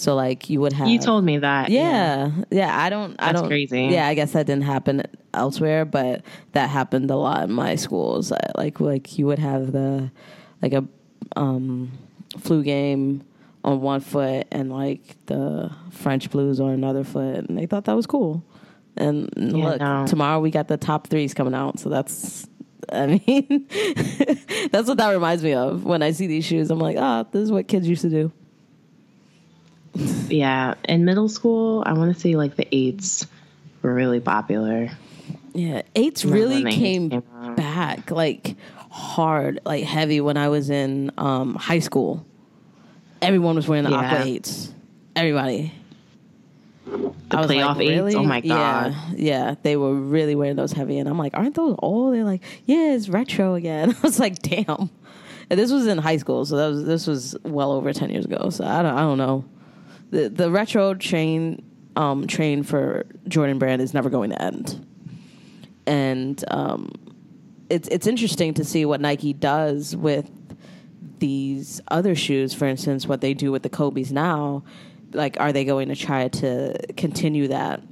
[0.00, 1.68] So like you would have You told me that.
[1.68, 2.74] yeah, yeah.
[2.74, 3.16] I don't.
[3.18, 3.46] I don't.
[3.46, 3.82] crazy.
[3.82, 5.02] Yeah, I guess that didn't happen
[5.34, 6.22] elsewhere, but
[6.52, 8.32] that happened a lot in my schools.
[8.56, 10.10] Like, like you would have the
[10.62, 10.86] like a
[11.36, 11.92] um,
[12.38, 13.24] flu game
[13.62, 17.94] on one foot and like the French blues on another foot, and they thought that
[17.94, 18.42] was cool.
[18.96, 20.06] And look, no.
[20.06, 22.48] tomorrow we got the top threes coming out, so that's.
[22.90, 23.68] I mean,
[24.72, 26.70] that's what that reminds me of when I see these shoes.
[26.70, 28.32] I'm like, ah, this is what kids used to do.
[29.94, 30.74] Yeah.
[30.88, 33.26] In middle school, I want to say like the eights
[33.82, 34.90] were really popular.
[35.52, 37.22] Yeah, eights really came came
[37.56, 38.56] back like
[38.90, 42.24] hard, like heavy when I was in um, high school.
[43.20, 43.96] Everyone was wearing the Yeah.
[44.14, 44.72] aqua eights.
[45.16, 45.74] Everybody.
[46.86, 47.90] The I was playoff like, eights.
[47.90, 48.14] really?
[48.14, 48.92] Oh my god.
[48.92, 52.14] Yeah, yeah, they were really wearing those heavy, and I'm like, aren't those old?
[52.14, 53.90] They're like, yeah, it's retro again.
[53.96, 54.88] I was like, damn.
[55.50, 58.24] And this was in high school, so that was this was well over ten years
[58.24, 58.50] ago.
[58.50, 59.44] So I don't, I don't know.
[60.10, 61.62] The the retro train
[61.96, 64.86] um, train for Jordan Brand is never going to end,
[65.86, 66.92] and um,
[67.68, 70.30] it's it's interesting to see what Nike does with
[71.18, 72.52] these other shoes.
[72.52, 74.64] For instance, what they do with the Kobe's now.
[75.12, 77.82] Like, are they going to try to continue that?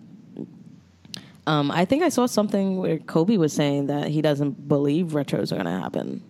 [1.48, 5.50] Um, I think I saw something where Kobe was saying that he doesn't believe retros
[5.50, 6.22] are going to happen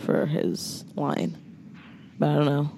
[0.00, 1.36] for his line,
[2.18, 2.77] but I don't know.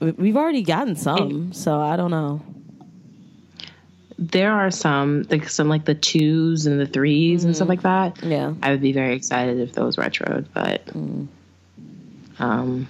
[0.00, 2.40] We- We've already gotten some, so I don't know.
[4.20, 8.20] There are some like some like the twos and the 3s and stuff like that.
[8.22, 8.52] Yeah.
[8.62, 10.82] I would be very excited if those retroed, but
[12.40, 12.88] um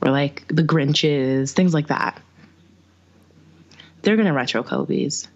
[0.00, 2.20] or like the Grinches, things like that.
[4.02, 5.28] They're gonna retro Kobe's.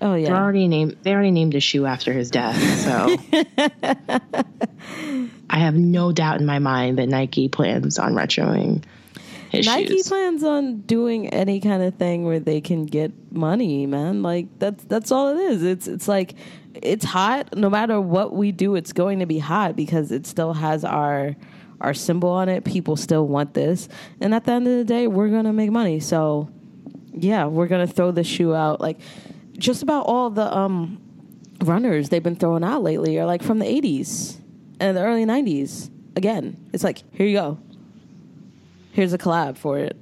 [0.00, 3.16] Oh yeah, They already named they already named a shoe after his death, so
[5.50, 8.82] I have no doubt in my mind that Nike plans on retroing
[9.52, 14.22] his Nike plans on doing any kind of thing where they can get money, man.
[14.22, 15.62] Like that's that's all it is.
[15.62, 16.34] It's it's like
[16.74, 17.54] it's hot.
[17.54, 21.36] No matter what we do, it's going to be hot because it still has our
[21.82, 22.64] our symbol on it.
[22.64, 23.88] People still want this,
[24.22, 26.00] and at the end of the day, we're gonna make money.
[26.00, 26.48] So
[27.12, 28.80] yeah, we're gonna throw the shoe out.
[28.80, 29.00] Like
[29.58, 30.98] just about all the um
[31.62, 34.38] runners they've been throwing out lately are like from the '80s
[34.80, 35.90] and the early '90s.
[36.16, 37.58] Again, it's like here you go
[38.92, 39.96] here's a collab for it.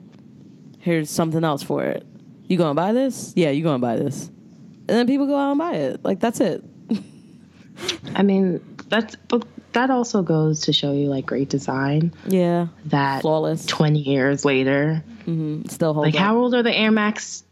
[0.78, 2.06] Here's something else for it.
[2.46, 3.32] You gonna buy this?
[3.36, 4.26] Yeah, you gonna buy this.
[4.26, 6.04] And then people go out and buy it.
[6.04, 6.62] Like that's it.
[8.14, 12.68] I mean, that's but that also goes to show you like great design Yeah.
[12.86, 13.66] that Flawless.
[13.66, 15.04] 20 years later.
[15.20, 15.66] mm-hmm.
[15.68, 16.20] Still hold Like up.
[16.20, 17.44] how old are the Air Max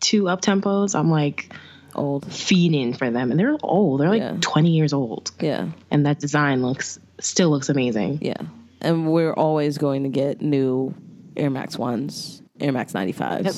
[0.00, 0.98] 2 up tempos?
[0.98, 1.52] I'm like
[1.94, 2.32] old.
[2.32, 4.00] feeding for them and they're old.
[4.00, 4.36] They're like Yeah.
[4.40, 5.32] 20 years old.
[5.40, 5.68] Yeah.
[5.90, 8.20] And that design looks still looks amazing.
[8.22, 8.40] Yeah.
[8.80, 10.94] And we're always going to get new
[11.36, 13.44] Air Max ones, Air Max 95s.
[13.44, 13.54] Yep.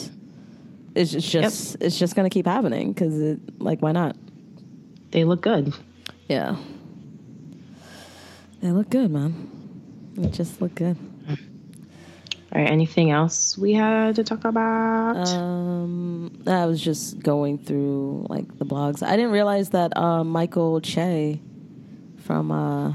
[0.94, 4.16] It's just, just it's just gonna keep happening because it like why not?
[5.12, 5.72] They look good.
[6.28, 6.56] Yeah.
[8.60, 10.12] They look good, man.
[10.14, 10.96] They just look good.
[12.50, 12.68] All right.
[12.68, 15.28] Anything else we had to talk about?
[15.28, 19.02] Um, I was just going through like the blogs.
[19.02, 21.40] I didn't realize that uh, Michael Che
[22.24, 22.94] from uh,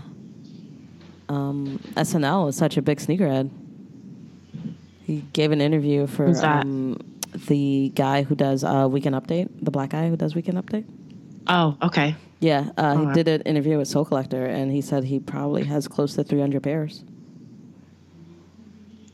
[1.34, 3.50] um, SNL is such a big sneakerhead.
[5.04, 6.98] He gave an interview for um,
[7.48, 10.86] the guy who does uh, Weekend Update, the black guy who does Weekend Update.
[11.48, 12.16] oh, okay.
[12.40, 15.88] Yeah, uh, he did an interview with Sole Collector, and he said he probably has
[15.88, 17.02] close to 300 pairs.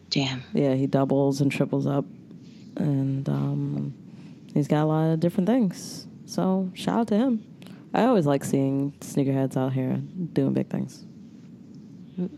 [0.09, 0.41] Damn.
[0.51, 2.05] Yeah, he doubles and triples up,
[2.75, 3.93] and um,
[4.53, 6.07] he's got a lot of different things.
[6.25, 7.45] So shout out to him.
[7.93, 10.01] I always like seeing sneakerheads out here
[10.33, 11.05] doing big things.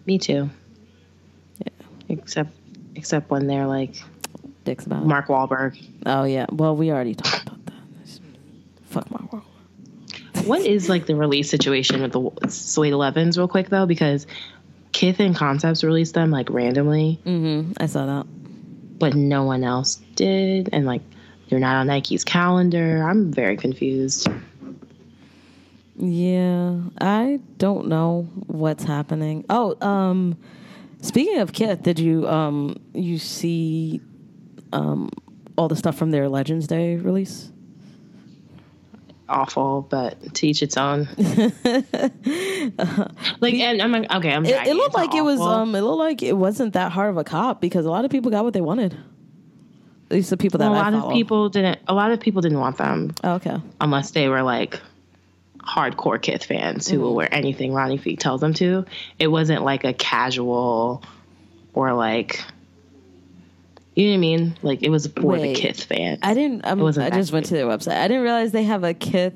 [0.05, 0.49] Me too.
[1.59, 2.49] Yeah, Except,
[2.95, 3.95] except when they're like
[4.63, 5.05] dicks about.
[5.05, 5.81] Mark Wahlberg.
[6.05, 7.73] Oh yeah, well we already talked about that.
[8.85, 10.45] Fuck Mark Wahlberg.
[10.45, 14.27] what is like the release situation with the Suede 11s, real quick though, because
[14.91, 17.73] Kith and Concepts released them like randomly, Mm-hmm.
[17.77, 18.25] I saw that.
[18.99, 21.01] but no one else did, and like
[21.49, 23.03] they're not on Nike's calendar.
[23.03, 24.27] I'm very confused.
[26.03, 29.45] Yeah, I don't know what's happening.
[29.51, 30.35] Oh, um,
[31.01, 34.01] speaking of Kith, did you um you see
[34.73, 35.11] um
[35.57, 37.51] all the stuff from their Legends Day release?
[39.29, 41.07] Awful, but to each its own.
[43.39, 44.43] like, and I'm like, okay, I'm.
[44.43, 47.17] It, it looked like it was um it looked like it wasn't that hard of
[47.17, 48.93] a cop because a lot of people got what they wanted.
[50.09, 51.79] At least the people that a I lot of people didn't.
[51.87, 53.57] A lot of people didn't want them Oh, okay.
[53.79, 54.81] unless they were like
[55.71, 57.03] hardcore Kith fans who Mm-hmm.
[57.03, 58.85] will wear anything Ronnie Fieg tells them to.
[59.19, 61.03] It wasn't like a casual
[61.73, 62.43] or like
[63.95, 64.57] you know what I mean?
[64.61, 65.53] Like it was for Wait.
[65.53, 66.17] the Kith fan.
[66.21, 66.65] I didn't.
[66.65, 67.97] Um, I just went to their website.
[67.97, 69.33] I didn't realize they have a Kith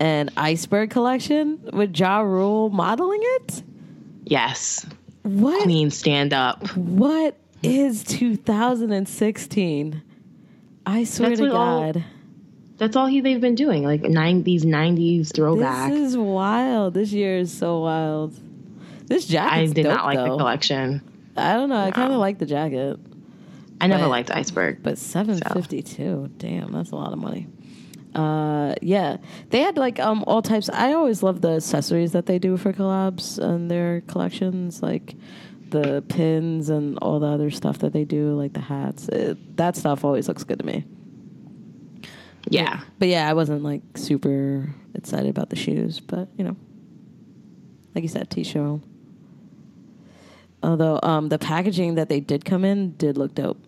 [0.00, 3.62] and Iceberg collection with Ja Rule modeling it.
[4.24, 4.84] yes.
[5.22, 5.62] What?
[5.62, 6.76] Queen stand up.
[6.76, 10.02] What is 2016?
[10.84, 12.04] I swear That's to what all- God,
[12.78, 13.84] That's all he they've been doing.
[13.84, 15.90] Like nine these nineties throwback.
[15.92, 16.94] this is wild.
[16.94, 18.34] This year is so wild.
[19.06, 19.54] This jacket.
[19.54, 20.24] I did dope, not like though.
[20.32, 21.02] the collection.
[21.36, 21.76] I don't know.
[21.76, 22.98] I kind of like the jacket,
[23.80, 24.82] I never But- liked Iceberg.
[24.82, 26.30] but 752.
[26.38, 27.46] Damn, that's a lot of money.
[28.14, 29.16] Uh, yeah,
[29.50, 30.68] they had like um all types.
[30.70, 35.16] I always love the accessories that they do for collabs and their collections, like
[35.70, 39.08] the pins and all the other stuff that they do, like the hats.
[39.08, 40.84] It, that stuff always looks good to me.
[42.48, 42.80] Yeah.
[42.98, 46.56] But yeah, I wasn't like super excited about the shoes, but you know,
[47.94, 48.80] like you said, t-shirt.
[50.62, 53.62] Although um, the packaging that they did come in did look dope.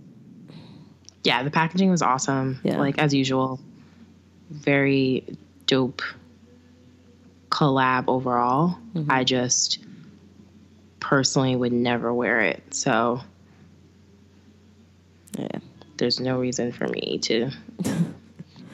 [1.25, 2.61] Yeah, the packaging was awesome.
[2.63, 2.79] Yeah.
[2.79, 3.61] Like as usual.
[4.49, 5.25] Very
[5.67, 6.03] dope
[7.51, 8.79] collab overall.
[8.95, 9.11] Mm-hmm.
[9.11, 9.79] I just
[11.01, 12.63] personally would never wear it.
[12.71, 13.21] So
[15.39, 15.59] Yeah,
[15.97, 17.51] there's no reason for me to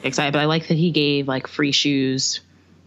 [0.02, 0.32] excited.
[0.32, 2.40] But I like that he gave like free shoes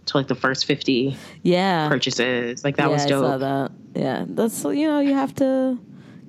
[0.08, 2.64] to like the first 50 yeah, purchases.
[2.64, 3.40] Like that yeah, was I saw dope.
[3.42, 3.72] that.
[3.96, 5.80] Yeah, that's you know you have to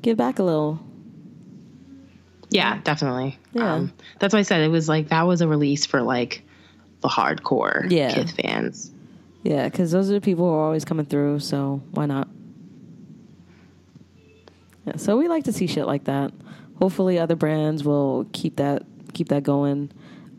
[0.03, 0.81] give back a little.
[2.49, 3.39] Yeah, definitely.
[3.53, 3.75] Yeah.
[3.75, 6.43] Um, that's why I said it was like that was a release for like
[7.01, 8.13] the hardcore Yeah.
[8.15, 8.93] Kith fans.
[9.43, 11.41] Yeah, because those are the people who are always coming through.
[11.41, 12.29] So why not?
[14.87, 16.33] Yeah, so we like to see shit like that.
[16.79, 19.91] Hopefully, other brands will keep that keep that going.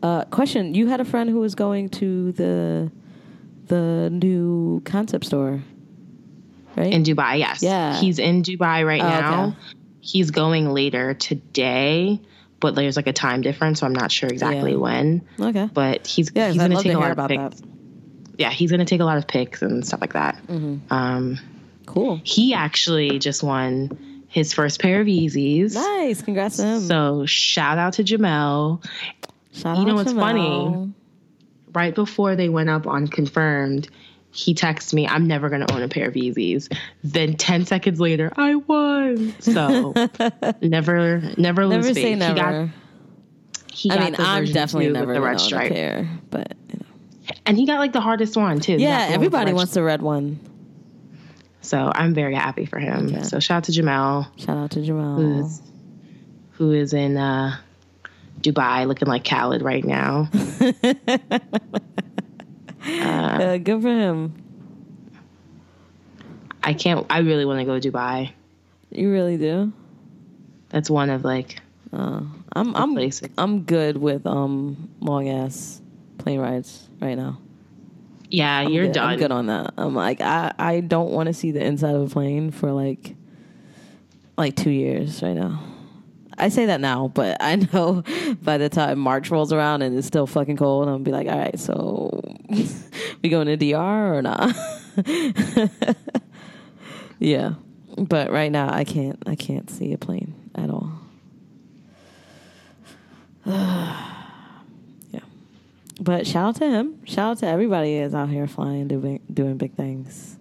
[0.02, 2.90] Uh, question: You had a friend who was going to the
[3.66, 5.62] the new concept store,
[6.76, 6.92] right?
[6.92, 7.62] In Dubai, yes.
[7.62, 7.94] Yeah.
[8.00, 9.44] He's in Dubai right Oh, now.
[9.48, 9.56] okay.
[10.00, 12.20] He's going later today,
[12.60, 14.76] but there's like a time difference, so I'm not sure exactly Yeah.
[14.78, 15.22] when.
[15.40, 15.68] okay.
[15.72, 17.60] But he's Yeah, he's gonna take a lot of that.
[18.38, 20.40] Yeah, he's gonna take a lot of pics and stuff like that.
[20.46, 20.92] Mm-hmm.
[20.92, 21.38] Um,
[21.86, 22.20] Cool.
[22.22, 25.74] he actually just won his first pair of Yeezys.
[25.74, 26.22] Nice.
[26.22, 26.80] Congrats to him.
[26.80, 28.84] So shout out to Jamel.
[29.58, 30.92] Shout you know what's funny?
[31.72, 33.88] Right before they went up on confirmed,
[34.30, 36.72] he texted me, I'm never going to own a pair of Yeezys.
[37.04, 39.34] Then 10 seconds later, I won.
[39.40, 39.92] So
[40.62, 42.04] never, never lose Never faith.
[42.04, 42.68] say He got,
[43.72, 45.72] he I got mean, the I'm definitely never the red stripe.
[45.72, 47.34] pair, but you know.
[47.46, 48.72] And he got like the hardest one too.
[48.74, 50.40] Yeah, with the everybody wants the red one.
[51.60, 53.06] So I'm very happy for him.
[53.08, 53.22] Okay.
[53.24, 55.16] So shout out to Jamel, Shout out to Jamal.
[55.16, 55.60] who's
[56.52, 57.56] who is in uh,
[58.40, 60.28] Dubai looking like Khaled right now.
[62.90, 64.32] Uh, good for him.
[66.62, 67.04] I can't.
[67.10, 68.32] I really want to go to Dubai.
[68.90, 69.72] You really do.
[70.70, 71.60] That's one of like
[71.92, 72.20] Uh,
[72.52, 73.28] I'm I'm places.
[73.36, 75.82] I'm good with um long ass
[76.18, 77.38] plane rides right now.
[78.30, 78.94] yeah, I'm you're good.
[78.94, 79.10] done.
[79.10, 79.74] I'm good on that.
[79.76, 83.14] I'm like I I don't want to see the inside of a plane for like
[84.36, 85.62] like two years right now.
[86.38, 88.04] I say that now, but I know
[88.42, 91.28] by the time March rolls around and it's still fucking cold, I'm gonna be like,
[91.28, 92.22] all right, so
[93.22, 94.54] we going to DR or not?
[97.18, 97.54] yeah,
[97.96, 99.22] but right now I can't.
[99.26, 100.92] I can't see a plane at all.
[103.46, 105.20] yeah,
[106.00, 107.04] but shout out to him.
[107.06, 110.36] Shout out to everybody is out here flying, doing doing big things.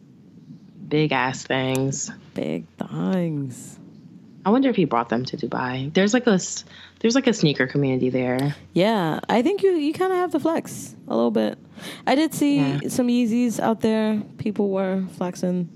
[0.88, 2.11] Big ass things.
[2.34, 3.80] Big things.
[4.48, 5.94] I wonder if he brought them to Dubai.
[5.94, 6.40] There's like a
[7.02, 8.56] there's like a sneaker community there.
[8.72, 11.57] Yeah, I think you you kind of have to flex a little bit.
[12.07, 12.80] I did see Yeah.
[12.88, 14.22] some Yeezys out there.
[14.38, 15.68] People were flexing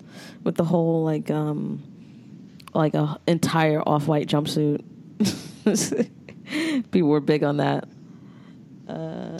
[0.45, 1.83] with the whole like um
[2.73, 4.81] like a entire off white jumpsuit.
[6.91, 7.89] People were big on that.
[8.87, 9.37] Uh,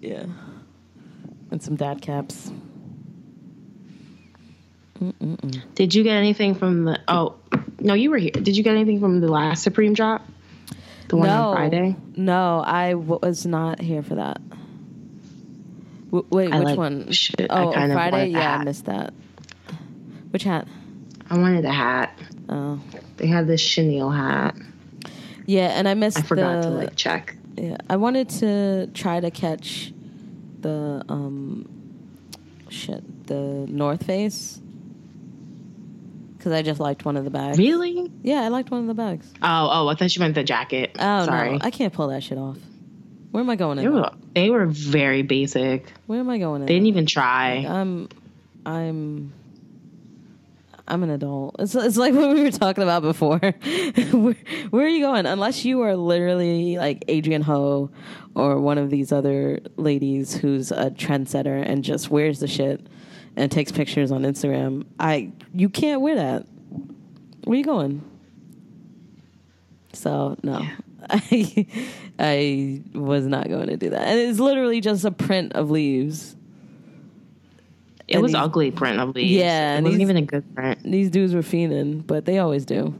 [0.00, 0.26] yeah,
[1.52, 2.50] and some dad caps.
[5.00, 5.62] Mm-mm-mm.
[5.74, 6.98] Did you get anything from the?
[7.08, 7.36] Oh,
[7.80, 8.30] no, you were here.
[8.30, 10.26] Did you get anything from the last Supreme drop?
[11.08, 11.96] The one no, on Friday.
[12.16, 14.40] No, I w- was not here for that.
[16.06, 17.10] W- wait, I which like- one?
[17.12, 18.28] shit, oh, Friday.
[18.28, 19.12] Yeah, I missed that.
[20.30, 20.66] Which hat?
[21.30, 22.18] I wanted a hat.
[22.48, 22.80] Oh,
[23.18, 24.56] They had this chenille hat.
[25.46, 26.18] yeah, and I missed.
[26.18, 27.36] I forgot the, to like check.
[27.56, 29.92] Yeah, I wanted to try to catch
[30.60, 31.68] the um,
[32.68, 34.60] shit, the North Face,
[36.46, 37.58] because I just liked one of the bags.
[37.58, 38.08] Really?
[38.22, 39.28] Yeah, I liked one of the bags.
[39.42, 40.92] Oh, oh, I thought you meant the jacket.
[40.96, 41.54] Oh Sorry.
[41.54, 42.56] no, I can't pull that shit off.
[43.32, 43.92] Where am I going They in?
[43.92, 45.92] were, they were very basic.
[46.06, 46.66] Where am I going in?
[46.66, 47.66] They didn't even try.
[47.68, 48.08] I'm,
[48.64, 49.32] I'm,
[50.86, 51.56] I'm an adult.
[51.58, 53.40] It's it's like what we were talking about before.
[54.12, 54.36] where,
[54.70, 55.26] where are you going?
[55.26, 57.90] Unless you are literally like Adrienne Ho
[58.36, 62.86] or one of these other ladies who's a trendsetter and just wears the shit
[63.36, 64.84] and takes pictures on Instagram.
[64.98, 66.46] I you can't wear that.
[67.44, 68.02] Where you going?
[69.92, 70.62] So no.
[71.08, 71.66] I
[72.18, 74.02] I was not going to do that.
[74.02, 76.34] And it's literally just a print of leaves.
[78.08, 79.30] it and was these- ugly print of leaves.
[79.32, 80.82] Yeah, It wasn't these- even a good print.
[80.82, 82.98] these dudes were fiending, but they always do.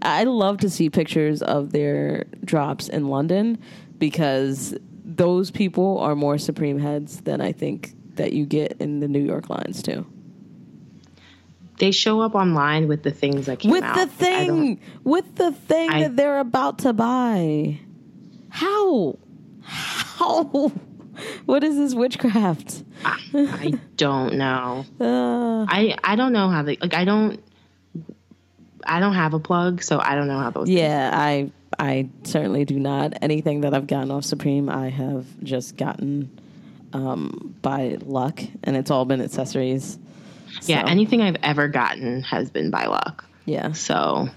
[0.00, 3.58] I love to see pictures of their drops in London
[3.98, 9.08] because those people are more supreme heads than I think that you get in the
[9.08, 10.06] New York lines too.
[11.78, 13.94] They show up online with the things that came With out.
[13.96, 17.78] the thing, with the thing I- that they're about to buy.
[18.50, 19.16] How?
[19.62, 20.72] How?
[21.46, 22.84] What is this witchcraft?
[23.04, 24.84] I, I don't know.
[25.00, 26.94] Uh, I I don't know how they like.
[26.94, 27.42] I don't.
[28.84, 30.68] I don't have a plug, so I don't know how those.
[30.68, 33.14] Yeah, I I certainly do not.
[33.22, 36.40] Anything that I've gotten off Supreme, I have just gotten
[36.92, 39.98] um, by luck, and it's all been accessories.
[40.62, 43.24] Yeah, So, anything I've ever gotten has been by luck.
[43.44, 44.28] yeah, So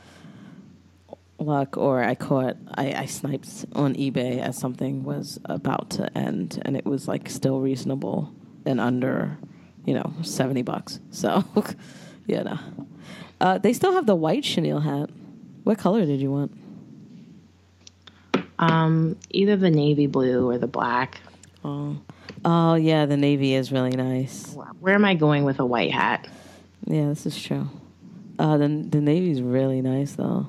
[1.39, 6.61] luck, or I caught I, I sniped on eBay as something was about to end,
[6.65, 8.31] and it was like still reasonable
[8.65, 9.37] and under,
[9.85, 10.99] you know, seventy bucks.
[11.11, 11.43] So,
[12.27, 12.59] yeah, no.
[13.39, 15.09] Uh, they still have the white chenille hat.
[15.63, 16.51] What color did you want?
[18.59, 21.21] um, either the navy blue or the black.
[21.63, 21.97] Oh,
[22.45, 24.55] oh yeah, the navy is really nice.
[24.79, 26.27] Where am I going with a white hat?
[26.85, 27.69] Yeah, this is true.
[28.39, 30.47] Uh, the the navy's really nice though.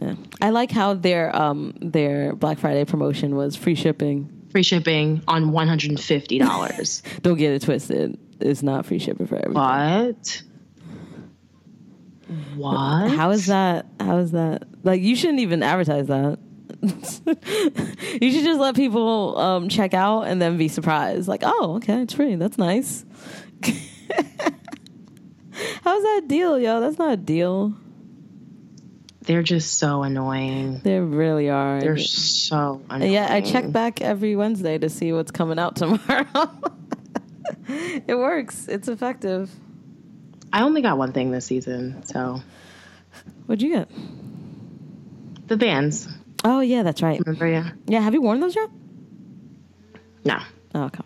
[0.00, 0.14] Yeah.
[0.42, 4.30] I like how their um their Black Friday promotion was free shipping.
[4.50, 7.02] Free shipping on one hundred and fifty dollars.
[7.22, 8.18] Don't get it twisted.
[8.40, 9.54] It's not free shipping for everything.
[9.54, 10.42] what?
[12.56, 13.10] What?
[13.10, 13.86] How is that?
[14.00, 14.64] How is that?
[14.82, 16.38] Like you shouldn't even advertise that.
[18.20, 21.28] you should just let people um, check out and then be surprised.
[21.28, 22.36] Like, oh, okay, it's free.
[22.36, 23.04] That's nice.
[25.82, 26.80] How's that deal, yo?
[26.80, 27.74] That's not a deal.
[29.22, 30.80] They're just so annoying.
[30.84, 31.80] They really are.
[31.80, 33.12] They're so annoying.
[33.12, 36.50] Yeah, I check back every Wednesday to see what's coming out tomorrow.
[37.68, 38.68] it works.
[38.68, 39.50] It's effective.
[40.52, 42.42] I only got one thing this season, so
[43.46, 43.88] What'd you get?
[45.46, 46.08] the Vans.
[46.44, 47.18] Oh yeah, that's right.
[47.24, 47.48] Remember?
[47.48, 47.70] Yeah.
[47.86, 48.68] Yeah, have you worn those yet?
[50.24, 50.38] No.
[50.74, 51.02] Oh, okay.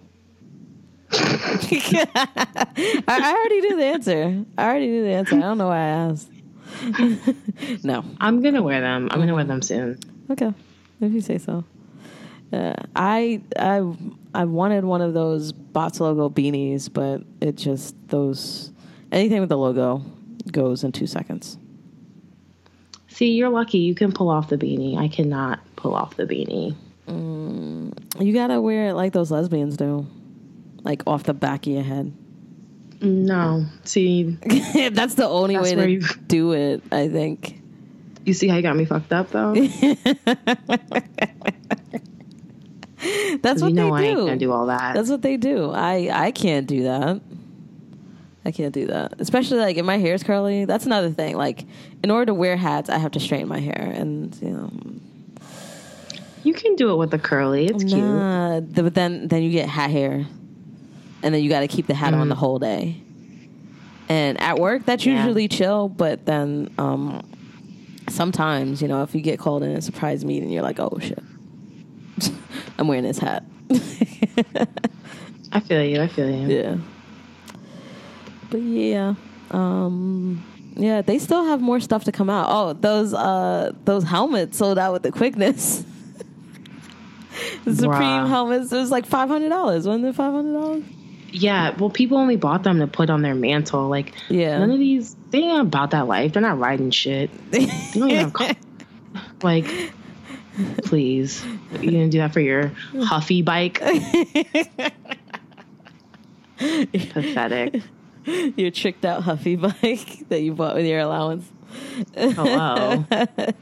[1.13, 4.45] I, I already knew the answer.
[4.59, 5.37] I already knew the answer.
[5.37, 6.31] I don't know why I asked.
[7.85, 8.05] no.
[8.21, 9.09] I'm gonna wear them.
[9.11, 9.99] I'm gonna wear them soon.
[10.31, 10.53] Okay,
[11.01, 11.65] if you say so.
[12.53, 13.83] Uh, I I
[14.35, 18.73] I wanted one of those Box logo beanies, but it just those
[19.13, 20.03] anything with the logo
[20.51, 21.59] goes in two seconds.
[23.19, 23.79] See, you're lucky.
[23.79, 24.97] You can pull off the beanie.
[24.97, 26.77] I cannot pull off the beanie.
[27.09, 27.93] Mm,
[28.25, 30.07] you gotta wear it like those lesbians do,
[30.85, 32.13] like off the back of your head.
[33.01, 33.65] No.
[33.83, 34.23] See,
[34.93, 37.61] That's the only That's way to you- do it, I think.
[38.25, 39.53] you see how you got me fucked up though?
[43.43, 44.27] That's you what know I they ain't do.
[44.27, 44.95] gonna do all that.
[44.95, 45.71] That's what they do.
[45.73, 47.21] I I can't do that.
[48.45, 49.15] I can't do that.
[49.21, 50.65] Especially like if my hair is curly.
[50.65, 51.37] That's another thing.
[51.37, 51.65] Like
[52.03, 54.71] in order to wear hats, I have to straighten my hair, and you know,
[56.45, 57.67] you can do it with the curly.
[57.67, 57.97] It's cute.
[57.99, 58.61] nah.
[58.61, 60.25] th- But then then you get hat hair,
[61.23, 63.03] and then you got to keep the hat on the whole day.
[64.09, 65.07] And at work, that's Mm.
[65.09, 65.25] Yeah.
[65.25, 65.89] usually chill.
[65.91, 67.21] But then um,
[68.09, 71.23] sometimes, you know, if you get called in a surprise meeting, you're like, oh shit,
[72.79, 73.45] I'm wearing this hat.
[75.53, 76.01] I feel you.
[76.01, 76.49] I feel you.
[76.57, 76.77] Yeah.
[78.51, 79.15] But yeah.
[79.51, 80.45] Um
[80.77, 82.47] yeah, they still have more stuff to come out.
[82.49, 85.85] Oh, those uh those helmets sold out with the quickness.
[87.65, 89.87] the Supreme helmets, it was like five hundred dollars.
[89.87, 90.85] Wasn't it five hundred dollars?
[91.31, 93.89] Yeah, well, people only bought them to put on their mantle.
[93.89, 94.59] Like, Yeah.
[94.59, 96.33] none of these, they ain't about that life.
[96.33, 97.31] They're not riding shit.
[97.51, 98.57] They don't even have,
[99.43, 99.67] like,
[100.85, 101.45] please.
[101.83, 102.73] You gonna do that for your
[103.03, 103.79] Huffy bike?
[106.59, 107.83] Pathetic.
[108.57, 111.49] Your tricked out Huffy bike that you bought with your allowance.
[112.17, 113.05] Oh, Hello.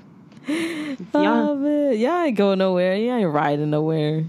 [1.12, 2.94] Oh man, yeah, I ain't going nowhere.
[2.94, 4.24] Yeah, I ain't riding nowhere.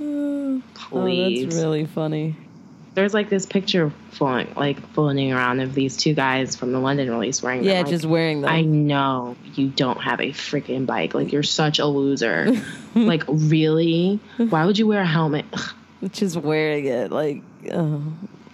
[0.90, 1.44] Oh, Please.
[1.44, 2.34] that's really funny.
[2.94, 7.10] There's like this picture floating, like floating around of these two guys from the London
[7.10, 7.60] release wearing.
[7.60, 7.68] them.
[7.68, 8.50] Yeah, Like, just wearing them.
[8.50, 11.12] I know you don't have a freaking bike.
[11.14, 12.56] Like you're such a loser.
[12.94, 14.18] like really?
[14.38, 15.44] Why would you wear a helmet?
[15.52, 18.02] Ugh, just wearing it like oh.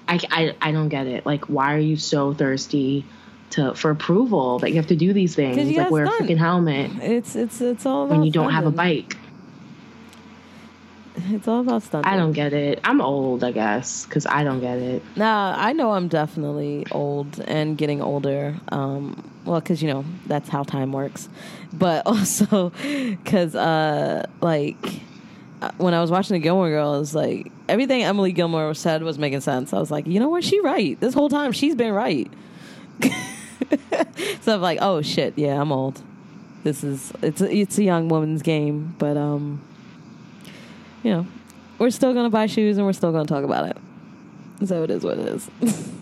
[0.08, 1.24] I, I I don't get it.
[1.26, 3.04] Like why are you so thirsty
[3.50, 5.56] to for approval that you have to do these things?
[5.76, 8.70] Like wear a freaking helmet it's it's it's all about when you don't have a
[8.70, 9.16] bike.
[11.16, 12.12] It's all about stunting.
[12.12, 12.80] I don't get it.
[12.82, 15.00] I'm old, I guess, because I don't get it.
[15.14, 18.56] Nah, I know I'm definitely old and getting older.
[18.70, 21.28] Um, well, because you know that's how time works,
[21.72, 24.76] but also because uh, like
[25.72, 29.72] when I was watching the Gilmore Girls, like everything Emily Gilmore said was making sense.
[29.72, 30.98] I was like, you know what, she right.
[31.00, 32.30] This whole time she's been right.
[34.40, 36.02] so I'm like, oh shit, yeah, I'm old.
[36.62, 39.62] This is it's a, it's a young woman's game, but um,
[41.02, 41.26] you know,
[41.78, 43.76] we're still gonna buy shoes and we're still gonna talk about it.
[44.66, 45.50] So it is what it is.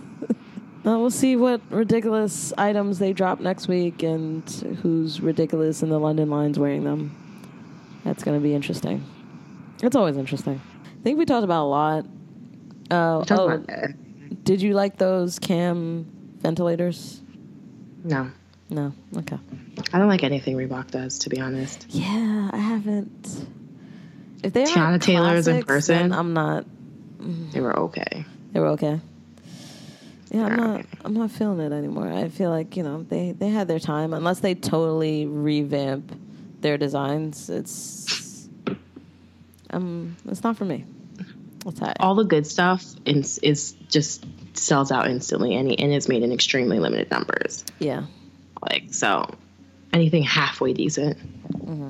[0.85, 4.49] We'll see what ridiculous items they drop next week and
[4.83, 7.15] who's ridiculous in the London lines wearing them.
[8.03, 9.05] That's going to be interesting.
[9.83, 10.61] It's always interesting.
[10.85, 12.07] I think we talked about a lot.
[12.91, 13.69] Uh, oh, about
[14.45, 16.07] did you like those cam
[16.39, 17.21] ventilators?
[18.05, 18.31] No,
[18.71, 18.93] No.
[19.19, 19.39] Okay.
[19.93, 21.87] I don't like anything Reebok does, to be honest.
[21.91, 23.47] Yeah, I haven't.
[24.43, 26.13] If they Teyana are Taylor's in person?
[26.13, 26.65] I'm not.
[27.21, 28.25] They were okay.
[28.53, 29.01] They were okay.
[30.31, 30.81] Yeah, I'm not.
[30.81, 30.89] okay.
[31.05, 32.11] I'm not feeling it anymore.
[32.11, 34.13] I feel like you know they they had their time.
[34.15, 36.13] Unless they totally revamp
[36.61, 38.22] their designs, it's
[39.73, 40.85] um, it's not for me.
[41.65, 41.95] I'll tell you.
[42.01, 44.25] All the good stuff is, is just
[44.57, 47.65] sells out instantly, and, and is made in extremely limited numbers.
[47.79, 48.07] Yeah,
[48.61, 49.29] Like so,
[49.93, 51.19] anything halfway decent,
[51.53, 51.89] Mm-hmm.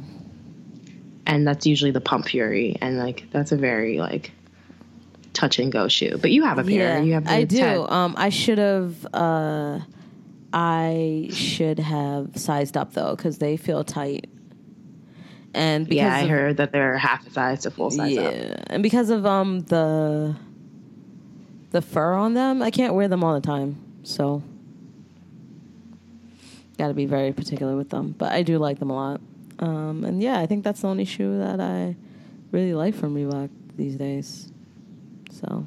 [1.27, 4.33] and that's usually the Pump Fury, and like that's a very like
[5.33, 6.19] touch and go shoe.
[6.21, 6.99] But you have a pair.
[6.99, 7.25] yeah, You have.
[7.25, 7.57] The I do.
[7.57, 7.87] 10.
[7.91, 9.07] Um, I should have.
[9.15, 9.81] Uh,
[10.53, 14.29] I should have sized up though because they feel tight.
[15.55, 18.23] And because yeah, I of- heard that they're half the size to full size yeah,
[18.23, 18.63] up.
[18.69, 20.35] and because of um the
[21.71, 23.77] the fur on them, I can't wear them all the time.
[24.03, 24.43] So
[26.79, 28.15] got to be very particular with them.
[28.17, 29.21] But I do like them a lot.
[29.59, 31.97] Um, and yeah, I think that's the only shoe that I
[32.51, 34.51] really like from Reebok these days.
[35.31, 35.67] So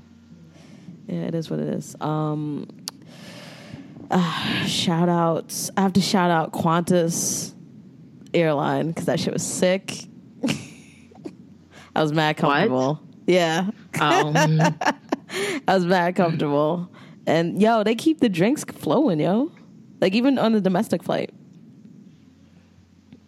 [1.07, 1.95] yeah, it is what it is.
[2.01, 2.67] Um,
[4.11, 5.71] uh, shout outs.
[5.77, 7.53] I have to shout out Qantas
[8.35, 10.05] airline because that shit was sick.
[11.95, 13.01] I was mad comfortable.
[13.27, 14.33] Yeah, Oh,
[15.67, 16.91] I was mad comfortable.
[17.25, 19.51] And yo, they keep the drinks flowing, yo.
[20.01, 21.31] Like even on the domestic flight,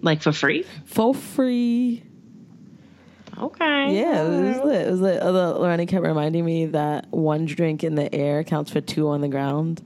[0.01, 0.65] like for free?
[0.85, 2.03] for free.
[3.39, 3.95] Okay.
[3.95, 4.87] Yeah, it was lit.
[4.87, 5.21] It was lit.
[5.23, 9.21] Although Lorena kept reminding me that one drink in the air counts for two on
[9.21, 9.81] the ground,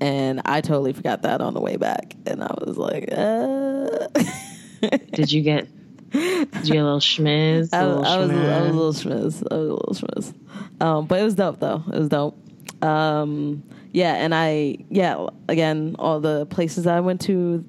[0.00, 2.14] and I totally forgot that on the way back.
[2.26, 4.08] And I was like, uh.
[4.80, 5.68] Did you get?
[6.10, 7.70] Did you get a little schmiz?
[7.72, 9.42] I, A little I was, I was a little schmiz.
[9.50, 10.34] I was a little schmiz.
[10.80, 11.82] Um, but it was dope though.
[11.92, 12.36] It was dope.
[12.82, 17.64] Um, yeah, and I yeah again all the places I went to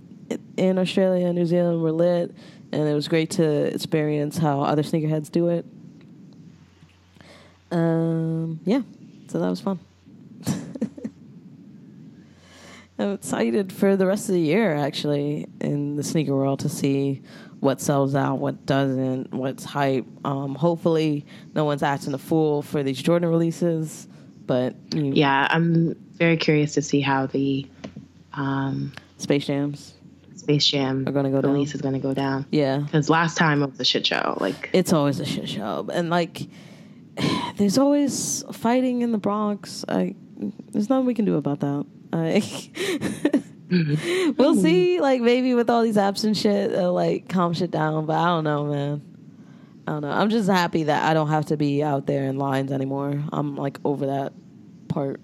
[0.57, 2.35] in Australia and New Zealand were lit,
[2.71, 5.65] and it was great to experience how other sneakerheads do it.
[7.71, 8.81] Um, yeah,
[9.27, 9.79] so that was fun.
[12.99, 17.21] I'm excited for the rest of the year, actually, in the sneaker world to see
[17.61, 20.05] what sells out, what doesn't, what's hype.
[20.25, 24.07] Um, hopefully, no one's acting a fool for these Jordan releases.
[24.45, 27.65] But you, Yeah, I'm very curious to see how the
[28.33, 29.93] um, Space Jams
[30.35, 31.53] Space Jam are going to go down.
[31.53, 32.45] release is going to go down.
[32.51, 34.37] Yeah, Because last time it was a shit show.
[34.41, 36.47] Like, it's always a shit show, and like,
[37.57, 39.85] there's always fighting in the Bronx.
[39.87, 40.15] I,
[40.71, 41.85] there's nothing we can do about that.
[42.11, 42.43] I,
[44.37, 44.99] we'll see.
[44.99, 48.05] Like maybe with all these apps and shit, uh, like calm shit down.
[48.05, 49.01] But I don't know, man.
[49.87, 50.11] I don't know.
[50.11, 53.23] I'm just happy that I don't have to be out there in lines anymore.
[53.31, 54.33] I'm like over that
[54.87, 55.19] part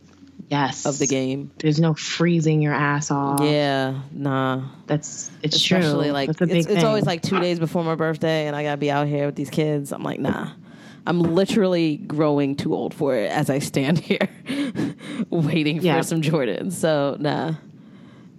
[0.50, 1.52] yes, of the game.
[1.58, 3.42] There's no freezing your ass off.
[3.42, 4.70] Yeah, nah.
[4.88, 6.14] that's it's Especially true.
[6.14, 8.92] like That's it's, it's always like two days before my birthday, and I gotta be
[8.92, 9.92] out here with these kids.
[9.92, 10.52] I'm like, nah.
[11.08, 14.28] I'm literally growing too old for it as I stand here,
[15.30, 15.98] waiting Yeah.
[15.98, 16.74] for some Jordans.
[16.74, 17.56] So nah.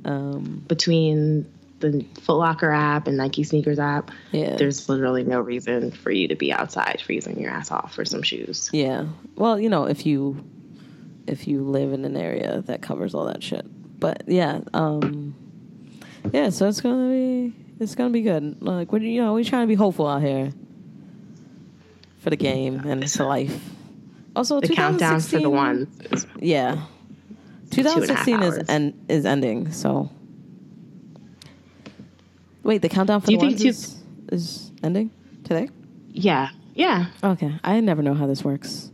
[0.05, 4.10] Um, between the Foot Locker app and Nike sneakers app.
[4.32, 4.56] yeah.
[4.56, 8.22] There's literally no reason for you to be outside freezing your ass off for some
[8.22, 8.70] shoes.
[8.72, 9.06] Yeah.
[9.34, 10.43] Well, you know, if you
[11.26, 13.66] if you live in an area that covers all that shit.
[13.98, 15.34] But yeah, um
[16.32, 18.62] yeah, so it's gonna be it's gonna be good.
[18.62, 20.52] Like we you know, we're trying to be hopeful out here
[22.27, 23.57] for the game and for life.
[24.35, 26.27] Also, The countdown for the 2016 ones.
[26.40, 29.70] Yeah, and a half 2016 is en- is ending.
[29.70, 30.11] So
[32.65, 33.97] wait, the countdown for Do the ones two- is,
[34.32, 35.12] is ending
[35.44, 35.69] today.
[36.11, 37.07] Yeah, yeah.
[37.23, 38.90] Okay, I never know how this works.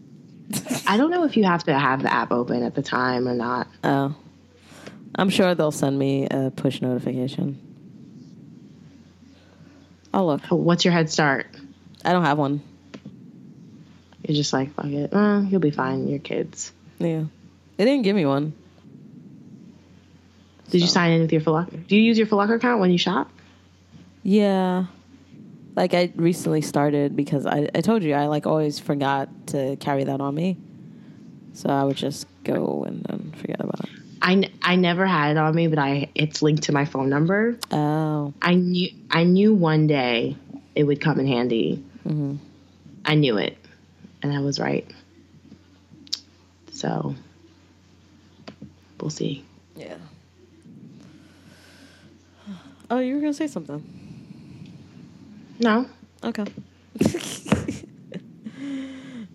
[0.87, 3.33] I don't know if you have to have the app open at the time or
[3.35, 3.67] not.
[3.83, 4.15] Oh.
[5.15, 7.59] I'm sure they'll send me a push notification.
[10.13, 10.43] I'll look.
[10.51, 11.47] What's your head start?
[12.05, 12.61] I don't have one.
[14.27, 15.13] You're just like, fuck it.
[15.13, 16.07] Uh, you'll be fine.
[16.09, 16.73] You're kids.
[16.99, 17.25] Yeah.
[17.77, 18.53] They didn't give me one.
[20.71, 21.77] Did you sign in with your Foot Locker?
[21.77, 23.31] Do you use your Foot Locker account when you shop?
[24.23, 24.87] Yeah.
[25.75, 30.05] Like I recently started because I, I told you I like always forgot to carry
[30.05, 30.57] that on me.
[31.55, 33.91] So I would just go and then forget about it.
[34.23, 37.11] I, n- I never had it on me, but I it's linked to my phone
[37.11, 37.59] number.
[37.71, 38.33] Oh.
[38.41, 40.37] I knew I knew one day
[40.75, 41.85] it would come in handy.
[42.05, 42.37] hmm
[43.05, 43.59] I knew it,
[44.23, 44.89] and I was right.
[46.73, 47.15] So
[49.01, 49.45] we'll see.
[49.77, 49.97] Yeah.
[52.91, 53.83] Oh, you were gonna say something.
[55.59, 55.87] No,
[56.25, 56.45] Okay.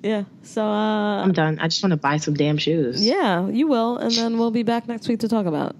[0.03, 0.23] yeah.
[0.43, 1.57] So uh I'm done.
[1.59, 3.03] I just want to buy some damn shoes.
[3.05, 5.75] yeah, you will, and then we'll be back next week to talk about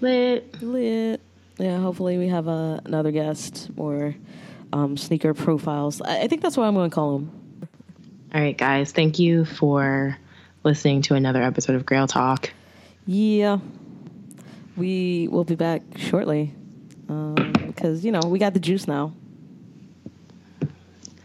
[0.00, 0.62] Lit.
[0.62, 1.20] lit.
[1.58, 4.14] Yeah, hopefully we have uh, another guest or
[4.76, 6.02] um, sneaker profiles.
[6.02, 7.68] I, I think that's what I'm going to call them.
[8.34, 8.92] All right, guys.
[8.92, 10.16] Thank you for
[10.64, 12.50] listening to another episode of Grail Talk.
[13.06, 13.58] Yeah,
[14.76, 16.54] we will be back shortly
[17.06, 19.14] because you know we got the juice now.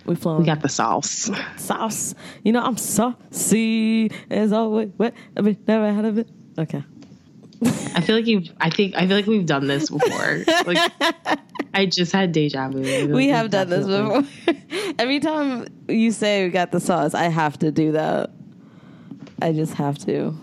[0.05, 0.39] We flown.
[0.39, 1.29] We got the sauce.
[1.57, 2.15] sauce.
[2.43, 4.89] You know I'm saucy as always.
[4.95, 5.13] What?
[5.35, 6.29] I mean, never had of it.
[6.57, 6.83] Okay.
[7.63, 8.43] I feel like you.
[8.59, 8.95] I think.
[8.95, 10.43] I feel like we've done this before.
[10.65, 10.91] like,
[11.73, 12.79] I just had deja vu.
[12.79, 14.23] Like We we've done this before.
[14.99, 18.31] Every time you say we got the sauce, I have to do that.
[19.41, 20.35] I just have to.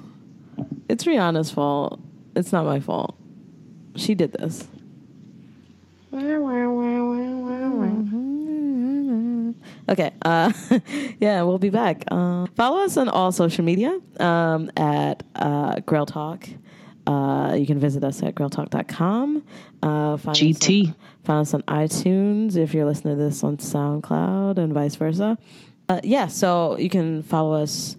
[0.88, 2.00] It's Rihanna's fault.
[2.36, 3.16] It's not my fault.
[3.96, 4.66] She did this.
[9.88, 10.12] Okay.
[10.22, 10.52] Uh,
[11.20, 12.04] yeah, we'll be back.
[12.08, 16.48] Uh, follow us on all social media um, at uh, Grail Talk.
[17.08, 19.42] Uh, you can visit us at grailtalk.com.
[19.82, 20.88] Uh, find Us GT.
[20.88, 20.94] on,
[21.24, 25.38] find us on iTunes if you're listening to this on SoundCloud and vice versa.
[25.88, 27.96] Uh, yeah, so you can follow us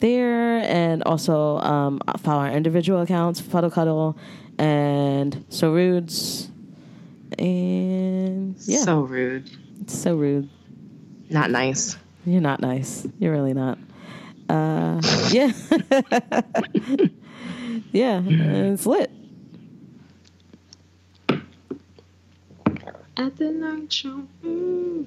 [0.00, 4.18] there and also um, follow our individual accounts, Fuddle Cuddle
[4.58, 6.50] and So Rudes.
[7.38, 9.48] And yeah, So rude.
[9.82, 10.48] it's so rude.
[11.28, 11.96] Not nice.
[12.26, 13.06] You're not nice.
[13.20, 13.78] You're really not.
[14.48, 15.00] Uh,
[15.30, 15.52] yeah.
[17.92, 19.10] yeah, and it's lit.
[23.16, 24.26] At the night show.
[24.44, 25.06] Mm.